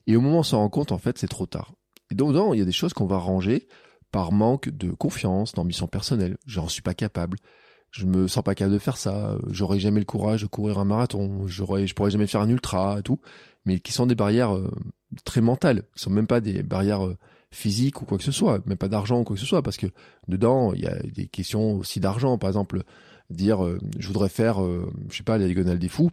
Et 0.08 0.16
au 0.16 0.22
moment 0.22 0.38
où 0.38 0.40
on 0.40 0.44
s'en 0.44 0.60
rend 0.60 0.70
compte, 0.70 0.92
en 0.92 0.98
fait, 0.98 1.18
c'est 1.18 1.28
trop 1.28 1.46
tard. 1.46 1.74
Et 2.12 2.16
donc, 2.16 2.34
non, 2.34 2.54
il 2.54 2.60
y 2.60 2.62
a 2.62 2.66
des 2.66 2.72
choses 2.72 2.94
qu'on 2.94 3.06
va 3.06 3.18
ranger 3.18 3.68
par 4.12 4.32
manque 4.32 4.70
de 4.70 4.92
confiance, 4.92 5.54
d'ambition 5.54 5.88
personnelle. 5.88 6.38
J'en 6.46 6.68
suis 6.68 6.82
pas 6.82 6.94
capable. 6.94 7.38
Je 7.92 8.06
me 8.06 8.28
sens 8.28 8.44
pas 8.44 8.56
capable 8.56 8.74
de 8.74 8.80
faire 8.80 8.98
ça. 8.98 9.38
J'aurais 9.50 9.80
jamais 9.80 10.00
le 10.00 10.06
courage 10.06 10.42
de 10.42 10.48
courir 10.48 10.80
un 10.80 10.86
marathon. 10.86 11.48
Je 11.48 11.64
pourrais 11.94 12.12
jamais 12.12 12.28
faire 12.28 12.42
un 12.42 12.50
ultra, 12.50 13.02
tout. 13.02 13.20
Mais 13.66 13.80
qui 13.80 13.92
sont 13.92 14.06
des 14.06 14.16
barrières 14.16 14.56
euh, 14.56 14.72
très 15.26 15.42
mentales. 15.42 15.84
Qui 15.96 16.04
sont 16.04 16.10
même 16.10 16.28
pas 16.28 16.40
des 16.40 16.64
barrières 16.64 17.06
euh, 17.06 17.18
physique 17.52 18.02
ou 18.02 18.06
quoi 18.06 18.18
que 18.18 18.24
ce 18.24 18.32
soit, 18.32 18.66
même 18.66 18.78
pas 18.78 18.90
d'argent 18.90 19.22
ou 19.22 19.24
quoi 19.24 19.36
que 19.36 19.40
ce 19.40 19.46
soit, 19.46 19.62
parce 19.62 19.78
que 19.78 19.88
dedans, 20.28 20.74
il 20.74 20.82
y 20.82 20.88
a 20.88 20.98
des 21.04 21.28
questions 21.28 21.76
aussi 21.76 22.00
d'argent. 22.00 22.38
Par 22.38 22.50
exemple, 22.50 22.84
dire 23.30 23.66
euh, 23.66 23.80
je 23.98 24.08
voudrais 24.08 24.30
faire, 24.30 24.64
euh, 24.64 24.92
je 25.10 25.18
sais 25.18 25.24
pas, 25.24 25.38
la 25.38 25.46
diagonale 25.46 25.80
des 25.80 25.90
fous. 25.90 26.12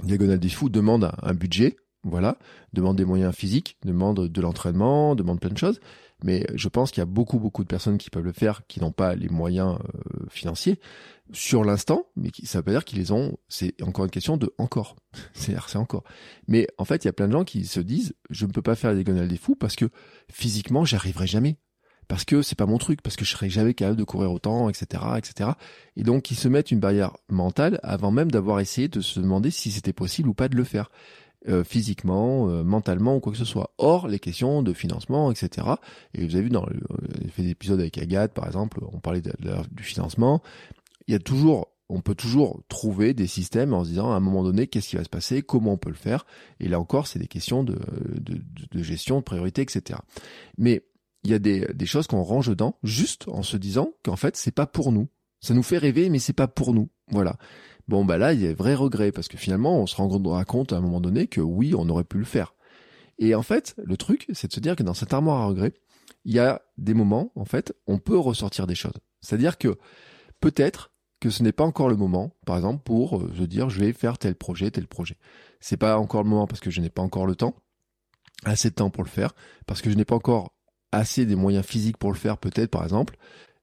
La 0.00 0.08
diagonale 0.08 0.38
des 0.38 0.48
fous 0.48 0.68
demande 0.68 1.10
un 1.22 1.34
budget, 1.34 1.76
voilà, 2.02 2.38
demande 2.72 2.96
des 2.96 3.04
moyens 3.04 3.34
physiques, 3.34 3.78
demande 3.84 4.28
de 4.28 4.40
l'entraînement, 4.40 5.14
demande 5.14 5.40
plein 5.40 5.50
de 5.50 5.58
choses. 5.58 5.80
Mais 6.22 6.46
je 6.54 6.68
pense 6.68 6.90
qu'il 6.90 7.00
y 7.00 7.02
a 7.02 7.06
beaucoup, 7.06 7.38
beaucoup 7.38 7.62
de 7.62 7.68
personnes 7.68 7.98
qui 7.98 8.08
peuvent 8.10 8.24
le 8.24 8.32
faire, 8.32 8.66
qui 8.66 8.80
n'ont 8.80 8.92
pas 8.92 9.14
les 9.14 9.28
moyens 9.28 9.78
euh, 9.78 10.26
financiers 10.30 10.78
sur 11.32 11.64
l'instant, 11.64 12.06
mais 12.16 12.30
qui, 12.30 12.46
ça 12.46 12.58
veut 12.58 12.64
pas 12.64 12.70
dire 12.72 12.84
qu'ils 12.84 12.98
les 12.98 13.12
ont. 13.12 13.36
C'est 13.48 13.80
encore 13.82 14.04
une 14.04 14.10
question 14.10 14.36
de 14.36 14.52
encore. 14.58 14.96
C'est 15.34 15.56
c'est 15.66 15.78
encore. 15.78 16.04
Mais 16.48 16.66
en 16.78 16.84
fait, 16.84 17.04
il 17.04 17.08
y 17.08 17.10
a 17.10 17.12
plein 17.12 17.26
de 17.26 17.32
gens 17.32 17.44
qui 17.44 17.64
se 17.64 17.80
disent, 17.80 18.14
je 18.30 18.46
ne 18.46 18.52
peux 18.52 18.62
pas 18.62 18.74
faire 18.74 18.90
la 18.90 18.96
diagonale 18.96 19.28
des 19.28 19.36
fous 19.36 19.56
parce 19.56 19.76
que 19.76 19.86
physiquement, 20.30 20.84
j'arriverai 20.84 21.26
jamais. 21.26 21.58
Parce 22.08 22.24
que 22.24 22.40
c'est 22.40 22.54
pas 22.54 22.66
mon 22.66 22.78
truc, 22.78 23.02
parce 23.02 23.16
que 23.16 23.24
je 23.24 23.32
serai 23.32 23.50
jamais 23.50 23.74
capable 23.74 23.98
de 23.98 24.04
courir 24.04 24.30
autant, 24.30 24.68
etc., 24.68 25.02
etc. 25.18 25.50
Et 25.96 26.04
donc, 26.04 26.30
ils 26.30 26.36
se 26.36 26.46
mettent 26.46 26.70
une 26.70 26.78
barrière 26.78 27.16
mentale 27.28 27.80
avant 27.82 28.12
même 28.12 28.30
d'avoir 28.30 28.60
essayé 28.60 28.86
de 28.86 29.00
se 29.00 29.18
demander 29.18 29.50
si 29.50 29.72
c'était 29.72 29.92
possible 29.92 30.28
ou 30.28 30.34
pas 30.34 30.48
de 30.48 30.56
le 30.56 30.62
faire. 30.62 30.88
Euh, 31.48 31.62
physiquement, 31.62 32.48
euh, 32.48 32.64
mentalement 32.64 33.14
ou 33.16 33.20
quoi 33.20 33.30
que 33.30 33.38
ce 33.38 33.44
soit. 33.44 33.70
Or, 33.78 34.08
les 34.08 34.18
questions 34.18 34.62
de 34.62 34.72
financement, 34.72 35.30
etc. 35.30 35.68
Et 36.12 36.26
vous 36.26 36.34
avez 36.34 36.42
vu 36.42 36.50
dans 36.50 36.66
le, 36.66 36.74
euh, 36.90 37.28
fait 37.30 37.42
des 37.42 37.50
épisodes 37.50 37.78
avec 37.78 37.98
Agathe, 37.98 38.34
par 38.34 38.46
exemple, 38.46 38.80
on 38.92 38.98
parlait 38.98 39.22
du 39.22 39.82
financement. 39.84 40.42
Il 41.08 41.12
y 41.12 41.14
a 41.14 41.18
toujours, 41.18 41.72
on 41.88 42.00
peut 42.00 42.14
toujours 42.14 42.62
trouver 42.68 43.14
des 43.14 43.26
systèmes 43.26 43.72
en 43.74 43.84
se 43.84 43.90
disant 43.90 44.12
à 44.12 44.16
un 44.16 44.20
moment 44.20 44.42
donné 44.42 44.66
qu'est-ce 44.66 44.88
qui 44.88 44.96
va 44.96 45.04
se 45.04 45.08
passer, 45.08 45.42
comment 45.42 45.72
on 45.72 45.76
peut 45.76 45.90
le 45.90 45.96
faire. 45.96 46.26
Et 46.60 46.68
là 46.68 46.80
encore, 46.80 47.06
c'est 47.06 47.18
des 47.18 47.28
questions 47.28 47.64
de, 47.64 47.78
de, 48.20 48.82
gestion, 48.82 49.18
de 49.18 49.24
priorité, 49.24 49.62
etc. 49.62 50.00
Mais 50.58 50.84
il 51.24 51.30
y 51.30 51.34
a 51.34 51.38
des, 51.38 51.66
des 51.74 51.86
choses 51.86 52.06
qu'on 52.06 52.22
range 52.22 52.48
dedans 52.48 52.78
juste 52.82 53.28
en 53.28 53.42
se 53.42 53.56
disant 53.56 53.92
qu'en 54.04 54.16
fait 54.16 54.36
c'est 54.36 54.54
pas 54.54 54.66
pour 54.66 54.92
nous. 54.92 55.08
Ça 55.40 55.54
nous 55.54 55.62
fait 55.62 55.78
rêver, 55.78 56.08
mais 56.08 56.18
c'est 56.18 56.32
pas 56.32 56.48
pour 56.48 56.72
nous. 56.72 56.88
Voilà. 57.10 57.36
Bon, 57.88 58.04
bah 58.04 58.18
là, 58.18 58.32
il 58.32 58.42
y 58.42 58.46
a 58.46 58.52
vrai 58.52 58.74
regret 58.74 59.12
parce 59.12 59.28
que 59.28 59.36
finalement, 59.36 59.80
on 59.80 59.86
se 59.86 59.94
rendra 59.94 60.44
compte 60.44 60.72
à 60.72 60.76
un 60.76 60.80
moment 60.80 61.00
donné 61.00 61.28
que 61.28 61.40
oui, 61.40 61.74
on 61.76 61.88
aurait 61.88 62.04
pu 62.04 62.18
le 62.18 62.24
faire. 62.24 62.54
Et 63.18 63.34
en 63.34 63.42
fait, 63.42 63.74
le 63.82 63.96
truc, 63.96 64.26
c'est 64.32 64.48
de 64.48 64.52
se 64.52 64.60
dire 64.60 64.76
que 64.76 64.82
dans 64.82 64.94
cette 64.94 65.12
armoire 65.12 65.40
à 65.40 65.46
regret, 65.46 65.72
il 66.24 66.34
y 66.34 66.38
a 66.38 66.62
des 66.78 66.94
moments, 66.94 67.32
en 67.36 67.44
fait, 67.44 67.72
on 67.86 67.98
peut 67.98 68.18
ressortir 68.18 68.66
des 68.66 68.74
choses. 68.74 68.98
C'est-à-dire 69.20 69.58
que 69.58 69.78
peut-être 70.40 70.90
que 71.20 71.30
ce 71.30 71.42
n'est 71.42 71.52
pas 71.52 71.64
encore 71.64 71.88
le 71.88 71.96
moment, 71.96 72.36
par 72.44 72.56
exemple, 72.56 72.82
pour 72.82 73.18
euh, 73.18 73.32
se 73.36 73.42
dire 73.42 73.70
je 73.70 73.80
vais 73.80 73.92
faire 73.92 74.18
tel 74.18 74.34
projet, 74.34 74.70
tel 74.70 74.86
projet. 74.86 75.16
C'est 75.60 75.76
pas 75.76 75.98
encore 75.98 76.22
le 76.22 76.28
moment 76.28 76.46
parce 76.46 76.60
que 76.60 76.70
je 76.70 76.80
n'ai 76.80 76.90
pas 76.90 77.02
encore 77.02 77.26
le 77.26 77.36
temps, 77.36 77.56
assez 78.44 78.70
de 78.70 78.74
temps 78.74 78.90
pour 78.90 79.02
le 79.02 79.08
faire, 79.08 79.34
parce 79.66 79.82
que 79.82 79.90
je 79.90 79.96
n'ai 79.96 80.04
pas 80.04 80.16
encore 80.16 80.54
assez 80.92 81.26
des 81.26 81.36
moyens 81.36 81.64
physiques 81.64 81.96
pour 81.96 82.12
le 82.12 82.18
faire, 82.18 82.38
peut-être, 82.38 82.70
par 82.70 82.84
exemple, 82.84 83.16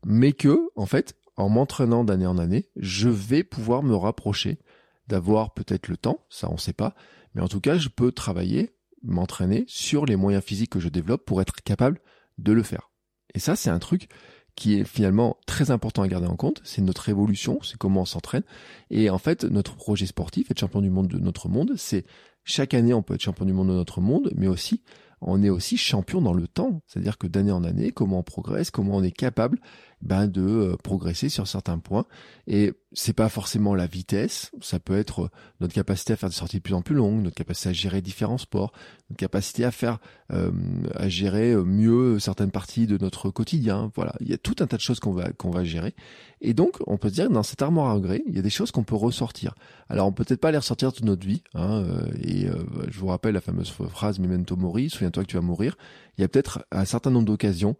mais 0.05 0.33
que, 0.33 0.69
en 0.75 0.85
fait, 0.85 1.15
en 1.37 1.49
m'entraînant 1.49 2.03
d'année 2.03 2.27
en 2.27 2.37
année, 2.37 2.69
je 2.75 3.09
vais 3.09 3.43
pouvoir 3.43 3.83
me 3.83 3.95
rapprocher 3.95 4.59
d'avoir 5.07 5.53
peut-être 5.53 5.87
le 5.87 5.97
temps, 5.97 6.25
ça 6.29 6.49
on 6.49 6.57
sait 6.57 6.73
pas, 6.73 6.95
mais 7.33 7.41
en 7.41 7.47
tout 7.47 7.61
cas, 7.61 7.77
je 7.77 7.89
peux 7.89 8.11
travailler, 8.11 8.75
m'entraîner 9.01 9.65
sur 9.67 10.05
les 10.05 10.15
moyens 10.15 10.43
physiques 10.43 10.71
que 10.71 10.79
je 10.79 10.89
développe 10.89 11.25
pour 11.25 11.41
être 11.41 11.61
capable 11.63 11.99
de 12.37 12.51
le 12.51 12.63
faire. 12.63 12.91
Et 13.33 13.39
ça, 13.39 13.55
c'est 13.55 13.69
un 13.69 13.79
truc 13.79 14.09
qui 14.55 14.79
est 14.79 14.83
finalement 14.83 15.37
très 15.47 15.71
important 15.71 16.03
à 16.03 16.07
garder 16.07 16.27
en 16.27 16.35
compte, 16.35 16.61
c'est 16.63 16.81
notre 16.81 17.09
évolution, 17.09 17.59
c'est 17.63 17.77
comment 17.77 18.01
on 18.01 18.05
s'entraîne. 18.05 18.43
Et 18.89 19.09
en 19.09 19.17
fait, 19.17 19.43
notre 19.45 19.75
projet 19.75 20.05
sportif, 20.05 20.51
être 20.51 20.59
champion 20.59 20.81
du 20.81 20.89
monde 20.89 21.07
de 21.07 21.17
notre 21.17 21.49
monde, 21.49 21.73
c'est 21.75 22.05
chaque 22.43 22.73
année 22.73 22.93
on 22.93 23.01
peut 23.01 23.15
être 23.15 23.21
champion 23.21 23.45
du 23.45 23.53
monde 23.53 23.69
de 23.69 23.73
notre 23.73 24.01
monde, 24.01 24.31
mais 24.35 24.47
aussi 24.47 24.81
on 25.25 25.41
est 25.41 25.49
aussi 25.49 25.77
champion 25.77 26.21
dans 26.21 26.33
le 26.33 26.47
temps. 26.47 26.81
C'est-à-dire 26.87 27.17
que 27.17 27.27
d'année 27.27 27.51
en 27.51 27.63
année, 27.63 27.91
comment 27.91 28.19
on 28.19 28.23
progresse, 28.23 28.71
comment 28.71 28.97
on 28.97 29.03
est 29.03 29.11
capable 29.11 29.59
ben, 30.03 30.27
de 30.27 30.41
euh, 30.41 30.75
progresser 30.83 31.29
sur 31.29 31.47
certains 31.47 31.79
points. 31.79 32.05
Et 32.45 32.73
c'est 32.91 33.13
pas 33.13 33.29
forcément 33.29 33.73
la 33.73 33.87
vitesse, 33.87 34.51
ça 34.61 34.77
peut 34.77 34.97
être 34.97 35.23
euh, 35.23 35.29
notre 35.61 35.73
capacité 35.73 36.11
à 36.11 36.17
faire 36.17 36.27
des 36.27 36.35
sorties 36.35 36.57
de 36.57 36.61
plus 36.61 36.73
en 36.73 36.81
plus 36.81 36.95
longues, 36.95 37.23
notre 37.23 37.37
capacité 37.37 37.69
à 37.69 37.73
gérer 37.73 38.01
différents 38.01 38.37
sports, 38.37 38.73
notre 39.09 39.19
capacité 39.19 39.63
à 39.63 39.71
faire, 39.71 39.99
euh, 40.31 40.51
à 40.95 41.07
gérer 41.07 41.55
mieux 41.55 42.19
certaines 42.19 42.51
parties 42.51 42.85
de 42.85 42.97
notre 42.97 43.29
quotidien. 43.29 43.91
Voilà, 43.95 44.13
il 44.19 44.27
y 44.27 44.33
a 44.33 44.37
tout 44.37 44.55
un 44.59 44.67
tas 44.67 44.75
de 44.75 44.81
choses 44.81 44.99
qu'on 44.99 45.13
va 45.13 45.31
qu'on 45.31 45.51
va 45.51 45.63
gérer. 45.63 45.95
Et 46.41 46.53
donc, 46.53 46.77
on 46.85 46.97
peut 46.97 47.07
se 47.07 47.13
dire 47.13 47.29
dans 47.29 47.43
cette 47.43 47.61
armoire 47.61 47.87
à 47.87 47.93
regret, 47.93 48.23
il 48.27 48.35
y 48.35 48.39
a 48.39 48.41
des 48.41 48.49
choses 48.49 48.71
qu'on 48.71 48.83
peut 48.83 48.95
ressortir. 48.95 49.55
Alors, 49.87 50.07
on 50.07 50.11
peut 50.11 50.25
peut-être 50.25 50.41
pas 50.41 50.51
les 50.51 50.57
ressortir 50.57 50.91
toute 50.91 51.05
notre 51.05 51.25
vie. 51.25 51.43
Hein, 51.53 51.85
et 52.21 52.47
je 52.89 52.99
vous 52.99 53.07
rappelle 53.07 53.35
la 53.35 53.41
fameuse 53.41 53.71
phrase 53.71 54.19
"memento 54.19 54.57
mori", 54.57 54.89
souviens-toi 54.89 55.23
que 55.23 55.29
tu 55.29 55.37
vas 55.37 55.41
mourir. 55.41 55.77
Il 56.17 56.21
y 56.21 56.23
a 56.25 56.27
peut-être 56.27 56.65
un 56.71 56.83
certain 56.83 57.11
nombre 57.11 57.27
d'occasions 57.27 57.77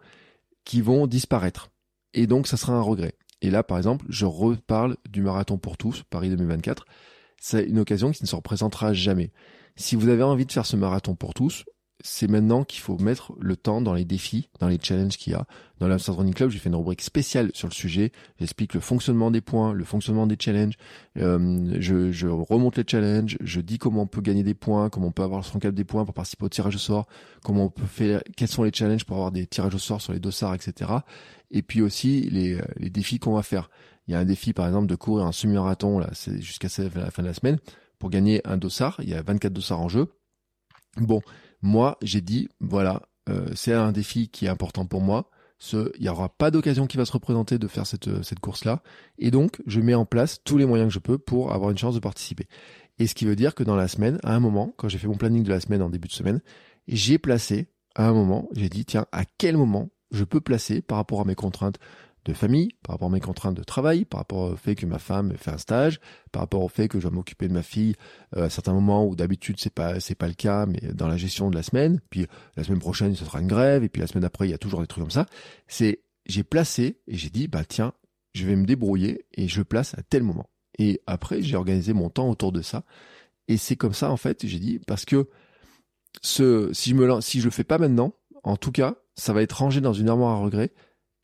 qui 0.64 0.80
vont 0.80 1.08
disparaître 1.08 1.73
et 2.14 2.28
donc 2.28 2.48
ça 2.48 2.58
sera 2.58 2.74
un 2.74 2.82
regret. 2.82 3.16
Et 3.42 3.50
là, 3.50 3.64
par 3.64 3.78
exemple, 3.78 4.06
je 4.10 4.26
reparle 4.26 4.98
du 5.10 5.22
marathon 5.22 5.58
pour 5.58 5.78
tous, 5.78 6.04
Paris 6.10 6.30
2024. 6.30 6.86
C'est 7.40 7.66
une 7.66 7.80
occasion 7.80 8.12
qui 8.12 8.24
ne 8.24 8.28
se 8.28 8.36
représentera 8.36 8.94
jamais. 8.94 9.32
Si 9.76 9.96
vous 9.96 10.08
avez 10.08 10.24
envie 10.24 10.46
de 10.46 10.52
faire 10.52 10.66
ce 10.66 10.78
marathon 10.78 11.16
pour 11.16 11.34
tous, 11.34 11.66
c'est 12.06 12.28
maintenant 12.28 12.66
qu'il 12.66 12.82
faut 12.82 12.98
mettre 12.98 13.34
le 13.40 13.56
temps 13.56 13.82
dans 13.82 13.94
les 13.94 14.04
défis, 14.04 14.50
dans 14.60 14.68
les 14.68 14.78
challenges 14.82 15.18
qu'il 15.18 15.32
y 15.32 15.36
a. 15.36 15.46
Dans 15.80 15.88
l'Amsterdam 15.88 16.20
Running 16.20 16.34
Club, 16.34 16.50
j'ai 16.50 16.60
fait 16.60 16.68
une 16.68 16.76
rubrique 16.76 17.02
spéciale 17.02 17.50
sur 17.54 17.70
le 17.70 17.74
sujet. 17.74 18.12
J'explique 18.40 18.74
le 18.74 18.82
fonctionnement 18.82 19.32
des 19.32 19.40
points, 19.40 19.72
le 19.72 19.86
fonctionnement 19.86 20.28
des 20.28 20.36
challenges. 20.38 20.76
Euh, 21.18 21.74
je, 21.80 22.12
je, 22.12 22.28
remonte 22.28 22.78
les 22.78 22.84
challenges. 22.86 23.38
Je 23.42 23.62
dis 23.62 23.78
comment 23.78 24.02
on 24.02 24.08
peut 24.08 24.20
gagner 24.20 24.44
des 24.44 24.54
points, 24.54 24.90
comment 24.90 25.08
on 25.08 25.12
peut 25.12 25.24
avoir 25.24 25.46
son 25.46 25.60
cap 25.60 25.74
des 25.74 25.86
points 25.86 26.04
pour 26.04 26.14
participer 26.14 26.44
au 26.44 26.50
tirage 26.50 26.76
au 26.76 26.80
sort, 26.80 27.08
comment 27.42 27.66
on 27.66 27.70
peut 27.70 27.86
faire, 27.86 28.22
quels 28.36 28.50
sont 28.50 28.64
les 28.64 28.74
challenges 28.74 29.06
pour 29.06 29.16
avoir 29.16 29.32
des 29.32 29.48
tirages 29.48 29.76
au 29.76 29.80
sort 29.80 30.02
sur 30.02 30.12
les 30.12 30.20
dossards, 30.20 30.56
etc. 30.56 30.92
Et 31.52 31.62
puis 31.62 31.82
aussi 31.82 32.30
les, 32.30 32.60
les 32.76 32.90
défis 32.90 33.18
qu'on 33.18 33.34
va 33.34 33.44
faire. 33.44 33.70
Il 34.08 34.12
y 34.12 34.16
a 34.16 34.20
un 34.20 34.26
défi, 34.26 34.52
par 34.52 34.68
exemple, 34.68 34.88
de 34.88 34.96
courir 34.96 35.26
un 35.26 35.32
semi-marathon, 35.32 36.00
là, 36.00 36.10
c'est 36.12 36.42
jusqu'à 36.42 36.68
la 36.96 37.12
fin 37.12 37.24
de 37.24 37.28
la 37.28 37.34
semaine, 37.34 37.60
pour 37.98 38.10
gagner 38.10 38.42
un 38.46 38.58
dossard. 38.58 38.98
Il 39.02 39.10
y 39.10 39.14
a 39.14 39.22
24 39.22 39.54
dossards 39.54 39.80
en 39.80 39.88
jeu. 39.88 40.08
Bon, 40.98 41.22
moi, 41.64 41.98
j'ai 42.02 42.22
dit, 42.22 42.50
voilà, 42.60 43.02
euh, 43.30 43.48
c'est 43.56 43.74
un 43.74 43.92
défi 43.92 44.30
qui 44.30 44.46
est 44.46 44.50
important 44.50 44.86
pour 44.86 45.02
moi. 45.02 45.30
Ce, 45.58 45.92
il 45.96 46.02
n'y 46.04 46.10
aura 46.10 46.30
pas 46.30 46.52
d'occasion 46.52 46.88
qui 46.88 46.98
va 46.98 47.06
se 47.06 47.14
représenter 47.14 47.58
de 47.58 47.68
faire 47.68 47.88
cette, 47.88 48.22
cette 48.22 48.42
course-là. 48.42 48.84
Et 49.18 49.32
donc, 49.32 49.62
je 49.66 49.80
mets 49.80 49.94
en 49.96 50.06
place 50.06 50.40
tous 50.44 50.58
les 50.58 50.66
moyens 50.66 50.90
que 50.90 50.94
je 50.94 51.00
peux 51.00 51.18
pour 51.18 51.54
avoir 51.54 51.72
une 51.72 51.78
chance 51.78 51.96
de 51.96 52.02
participer. 52.02 52.48
Et 53.00 53.08
ce 53.08 53.16
qui 53.16 53.26
veut 53.26 53.36
dire 53.38 53.56
que 53.56 53.64
dans 53.64 53.76
la 53.76 53.88
semaine, 53.88 54.20
à 54.24 54.36
un 54.36 54.40
moment, 54.40 54.74
quand 54.78 54.90
j'ai 54.90 54.98
fait 54.98 55.08
mon 55.08 55.16
planning 55.16 55.44
de 55.44 55.50
la 55.50 55.60
semaine 55.60 55.82
en 55.82 55.90
début 55.90 56.10
de 56.10 56.14
semaine, 56.14 56.42
j'ai 56.88 57.18
placé, 57.18 57.68
à 57.96 58.08
un 58.08 58.14
moment, 58.14 58.50
j'ai 58.54 58.70
dit, 58.70 58.86
tiens, 58.86 59.06
à 59.12 59.24
quel 59.38 59.58
moment 59.58 59.90
je 60.12 60.24
peux 60.24 60.42
placer 60.42 60.82
par 60.82 60.98
rapport 60.98 61.22
à 61.22 61.26
mes 61.26 61.36
contraintes 61.36 61.80
de 62.26 62.34
famille, 62.34 62.70
par 62.84 62.96
rapport 62.96 63.10
à 63.10 63.12
mes 63.12 63.20
contraintes 63.20 63.56
de 63.56 63.64
travail, 63.64 64.06
par 64.06 64.20
rapport 64.20 64.52
au 64.52 64.56
fait 64.56 64.76
que 64.76 64.86
ma 64.86 65.00
femme 65.00 65.34
fait 65.38 65.52
un 65.52 65.58
stage, 65.58 66.00
par 66.32 66.42
rapport 66.42 66.62
au 66.62 66.70
fait 66.70 66.88
que 66.88 66.98
je 66.98 67.04
dois 67.04 67.12
m'occuper 67.12 67.48
de 67.48 67.54
ma 67.54 67.64
fille 67.64 67.96
euh, 68.38 68.46
à 68.46 68.50
certains 68.50 68.74
moments 68.74 69.06
où 69.06 69.16
d'habitude 69.16 69.58
c'est 69.60 69.74
pas 69.74 70.00
c'est 70.00 70.16
pas 70.16 70.28
le 70.28 70.34
cas, 70.34 70.66
mais 70.66 70.80
dans 70.94 71.08
la 71.08 71.18
gestion 71.18 71.50
de 71.50 71.56
la 71.56 71.64
semaine. 71.64 72.00
Puis 72.10 72.28
la 72.56 72.64
semaine 72.64 72.80
prochaine 72.80 73.16
ce 73.16 73.26
sera 73.26 73.40
une 73.42 73.48
grève 73.48 73.84
et 73.84 73.90
puis 73.90 74.02
la 74.02 74.08
semaine 74.08 74.24
après 74.24 74.48
il 74.48 74.52
y 74.52 74.54
a 74.54 74.58
toujours 74.58 74.82
des 74.82 74.88
trucs 74.88 75.04
comme 75.04 75.12
ça. 75.12 75.26
C'est 75.68 76.02
j'ai 76.26 76.44
placé 76.44 77.00
et 77.08 77.18
j'ai 77.18 77.30
dit 77.30 77.48
bah 77.48 77.66
tiens 77.66 77.94
je 78.34 78.46
vais 78.48 78.56
me 78.56 78.66
débrouiller 78.66 79.26
et 79.34 79.48
je 79.48 79.62
place 79.62 79.94
à 79.98 80.04
tel 80.04 80.24
moment. 80.24 80.50
Et 80.80 81.02
après 81.08 81.42
j'ai 81.42 81.58
organisé 81.58 81.94
mon 81.94 82.10
temps 82.10 82.30
autour 82.30 82.52
de 82.52 82.62
ça 82.62 82.84
et 83.50 83.58
c'est 83.58 83.76
comme 83.76 83.94
ça 83.94 84.10
en 84.10 84.18
fait 84.18 84.48
j'ai 84.48 84.60
dit 84.60 84.80
parce 84.88 85.04
que 85.04 85.28
ce 86.22 86.72
si 86.74 86.92
je 86.92 86.96
me 86.96 87.22
si 87.22 87.42
je 87.42 87.46
le 87.46 87.52
fais 87.52 87.66
pas 87.66 87.78
maintenant, 87.78 88.16
en 88.44 88.56
tout 88.56 88.72
cas 88.72 88.96
ça 89.16 89.34
va 89.34 89.42
être 89.42 89.54
rangé 89.54 89.82
dans 89.82 89.94
une 89.94 90.10
armoire 90.10 90.38
à 90.38 90.44
regrets 90.44 90.72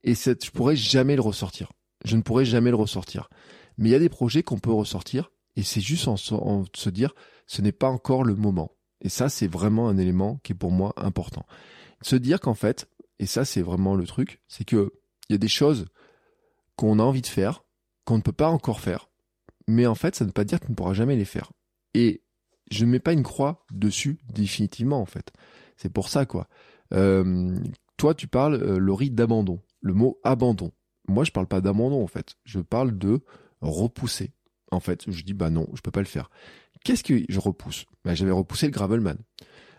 et 0.04 0.16
je 0.16 0.52
pourrais 0.52 0.76
jamais 0.76 1.16
le 1.16 1.22
ressortir. 1.22 1.72
Je 2.06 2.16
ne 2.16 2.22
pourrais 2.22 2.46
jamais 2.46 2.70
le 2.70 2.76
ressortir. 2.76 3.30
Mais 3.78 3.90
il 3.90 3.92
y 3.92 3.96
a 3.96 4.00
des 4.00 4.10
projets 4.10 4.44
qu'on 4.44 4.60
peut 4.60 4.72
ressortir 4.72 5.32
et 5.56 5.64
c'est 5.64 5.82
juste 5.82 6.08
en, 6.08 6.16
se 6.18 6.90
dire 6.90 7.14
ce 7.48 7.62
n'est 7.62 7.72
pas 7.72 7.90
encore 7.90 8.24
le 8.24 8.36
moment. 8.36 8.72
Et 9.02 9.10
ça, 9.10 9.30
c'est 9.30 9.48
vraiment 9.48 9.90
un 9.90 9.98
élément 9.98 10.40
qui 10.44 10.54
est 10.54 10.56
pour 10.56 10.72
moi 10.72 10.94
important. 10.98 11.46
Se 12.02 12.16
dire 12.16 12.40
qu'en 12.40 12.54
fait, 12.54 12.88
et 13.20 13.26
ça 13.26 13.46
c'est 13.46 13.62
vraiment 13.62 13.96
le 13.96 14.06
truc, 14.06 14.42
c'est 14.48 14.64
que 14.64 14.94
il 15.30 15.34
y 15.34 15.36
a 15.36 15.40
des 15.40 15.48
choses 15.48 15.86
qu'on 16.76 17.00
a 17.00 17.04
envie 17.04 17.22
de 17.22 17.28
faire, 17.28 17.64
qu'on 18.06 18.18
ne 18.18 18.22
peut 18.22 18.32
pas 18.32 18.50
encore 18.50 18.80
faire, 18.80 19.10
mais 19.68 19.86
en 19.86 19.96
fait, 19.96 20.16
ça 20.16 20.24
ne 20.24 20.30
veut 20.30 20.34
pas 20.34 20.46
dire 20.46 20.60
qu'on 20.60 20.70
ne 20.70 20.76
pourra 20.76 20.94
jamais 20.94 21.16
les 21.16 21.26
faire. 21.26 21.52
Et 21.94 22.24
je 22.72 22.86
ne 22.86 22.92
mets 22.92 23.00
pas 23.00 23.14
une 23.14 23.24
croix 23.24 23.66
dessus 23.72 24.18
définitivement 24.34 25.02
en 25.02 25.06
fait. 25.06 25.32
C'est 25.78 25.92
pour 25.92 26.10
ça 26.10 26.26
quoi. 26.26 26.48
Euh, 26.94 27.58
toi, 27.98 28.16
tu 28.16 28.28
parles, 28.28 28.56
euh, 28.56 28.80
Laurie, 28.80 29.12
d'abandon 29.12 29.60
le 29.82 29.94
mot 29.94 30.20
abandon. 30.24 30.72
Moi, 31.08 31.24
je 31.24 31.32
parle 31.32 31.48
pas 31.48 31.62
d'abandon 31.62 32.04
en 32.04 32.08
fait. 32.08 32.36
Je 32.46 32.60
parle 32.60 32.98
de 32.98 33.22
repousser. 33.62 34.32
En 34.72 34.80
fait, 34.80 35.10
je 35.10 35.24
dis 35.24 35.34
bah 35.34 35.50
non, 35.50 35.68
je 35.74 35.82
peux 35.82 35.92
pas 35.92 36.02
le 36.02 36.06
faire. 36.06 36.30
Qu'est-ce 36.84 37.04
que 37.04 37.24
je 37.28 37.40
repousse? 37.40 37.86
Bah, 38.06 38.14
J'avais 38.16 38.32
repoussé 38.32 38.68
le 38.68 38.72
gravelman. 38.72 39.18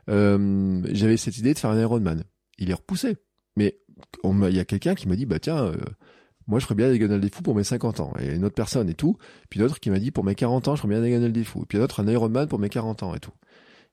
Euh, 0.09 0.83
j'avais 0.93 1.17
cette 1.17 1.39
idée 1.39 1.55
de 1.55 1.59
faire 1.59 1.71
un 1.71 1.81
Ironman. 1.81 2.25
Il 2.59 2.71
est 2.71 2.75
repoussé. 2.75 3.17
Mais 3.57 3.79
il 4.25 4.57
y 4.57 4.61
a 4.61 4.65
quelqu'un 4.65 4.95
qui 4.95 5.09
m'a 5.09 5.17
dit 5.17 5.27
bah 5.27 5.39
tiens, 5.39 5.65
euh, 5.65 5.77
moi 6.47 6.59
je 6.59 6.65
ferais 6.65 6.75
bien 6.75 6.87
des 6.89 6.99
Diagonale 6.99 7.21
des 7.21 7.29
Fous 7.29 7.43
pour 7.43 7.55
mes 7.55 7.65
50 7.65 8.01
ans. 8.01 8.13
Et 8.19 8.35
une 8.35 8.45
autre 8.45 8.55
personne 8.55 8.89
et 8.89 8.95
tout. 8.95 9.17
Puis 9.49 9.61
d'autres 9.61 9.81
qui 9.81 9.91
m'a 9.91 9.99
dit 9.99 10.11
pour 10.11 10.25
mes 10.25 10.35
40 10.35 10.69
ans, 10.69 10.77
je 10.77 10.81
ferais 10.81 10.91
bien 10.91 11.01
des 11.01 11.09
Diagonale 11.09 11.33
des 11.33 11.45
Fous. 11.45 11.63
Et 11.63 11.67
puis 11.67 11.79
d'autres 11.79 12.01
un 12.03 12.09
Ironman 12.09 12.49
pour 12.49 12.59
mes 12.59 12.69
40 12.69 13.03
ans 13.03 13.15
et 13.15 13.21
tout. 13.21 13.33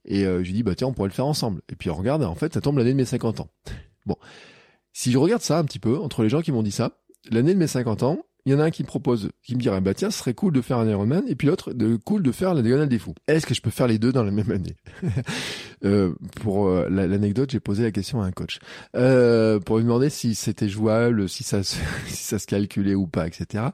Et 0.06 0.26
euh, 0.26 0.40
je 0.40 0.48
lui 0.48 0.54
dis 0.54 0.64
bah 0.64 0.76
tiens, 0.76 0.88
on 0.88 0.94
pourrait 0.94 1.10
le 1.10 1.14
faire 1.14 1.26
ensemble. 1.28 1.62
Et 1.70 1.76
puis 1.76 1.90
on 1.90 1.96
regarde, 1.96 2.24
en 2.24 2.36
fait, 2.36 2.54
ça 2.54 2.62
tombe 2.62 2.78
l'année 2.78 2.92
de 2.92 2.98
mes 2.98 3.06
50 3.06 3.42
ans. 3.42 3.50
Bon, 4.06 4.16
si 4.98 5.12
je 5.12 5.20
regarde 5.20 5.44
ça 5.44 5.60
un 5.60 5.64
petit 5.64 5.78
peu, 5.78 6.00
entre 6.00 6.24
les 6.24 6.30
gens 6.30 6.42
qui 6.42 6.52
m'ont 6.52 6.64
dit 6.64 6.72
ça, 6.72 6.98
l'année 7.30 7.54
de 7.54 7.60
mes 7.60 7.68
50 7.68 8.02
ans, 8.02 8.18
il 8.48 8.52
y 8.52 8.56
en 8.56 8.60
a 8.60 8.64
un 8.64 8.72
qui 8.72 8.82
me 8.82 8.88
propose, 8.88 9.30
qui 9.44 9.54
me 9.54 9.60
dirait, 9.60 9.80
bah 9.80 9.94
tiens, 9.94 10.10
ce 10.10 10.18
serait 10.18 10.34
cool 10.34 10.54
de 10.54 10.60
faire 10.60 10.80
un 10.80 10.90
Ironman, 10.90 11.24
et 11.28 11.36
puis 11.36 11.48
l'autre, 11.48 11.72
de 11.72 11.98
cool 11.98 12.24
de 12.24 12.32
faire 12.32 12.56
la 12.56 12.64
Diagonale 12.64 12.90
des 12.90 12.98
Fous. 12.98 13.14
Est-ce 13.28 13.46
que 13.46 13.54
je 13.54 13.62
peux 13.62 13.70
faire 13.70 13.86
les 13.86 14.00
deux 14.00 14.12
dans 14.12 14.24
la 14.24 14.32
même 14.32 14.50
année? 14.50 14.76
Euh, 15.86 16.16
Pour 16.42 16.70
euh, 16.70 16.88
l'anecdote, 16.90 17.52
j'ai 17.52 17.60
posé 17.60 17.84
la 17.84 17.92
question 17.92 18.20
à 18.24 18.26
un 18.26 18.32
coach 18.32 18.58
euh, 18.96 19.60
pour 19.60 19.78
lui 19.78 19.84
demander 19.84 20.10
si 20.10 20.34
c'était 20.34 20.68
jouable, 20.68 21.30
si 21.30 21.44
ça, 21.44 21.62
si 21.64 21.78
ça 22.08 22.40
se 22.40 22.48
calculait 22.48 22.96
ou 22.96 23.06
pas, 23.06 23.28
etc. 23.28 23.66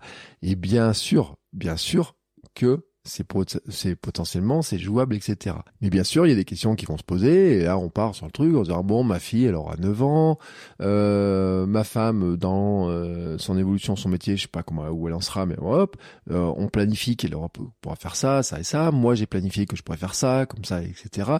Et 0.42 0.56
bien 0.58 0.92
sûr, 0.92 1.38
bien 1.54 1.78
sûr 1.78 2.18
que 2.56 2.86
c'est 3.06 3.96
potentiellement 3.96 4.62
c'est 4.62 4.78
jouable, 4.78 5.16
etc. 5.16 5.58
Mais 5.82 5.90
bien 5.90 6.04
sûr, 6.04 6.26
il 6.26 6.30
y 6.30 6.32
a 6.32 6.36
des 6.36 6.46
questions 6.46 6.76
qui 6.76 6.86
vont 6.86 6.98
se 6.98 7.04
poser, 7.04 7.58
et 7.58 7.64
là 7.66 7.78
on 7.78 7.90
part 7.90 8.16
sur 8.16 8.26
le 8.26 8.32
truc, 8.32 8.56
on 8.56 8.64
se 8.64 8.72
dit 8.72 8.78
bon, 8.84 9.04
ma 9.04 9.20
fille 9.20 9.46
elle 9.46 9.56
aura 9.56 9.76
9 9.78 10.04
ans, 10.04 10.40
euh, 10.82 11.66
ma 11.66 11.84
femme 11.84 12.38
dans 12.38 12.90
euh, 12.90 13.38
son 13.38 13.58
évolution, 13.58 13.98
son 13.98 14.08
métier, 14.08 14.38
je 14.38 14.44
sais 14.44 14.48
pas 14.48 14.64
comment 14.64 14.88
où 14.88 15.08
elle 15.08 15.14
en 15.14 15.22
sera, 15.22 15.46
mais 15.46 15.58
hop, 15.60 15.98
euh, 16.32 16.54
on 16.56 16.68
planifie 16.70 17.18
qu'elle 17.18 17.36
pourra 17.82 17.96
faire 17.98 18.16
ça, 18.16 18.42
ça 18.42 18.60
et 18.60 18.64
ça. 18.64 18.92
Moi 18.92 19.16
j'ai 19.16 19.26
planifié 19.26 19.66
que 19.66 19.76
je 19.76 19.84
pourrais 19.84 19.98
faire 19.98 20.16
ça, 20.16 20.46
comme 20.46 20.64
ça, 20.64 20.82
etc. 20.82 21.32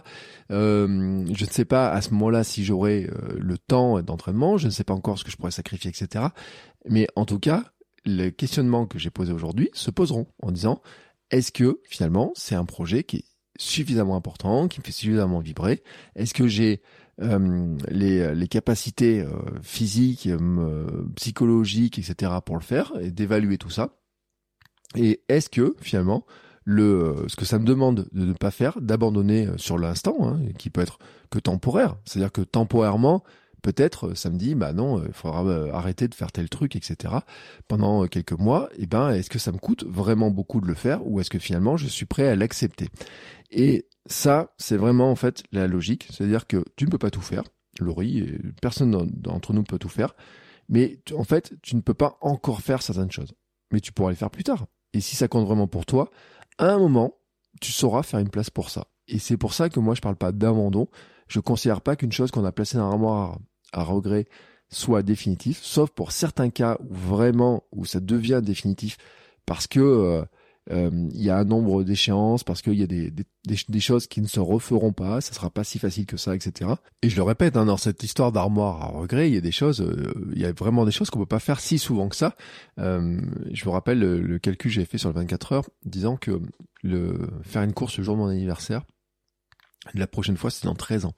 je 0.50 0.84
ne 0.86 1.50
sais 1.50 1.64
pas 1.64 1.90
à 1.90 2.02
ce 2.02 2.10
moment-là 2.10 2.44
si 2.44 2.64
j'aurai 2.64 3.08
le 3.38 3.56
temps 3.56 4.02
d'entraînement, 4.02 4.58
je 4.58 4.66
ne 4.66 4.70
sais 4.70 4.84
pas 4.84 4.94
encore 4.94 5.18
ce 5.18 5.24
que 5.24 5.30
je 5.30 5.36
pourrais 5.36 5.50
sacrifier, 5.50 5.90
etc. 5.90 6.26
Mais 6.86 7.06
en 7.16 7.24
tout 7.24 7.38
cas, 7.38 7.64
les 8.04 8.32
questionnements 8.32 8.86
que 8.86 8.98
j'ai 8.98 9.10
posés 9.10 9.32
aujourd'hui 9.32 9.70
se 9.72 9.90
poseront 9.90 10.26
en 10.42 10.52
disant 10.52 10.82
est-ce 11.34 11.52
que 11.52 11.80
finalement 11.88 12.32
c'est 12.34 12.54
un 12.54 12.64
projet 12.64 13.04
qui 13.04 13.16
est 13.18 13.24
suffisamment 13.58 14.16
important, 14.16 14.68
qui 14.68 14.80
me 14.80 14.84
fait 14.84 14.92
suffisamment 14.92 15.40
vibrer? 15.40 15.82
Est-ce 16.14 16.34
que 16.34 16.46
j'ai 16.46 16.82
euh, 17.20 17.76
les, 17.88 18.48
capacités 18.48 19.20
euh, 19.20 19.30
physiques, 19.62 20.26
euh, 20.26 21.06
psychologiques, 21.16 21.98
etc. 21.98 22.32
pour 22.44 22.56
le 22.56 22.62
faire 22.62 22.92
et 23.00 23.10
d'évaluer 23.10 23.58
tout 23.58 23.70
ça? 23.70 23.96
Et 24.96 25.22
est-ce 25.28 25.50
que 25.50 25.76
finalement 25.80 26.24
le 26.64 27.26
ce 27.28 27.36
que 27.36 27.44
ça 27.44 27.58
me 27.58 27.64
demande 27.64 28.08
de 28.12 28.24
ne 28.24 28.32
pas 28.32 28.50
faire, 28.50 28.80
d'abandonner 28.80 29.48
sur 29.56 29.76
l'instant, 29.76 30.16
hein, 30.20 30.40
qui 30.56 30.70
peut 30.70 30.80
être 30.80 30.98
que 31.30 31.38
temporaire, 31.38 31.96
c'est-à-dire 32.04 32.32
que 32.32 32.42
temporairement, 32.42 33.22
peut-être 33.64 34.12
samedi, 34.14 34.54
bah 34.54 34.74
non, 34.74 35.02
il 35.04 35.12
faudra 35.14 35.40
arrêter 35.72 36.06
de 36.06 36.14
faire 36.14 36.30
tel 36.30 36.50
truc, 36.50 36.76
etc. 36.76 37.14
Pendant 37.66 38.06
quelques 38.06 38.38
mois, 38.38 38.68
et 38.74 38.82
eh 38.82 38.86
ben, 38.86 39.10
est-ce 39.10 39.30
que 39.30 39.38
ça 39.38 39.52
me 39.52 39.58
coûte 39.58 39.84
vraiment 39.84 40.30
beaucoup 40.30 40.60
de 40.60 40.66
le 40.66 40.74
faire 40.74 41.04
ou 41.06 41.18
est-ce 41.18 41.30
que 41.30 41.38
finalement 41.38 41.78
je 41.78 41.86
suis 41.86 42.04
prêt 42.04 42.28
à 42.28 42.36
l'accepter? 42.36 42.88
Et 43.50 43.88
ça, 44.06 44.54
c'est 44.58 44.76
vraiment 44.76 45.10
en 45.10 45.16
fait 45.16 45.42
la 45.50 45.66
logique, 45.66 46.06
c'est-à-dire 46.10 46.46
que 46.46 46.62
tu 46.76 46.84
ne 46.84 46.90
peux 46.90 46.98
pas 46.98 47.10
tout 47.10 47.22
faire. 47.22 47.42
Laurie, 47.80 48.38
personne 48.60 49.10
d'entre 49.10 49.54
nous 49.54 49.62
ne 49.62 49.66
peut 49.66 49.78
tout 49.78 49.88
faire, 49.88 50.14
mais 50.68 51.00
en 51.16 51.24
fait, 51.24 51.54
tu 51.62 51.74
ne 51.74 51.80
peux 51.80 51.94
pas 51.94 52.18
encore 52.20 52.60
faire 52.60 52.82
certaines 52.82 53.10
choses, 53.10 53.32
mais 53.72 53.80
tu 53.80 53.92
pourras 53.92 54.10
les 54.10 54.16
faire 54.16 54.30
plus 54.30 54.44
tard. 54.44 54.66
Et 54.92 55.00
si 55.00 55.16
ça 55.16 55.26
compte 55.26 55.46
vraiment 55.46 55.66
pour 55.66 55.86
toi, 55.86 56.10
à 56.58 56.66
un 56.66 56.78
moment, 56.78 57.14
tu 57.62 57.72
sauras 57.72 58.02
faire 58.02 58.20
une 58.20 58.28
place 58.28 58.50
pour 58.50 58.68
ça. 58.68 58.88
Et 59.08 59.18
c'est 59.18 59.38
pour 59.38 59.54
ça 59.54 59.70
que 59.70 59.80
moi, 59.80 59.94
je 59.94 60.02
parle 60.02 60.16
pas 60.16 60.32
d'abandon. 60.32 60.88
Je 61.28 61.40
considère 61.40 61.80
pas 61.80 61.96
qu'une 61.96 62.12
chose 62.12 62.30
qu'on 62.30 62.44
a 62.44 62.52
placée 62.52 62.76
dans 62.76 62.88
l'armoire 62.88 63.38
à 63.74 63.82
regret 63.82 64.26
soit 64.70 65.02
définitif, 65.02 65.60
sauf 65.62 65.90
pour 65.90 66.12
certains 66.12 66.50
cas 66.50 66.78
où 66.80 66.94
vraiment, 66.94 67.64
où 67.70 67.84
ça 67.84 68.00
devient 68.00 68.40
définitif, 68.42 68.96
parce 69.46 69.66
que 69.66 69.80
euh, 69.80 70.24
euh, 70.70 70.90
il 71.12 71.22
y 71.22 71.28
a 71.28 71.36
un 71.36 71.44
nombre 71.44 71.84
d'échéances 71.84 72.42
parce 72.42 72.62
qu'il 72.62 72.74
y 72.74 72.82
a 72.82 72.86
des, 72.86 73.10
des, 73.10 73.24
des, 73.68 73.80
choses 73.80 74.06
qui 74.06 74.22
ne 74.22 74.26
se 74.26 74.40
referont 74.40 74.92
pas, 74.92 75.20
ça 75.20 75.34
sera 75.34 75.50
pas 75.50 75.62
si 75.62 75.78
facile 75.78 76.06
que 76.06 76.16
ça, 76.16 76.34
etc. 76.34 76.70
Et 77.02 77.10
je 77.10 77.16
le 77.16 77.22
répète, 77.22 77.58
hein, 77.58 77.66
dans 77.66 77.76
cette 77.76 78.02
histoire 78.02 78.32
d'armoire 78.32 78.82
à 78.82 78.86
regret, 78.86 79.28
il 79.28 79.34
y 79.34 79.38
a 79.38 79.42
des 79.42 79.52
choses, 79.52 79.82
euh, 79.82 80.14
il 80.32 80.40
y 80.40 80.46
a 80.46 80.52
vraiment 80.52 80.86
des 80.86 80.90
choses 80.90 81.10
qu'on 81.10 81.18
peut 81.18 81.26
pas 81.26 81.38
faire 81.38 81.60
si 81.60 81.78
souvent 81.78 82.08
que 82.08 82.16
ça. 82.16 82.34
Euh, 82.78 83.20
je 83.52 83.62
vous 83.64 83.72
rappelle 83.72 83.98
le, 83.98 84.38
calcul 84.38 84.70
que 84.70 84.74
j'ai 84.74 84.86
fait 84.86 84.96
sur 84.96 85.10
le 85.10 85.14
24 85.16 85.52
heures, 85.52 85.68
disant 85.84 86.16
que 86.16 86.40
le 86.82 87.28
faire 87.42 87.62
une 87.62 87.74
course 87.74 87.98
le 87.98 88.04
jour 88.04 88.14
de 88.14 88.20
mon 88.20 88.28
anniversaire, 88.28 88.84
la 89.92 90.06
prochaine 90.06 90.38
fois 90.38 90.50
c'est 90.50 90.64
dans 90.64 90.74
13 90.74 91.04
ans. 91.04 91.14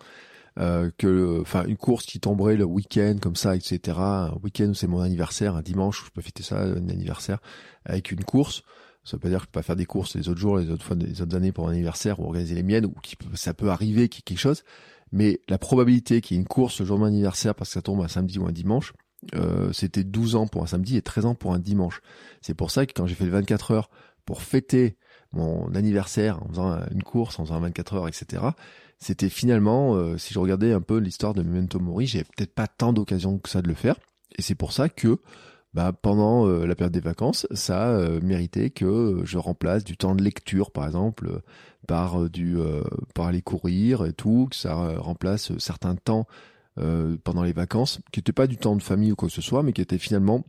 Euh, 0.58 0.90
que 0.96 1.38
enfin 1.42 1.66
une 1.66 1.76
course 1.76 2.06
qui 2.06 2.18
tomberait 2.18 2.56
le 2.56 2.64
week-end 2.64 3.16
comme 3.20 3.36
ça 3.36 3.54
etc 3.54 3.98
un 3.98 4.32
week-end 4.42 4.68
où 4.68 4.74
c'est 4.74 4.86
mon 4.86 5.00
anniversaire 5.00 5.54
un 5.54 5.60
dimanche 5.60 6.00
où 6.00 6.06
je 6.06 6.10
peux 6.12 6.22
fêter 6.22 6.42
ça 6.42 6.62
un 6.62 6.88
anniversaire 6.88 7.40
avec 7.84 8.10
une 8.10 8.24
course 8.24 8.62
ça 9.06 9.16
veut 9.16 9.20
pas 9.20 9.28
dire 9.28 9.38
que 9.38 9.44
je 9.44 9.46
peux 9.46 9.60
pas 9.60 9.62
faire 9.62 9.76
des 9.76 9.86
courses 9.86 10.16
les 10.16 10.28
autres 10.28 10.40
jours, 10.40 10.58
les 10.58 10.68
autres 10.68 10.84
fois, 10.84 10.96
les 10.96 11.22
autres 11.22 11.36
années 11.36 11.52
pour 11.52 11.64
mon 11.64 11.70
anniversaire 11.70 12.18
ou 12.18 12.24
organiser 12.24 12.56
les 12.56 12.64
miennes, 12.64 12.86
ou 12.86 12.94
qui, 13.02 13.16
ça 13.34 13.54
peut 13.54 13.70
arriver 13.70 14.08
qu'il 14.08 14.18
y 14.18 14.22
ait 14.22 14.34
quelque 14.34 14.40
chose. 14.40 14.64
Mais 15.12 15.40
la 15.48 15.58
probabilité 15.58 16.20
qu'il 16.20 16.36
y 16.36 16.38
ait 16.38 16.42
une 16.42 16.48
course 16.48 16.80
le 16.80 16.86
jour 16.86 16.96
de 16.96 17.02
mon 17.02 17.06
anniversaire 17.06 17.54
parce 17.54 17.70
que 17.70 17.74
ça 17.74 17.82
tombe 17.82 18.00
un 18.02 18.08
samedi 18.08 18.40
ou 18.40 18.46
un 18.46 18.52
dimanche, 18.52 18.92
euh, 19.36 19.72
c'était 19.72 20.02
12 20.02 20.34
ans 20.34 20.48
pour 20.48 20.64
un 20.64 20.66
samedi 20.66 20.96
et 20.96 21.02
13 21.02 21.26
ans 21.26 21.34
pour 21.36 21.54
un 21.54 21.60
dimanche. 21.60 22.00
C'est 22.42 22.54
pour 22.54 22.72
ça 22.72 22.84
que 22.84 22.92
quand 22.94 23.06
j'ai 23.06 23.14
fait 23.14 23.24
le 23.24 23.30
24 23.30 23.70
heures 23.70 23.90
pour 24.24 24.42
fêter 24.42 24.96
mon 25.32 25.72
anniversaire 25.76 26.42
en 26.42 26.48
faisant 26.48 26.76
une 26.90 27.04
course, 27.04 27.38
en 27.38 27.44
faisant 27.44 27.60
24 27.60 27.94
heures, 27.94 28.08
etc., 28.08 28.42
c'était 28.98 29.28
finalement, 29.28 29.94
euh, 29.94 30.16
si 30.16 30.32
je 30.32 30.38
regardais 30.38 30.72
un 30.72 30.80
peu 30.80 30.98
l'histoire 30.98 31.34
de 31.34 31.42
Memento 31.42 31.78
Mori, 31.78 32.06
j'avais 32.06 32.24
peut-être 32.24 32.54
pas 32.54 32.66
tant 32.66 32.92
d'occasions 32.92 33.38
que 33.38 33.48
ça 33.48 33.62
de 33.62 33.68
le 33.68 33.74
faire. 33.74 33.96
Et 34.36 34.42
c'est 34.42 34.54
pour 34.54 34.72
ça 34.72 34.88
que 34.88 35.18
bah, 35.74 35.92
pendant 35.92 36.46
euh, 36.46 36.66
la 36.66 36.74
période 36.74 36.92
des 36.92 37.00
vacances, 37.00 37.46
ça 37.50 37.90
euh, 37.90 38.20
mérité 38.22 38.70
que 38.70 39.20
je 39.24 39.38
remplace 39.38 39.84
du 39.84 39.96
temps 39.96 40.14
de 40.14 40.22
lecture, 40.22 40.70
par 40.70 40.86
exemple, 40.86 41.40
par 41.86 42.28
du 42.30 42.56
par 43.14 43.26
aller 43.26 43.42
courir 43.42 44.04
et 44.06 44.12
tout, 44.12 44.48
que 44.50 44.56
ça 44.56 44.74
remplace 44.98 45.56
certains 45.58 45.94
temps 45.94 46.26
pendant 47.22 47.44
les 47.44 47.52
vacances, 47.52 48.00
qui 48.10 48.18
n'étaient 48.18 48.32
pas 48.32 48.48
du 48.48 48.56
temps 48.56 48.74
de 48.74 48.82
famille 48.82 49.12
ou 49.12 49.14
quoi 49.14 49.28
que 49.28 49.34
ce 49.34 49.40
soit, 49.40 49.62
mais 49.62 49.72
qui 49.72 49.82
étaient 49.82 49.98
finalement 49.98 50.44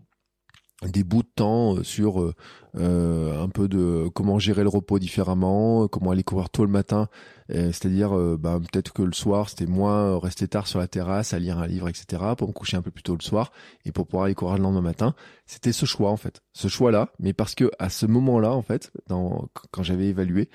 des 0.84 1.04
bouts 1.04 1.24
de 1.24 1.30
temps 1.34 1.78
euh, 1.78 1.84
sur 1.84 2.22
euh, 2.22 2.34
euh, 2.76 3.42
un 3.42 3.50
peu 3.50 3.68
de 3.68 4.08
comment 4.14 4.38
gérer 4.38 4.62
le 4.62 4.70
repos 4.70 5.00
différemment, 5.00 5.88
comment 5.88 6.12
aller 6.12 6.24
courir 6.24 6.50
tôt 6.50 6.66
le 6.66 6.72
matin, 6.72 7.10
c'est-à-dire 7.50 8.12
bah, 8.38 8.60
peut-être 8.60 8.92
que 8.92 9.02
le 9.02 9.14
soir 9.14 9.50
c'était 9.50 9.66
moins 9.66 10.20
rester 10.20 10.48
tard 10.48 10.68
sur 10.68 10.80
la 10.80 10.88
terrasse 10.88 11.34
à 11.34 11.40
lire 11.40 11.58
un 11.58 11.66
livre, 11.66 11.88
etc. 11.88 12.22
pour 12.38 12.50
me 12.50 12.54
coucher 12.54 12.78
un 12.78 12.82
peu 12.82 12.92
plus 12.92 13.04
tôt 13.04 13.16
le 13.18 13.24
soir 13.24 13.52
et 13.86 13.92
pour 13.92 14.06
pouvoir 14.06 14.26
aller 14.26 14.36
courir 14.36 14.58
le 14.58 14.64
lendemain 14.64 14.82
matin. 14.82 15.16
C'était 15.46 15.72
ce 15.72 15.86
choix 15.86 16.12
en 16.12 16.18
fait, 16.18 16.42
ce 16.54 16.68
choix-là, 16.68 17.14
mais 17.20 17.34
parce 17.34 17.56
que 17.56 17.72
à 17.80 17.90
ce 17.90 18.06
moment-là 18.06 18.52
en 18.52 18.62
fait, 18.62 18.92
dans, 19.08 19.48
quand 19.72 19.82
j'avais 19.82 20.08
évalué, 20.08 20.50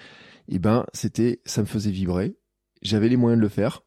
eh 0.49 0.59
ben 0.59 0.85
c'était 0.93 1.41
ça 1.47 1.63
me 1.63 1.67
faisait 1.67 1.91
vibrer, 1.91 2.37
j'avais 2.83 3.09
les 3.09 3.17
moyens 3.17 3.41
de 3.41 3.43
le 3.43 3.49
faire, 3.49 3.83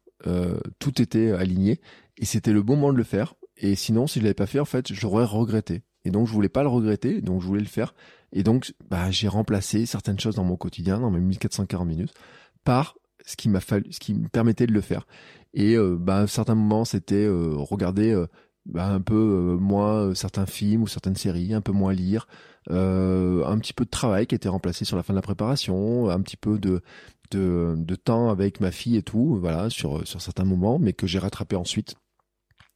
tout 0.78 1.00
était 1.00 1.30
aligné 1.30 1.80
et 2.18 2.24
c'était 2.24 2.52
le 2.52 2.62
bon 2.62 2.74
moment 2.74 2.92
de 2.92 2.98
le 2.98 3.04
faire. 3.04 3.34
Et 3.56 3.74
sinon, 3.74 4.06
si 4.06 4.18
je 4.18 4.24
l'avais 4.24 4.34
pas 4.34 4.46
fait, 4.46 4.60
en 4.60 4.66
fait, 4.66 4.92
j'aurais 4.92 5.24
regretté. 5.24 5.82
Et 6.06 6.10
donc, 6.10 6.28
je 6.28 6.32
voulais 6.32 6.48
pas 6.48 6.62
le 6.62 6.68
regretter, 6.68 7.20
donc 7.20 7.42
je 7.42 7.46
voulais 7.46 7.60
le 7.60 7.66
faire. 7.66 7.92
Et 8.32 8.44
donc, 8.44 8.72
bah, 8.88 9.10
j'ai 9.10 9.26
remplacé 9.26 9.86
certaines 9.86 10.20
choses 10.20 10.36
dans 10.36 10.44
mon 10.44 10.56
quotidien, 10.56 11.00
dans 11.00 11.10
mes 11.10 11.18
1440 11.18 11.86
minutes, 11.86 12.14
par 12.62 12.94
ce 13.24 13.34
qui 13.34 13.48
m'a 13.48 13.58
fallu, 13.58 13.92
ce 13.92 13.98
qui 13.98 14.14
me 14.14 14.28
permettait 14.28 14.68
de 14.68 14.72
le 14.72 14.80
faire. 14.80 15.04
Et 15.52 15.74
euh, 15.74 15.96
bah, 15.98 16.18
à 16.18 16.26
certains 16.28 16.54
moments, 16.54 16.84
c'était 16.84 17.26
euh, 17.26 17.54
regarder 17.56 18.12
euh, 18.12 18.28
bah, 18.66 18.86
un 18.86 19.00
peu 19.00 19.56
moins 19.60 20.14
certains 20.14 20.46
films 20.46 20.82
ou 20.82 20.86
certaines 20.86 21.16
séries, 21.16 21.54
un 21.54 21.60
peu 21.60 21.72
moins 21.72 21.92
lire, 21.92 22.28
un 22.70 23.58
petit 23.58 23.72
peu 23.72 23.84
de 23.84 23.90
travail 23.90 24.28
qui 24.28 24.36
était 24.36 24.48
remplacé 24.48 24.84
sur 24.84 24.96
la 24.96 25.02
fin 25.02 25.12
de 25.12 25.18
la 25.18 25.22
préparation, 25.22 26.08
un 26.08 26.20
petit 26.20 26.36
peu 26.36 26.58
de 26.58 27.94
temps 27.96 28.30
avec 28.30 28.60
ma 28.60 28.70
fille 28.70 28.96
et 28.96 29.02
tout, 29.02 29.38
voilà, 29.40 29.70
sur 29.70 30.06
certains 30.06 30.44
moments, 30.44 30.78
mais 30.78 30.92
que 30.92 31.08
j'ai 31.08 31.18
rattrapé 31.18 31.56
ensuite 31.56 31.96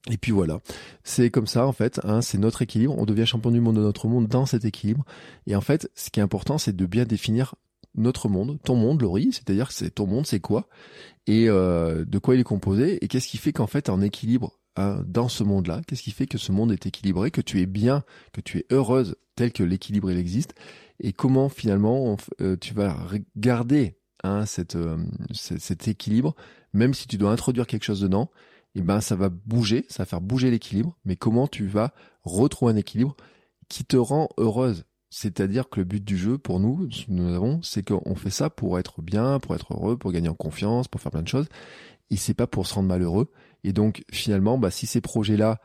et 0.08 0.16
puis 0.16 0.32
voilà, 0.32 0.60
c'est 1.04 1.30
comme 1.30 1.46
ça 1.46 1.66
en 1.66 1.72
fait, 1.72 2.00
hein, 2.04 2.22
c'est 2.22 2.38
notre 2.38 2.62
équilibre, 2.62 2.96
on 2.96 3.04
devient 3.04 3.26
champion 3.26 3.50
du 3.50 3.60
monde 3.60 3.76
de 3.76 3.82
notre 3.82 4.08
monde 4.08 4.28
dans 4.28 4.46
cet 4.46 4.64
équilibre. 4.64 5.04
Et 5.46 5.54
en 5.54 5.60
fait, 5.60 5.90
ce 5.94 6.08
qui 6.10 6.20
est 6.20 6.22
important, 6.22 6.56
c'est 6.56 6.74
de 6.74 6.86
bien 6.86 7.04
définir 7.04 7.54
notre 7.94 8.28
monde, 8.28 8.58
ton 8.64 8.76
monde, 8.76 9.02
Laurie, 9.02 9.30
c'est-à-dire 9.32 9.68
que 9.68 9.74
c'est 9.74 9.90
ton 9.90 10.06
monde, 10.06 10.26
c'est 10.26 10.40
quoi, 10.40 10.68
et 11.26 11.48
euh, 11.48 12.04
de 12.04 12.18
quoi 12.18 12.34
il 12.34 12.40
est 12.40 12.44
composé, 12.44 13.04
et 13.04 13.08
qu'est-ce 13.08 13.28
qui 13.28 13.36
fait 13.36 13.52
qu'en 13.52 13.66
fait 13.66 13.90
en 13.90 14.00
équilibre 14.00 14.58
hein, 14.76 15.02
dans 15.06 15.28
ce 15.28 15.44
monde-là, 15.44 15.82
qu'est-ce 15.86 16.02
qui 16.02 16.12
fait 16.12 16.26
que 16.26 16.38
ce 16.38 16.52
monde 16.52 16.72
est 16.72 16.86
équilibré, 16.86 17.30
que 17.30 17.40
tu 17.40 17.60
es 17.60 17.66
bien, 17.66 18.04
que 18.32 18.40
tu 18.40 18.58
es 18.58 18.66
heureuse 18.70 19.16
tel 19.34 19.52
que 19.52 19.62
l'équilibre 19.62 20.10
il 20.10 20.18
existe, 20.18 20.54
et 21.00 21.12
comment 21.12 21.48
finalement 21.48 22.16
euh, 22.40 22.56
tu 22.56 22.74
vas 22.74 22.96
garder 23.36 23.98
hein, 24.22 24.44
euh, 24.74 24.96
cet 25.32 25.88
équilibre, 25.88 26.34
même 26.72 26.94
si 26.94 27.06
tu 27.06 27.18
dois 27.18 27.32
introduire 27.32 27.66
quelque 27.66 27.84
chose 27.84 28.00
dedans, 28.00 28.30
eh 28.74 28.82
ben 28.82 29.00
ça 29.00 29.16
va 29.16 29.28
bouger, 29.28 29.84
ça 29.88 30.02
va 30.02 30.06
faire 30.06 30.20
bouger 30.20 30.50
l'équilibre, 30.50 30.96
mais 31.04 31.16
comment 31.16 31.48
tu 31.48 31.66
vas 31.66 31.92
retrouver 32.22 32.72
un 32.72 32.76
équilibre 32.76 33.16
qui 33.68 33.84
te 33.84 33.96
rend 33.96 34.28
heureuse? 34.38 34.84
C'est-à-dire 35.10 35.68
que 35.68 35.80
le 35.80 35.84
but 35.84 36.04
du 36.04 36.16
jeu 36.16 36.38
pour 36.38 36.60
nous, 36.60 36.88
nous 37.08 37.34
avons, 37.34 37.60
c'est 37.62 37.82
qu'on 37.82 38.14
fait 38.14 38.30
ça 38.30 38.48
pour 38.48 38.78
être 38.78 39.02
bien, 39.02 39.40
pour 39.40 39.56
être 39.56 39.74
heureux, 39.74 39.96
pour 39.96 40.12
gagner 40.12 40.28
en 40.28 40.34
confiance, 40.34 40.86
pour 40.86 41.00
faire 41.00 41.10
plein 41.10 41.22
de 41.22 41.28
choses. 41.28 41.48
Et 42.10 42.16
c'est 42.16 42.34
pas 42.34 42.46
pour 42.46 42.66
se 42.66 42.74
rendre 42.74 42.88
malheureux. 42.88 43.30
Et 43.64 43.72
donc 43.72 44.04
finalement, 44.12 44.56
bah, 44.56 44.70
si 44.70 44.86
ces 44.86 45.00
projets-là 45.00 45.60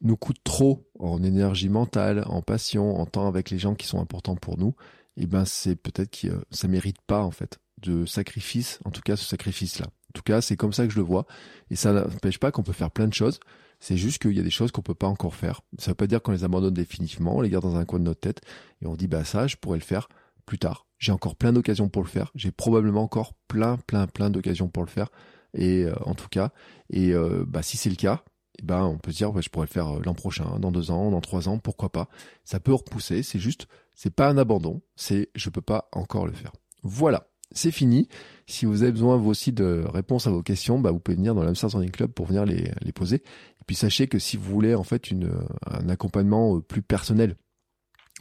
nous 0.00 0.16
coûtent 0.16 0.42
trop 0.42 0.88
en 0.98 1.22
énergie 1.22 1.68
mentale, 1.68 2.24
en 2.26 2.42
passion, 2.42 2.96
en 2.96 3.06
temps 3.06 3.28
avec 3.28 3.50
les 3.50 3.58
gens 3.58 3.74
qui 3.74 3.86
sont 3.86 4.00
importants 4.00 4.36
pour 4.36 4.58
nous, 4.58 4.74
eh 5.16 5.26
ben 5.26 5.44
c'est 5.44 5.76
peut-être 5.76 6.10
que 6.10 6.44
ça 6.50 6.66
mérite 6.66 7.00
pas 7.06 7.22
en 7.22 7.30
fait 7.30 7.60
de 7.82 8.04
sacrifice, 8.06 8.78
en 8.84 8.90
tout 8.90 9.02
cas 9.02 9.16
ce 9.16 9.24
sacrifice-là. 9.24 9.86
En 9.86 10.12
tout 10.12 10.22
cas, 10.22 10.40
c'est 10.40 10.56
comme 10.56 10.72
ça 10.72 10.86
que 10.86 10.92
je 10.92 10.98
le 10.98 11.04
vois. 11.04 11.26
Et 11.70 11.76
ça 11.76 11.92
n'empêche 11.92 12.38
pas 12.38 12.50
qu'on 12.50 12.64
peut 12.64 12.72
faire 12.72 12.90
plein 12.90 13.06
de 13.06 13.14
choses. 13.14 13.38
C'est 13.78 13.96
juste 13.96 14.20
qu'il 14.20 14.32
y 14.32 14.40
a 14.40 14.42
des 14.42 14.50
choses 14.50 14.72
qu'on 14.72 14.82
peut 14.82 14.94
pas 14.94 15.06
encore 15.06 15.34
faire. 15.34 15.62
Ça 15.78 15.92
veut 15.92 15.94
pas 15.94 16.06
dire 16.06 16.20
qu'on 16.20 16.32
les 16.32 16.44
abandonne 16.44 16.74
définitivement, 16.74 17.36
on 17.36 17.40
les 17.40 17.48
garde 17.48 17.64
dans 17.64 17.76
un 17.76 17.84
coin 17.84 17.98
de 17.98 18.04
notre 18.04 18.20
tête 18.20 18.42
et 18.82 18.86
on 18.86 18.94
dit 18.94 19.06
bah 19.06 19.24
ça, 19.24 19.46
je 19.46 19.56
pourrais 19.56 19.78
le 19.78 19.84
faire 19.84 20.08
plus 20.46 20.58
tard. 20.58 20.86
J'ai 20.98 21.12
encore 21.12 21.36
plein 21.36 21.52
d'occasions 21.52 21.88
pour 21.88 22.02
le 22.02 22.08
faire. 22.08 22.30
J'ai 22.34 22.50
probablement 22.50 23.02
encore 23.02 23.34
plein, 23.48 23.78
plein, 23.78 24.06
plein 24.06 24.28
d'occasions 24.30 24.68
pour 24.68 24.82
le 24.82 24.90
faire. 24.90 25.08
Et 25.54 25.84
euh, 25.84 25.94
en 26.04 26.14
tout 26.14 26.28
cas, 26.28 26.50
et 26.90 27.12
euh, 27.12 27.44
bah 27.46 27.62
si 27.62 27.76
c'est 27.76 27.88
le 27.88 27.96
cas, 27.96 28.22
et 28.58 28.62
eh 28.62 28.66
ben 28.66 28.82
on 28.82 28.98
peut 28.98 29.12
se 29.12 29.16
dire 29.16 29.32
bah, 29.32 29.40
je 29.40 29.48
pourrais 29.48 29.66
le 29.66 29.72
faire 29.72 29.96
euh, 29.96 30.00
l'an 30.04 30.12
prochain, 30.12 30.58
dans 30.58 30.72
deux 30.72 30.90
ans, 30.90 31.10
dans 31.10 31.22
trois 31.22 31.48
ans, 31.48 31.58
pourquoi 31.58 31.90
pas. 31.90 32.08
Ça 32.44 32.60
peut 32.60 32.74
repousser. 32.74 33.22
C'est 33.22 33.38
juste, 33.38 33.66
c'est 33.94 34.14
pas 34.14 34.28
un 34.28 34.36
abandon. 34.36 34.82
C'est 34.96 35.30
je 35.34 35.48
peux 35.48 35.62
pas 35.62 35.88
encore 35.92 36.26
le 36.26 36.32
faire. 36.32 36.52
Voilà 36.82 37.29
c'est 37.52 37.70
fini. 37.70 38.08
Si 38.46 38.66
vous 38.66 38.82
avez 38.82 38.92
besoin 38.92 39.16
vous 39.16 39.30
aussi 39.30 39.52
de 39.52 39.84
réponses 39.86 40.26
à 40.26 40.30
vos 40.30 40.42
questions, 40.42 40.78
bah, 40.78 40.90
vous 40.90 40.98
pouvez 40.98 41.16
venir 41.16 41.34
dans 41.34 41.42
l'Amsterdam 41.42 41.80
Running 41.80 41.92
Club 41.92 42.12
pour 42.12 42.26
venir 42.26 42.44
les, 42.44 42.70
les 42.80 42.92
poser. 42.92 43.16
Et 43.16 43.64
puis 43.66 43.76
sachez 43.76 44.06
que 44.08 44.18
si 44.18 44.36
vous 44.36 44.50
voulez 44.50 44.74
en 44.74 44.84
fait 44.84 45.10
une, 45.10 45.30
un 45.66 45.88
accompagnement 45.88 46.56
euh, 46.56 46.60
plus 46.60 46.82
personnel, 46.82 47.36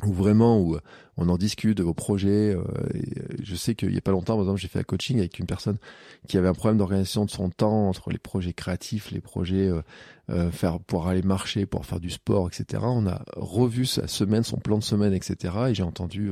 ou 0.03 0.13
vraiment 0.13 0.61
où 0.61 0.77
on 1.19 1.27
en 1.27 1.37
discute 1.37 1.77
de 1.77 1.83
vos 1.83 1.93
projets. 1.93 2.55
Euh, 2.55 2.63
je 3.43 3.55
sais 3.55 3.75
qu'il 3.75 3.93
y 3.93 3.97
a 3.97 4.01
pas 4.01 4.11
longtemps, 4.11 4.35
par 4.35 4.43
exemple, 4.43 4.59
j'ai 4.59 4.69
fait 4.69 4.79
un 4.79 4.83
coaching 4.83 5.19
avec 5.19 5.37
une 5.37 5.45
personne 5.45 5.77
qui 6.27 6.37
avait 6.37 6.47
un 6.47 6.53
problème 6.53 6.77
d'organisation 6.77 7.25
de 7.25 7.29
son 7.29 7.49
temps 7.49 7.89
entre 7.89 8.09
les 8.09 8.17
projets 8.17 8.53
créatifs, 8.53 9.11
les 9.11 9.19
projets 9.19 9.67
euh, 9.67 9.81
euh, 10.29 10.49
faire 10.49 10.79
pour 10.79 11.07
aller 11.07 11.21
marcher, 11.21 11.65
pour 11.65 11.85
faire 11.85 11.99
du 11.99 12.09
sport, 12.09 12.47
etc. 12.47 12.83
On 12.85 13.05
a 13.05 13.23
revu 13.35 13.85
sa 13.85 14.07
semaine, 14.07 14.43
son 14.43 14.57
plan 14.57 14.77
de 14.77 14.83
semaine, 14.83 15.13
etc. 15.13 15.53
Et 15.69 15.75
j'ai 15.75 15.83
entendu 15.83 16.31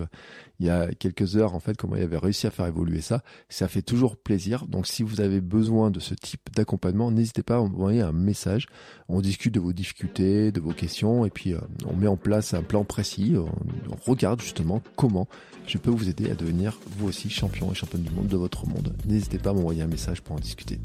il 0.60 0.66
y 0.66 0.70
a 0.70 0.88
quelques 0.94 1.36
heures 1.36 1.54
en 1.54 1.60
fait 1.60 1.76
comment 1.76 1.96
il 1.96 2.04
avait 2.04 2.18
réussi 2.18 2.48
à 2.48 2.52
faire 2.52 2.68
évoluer 2.68 3.02
ça. 3.02 3.24
Ça 3.50 3.68
fait 3.68 3.82
toujours 3.82 4.16
plaisir. 4.16 4.68
Donc 4.68 4.88
si 4.88 5.04
vous 5.04 5.20
avez 5.20 5.42
besoin 5.42 5.92
de 5.92 6.00
ce 6.00 6.14
type 6.14 6.42
d'accompagnement, 6.56 7.12
n'hésitez 7.12 7.44
pas 7.44 7.56
à 7.56 7.60
envoyer 7.60 8.02
un 8.02 8.12
message. 8.12 8.68
On 9.10 9.20
discute 9.20 9.54
de 9.54 9.60
vos 9.60 9.74
difficultés, 9.74 10.52
de 10.52 10.62
vos 10.62 10.74
questions, 10.74 11.26
et 11.26 11.30
puis 11.30 11.56
on 11.86 11.96
met 11.96 12.08
en 12.08 12.18
place 12.18 12.54
un 12.54 12.64
plan 12.64 12.86
précis. 12.86 13.36
on 13.38 14.12
regarde 14.12 14.42
justement 14.42 14.77
comment 14.96 15.28
je 15.68 15.78
peux 15.78 15.92
vous 15.92 16.10
aider 16.10 16.32
à 16.32 16.36
devenir 16.36 16.80
vous 16.98 17.08
aussi 17.08 17.30
champion 17.30 17.72
et 17.72 17.76
championne 17.76 18.04
du 18.04 18.12
monde 18.12 18.28
de 18.28 18.38
votre 18.38 18.66
monde. 18.66 18.96
N'hésitez 19.06 19.38
pas 19.38 19.50
à 19.50 19.54
m'envoyer 19.54 19.82
un 19.82 19.88
message 19.88 20.22
pour 20.22 20.36
en 20.36 20.40
discuter. 20.40 20.80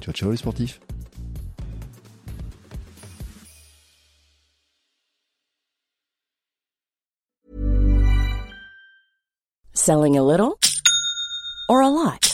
Ciao 0.00 0.12
ciao 0.12 0.30
les 0.30 0.36
sportifs 0.36 0.80
Selling 9.72 10.16
a 10.16 10.22
little 10.22 10.58
or 11.68 11.82
a 11.82 11.90
lot? 11.90 12.33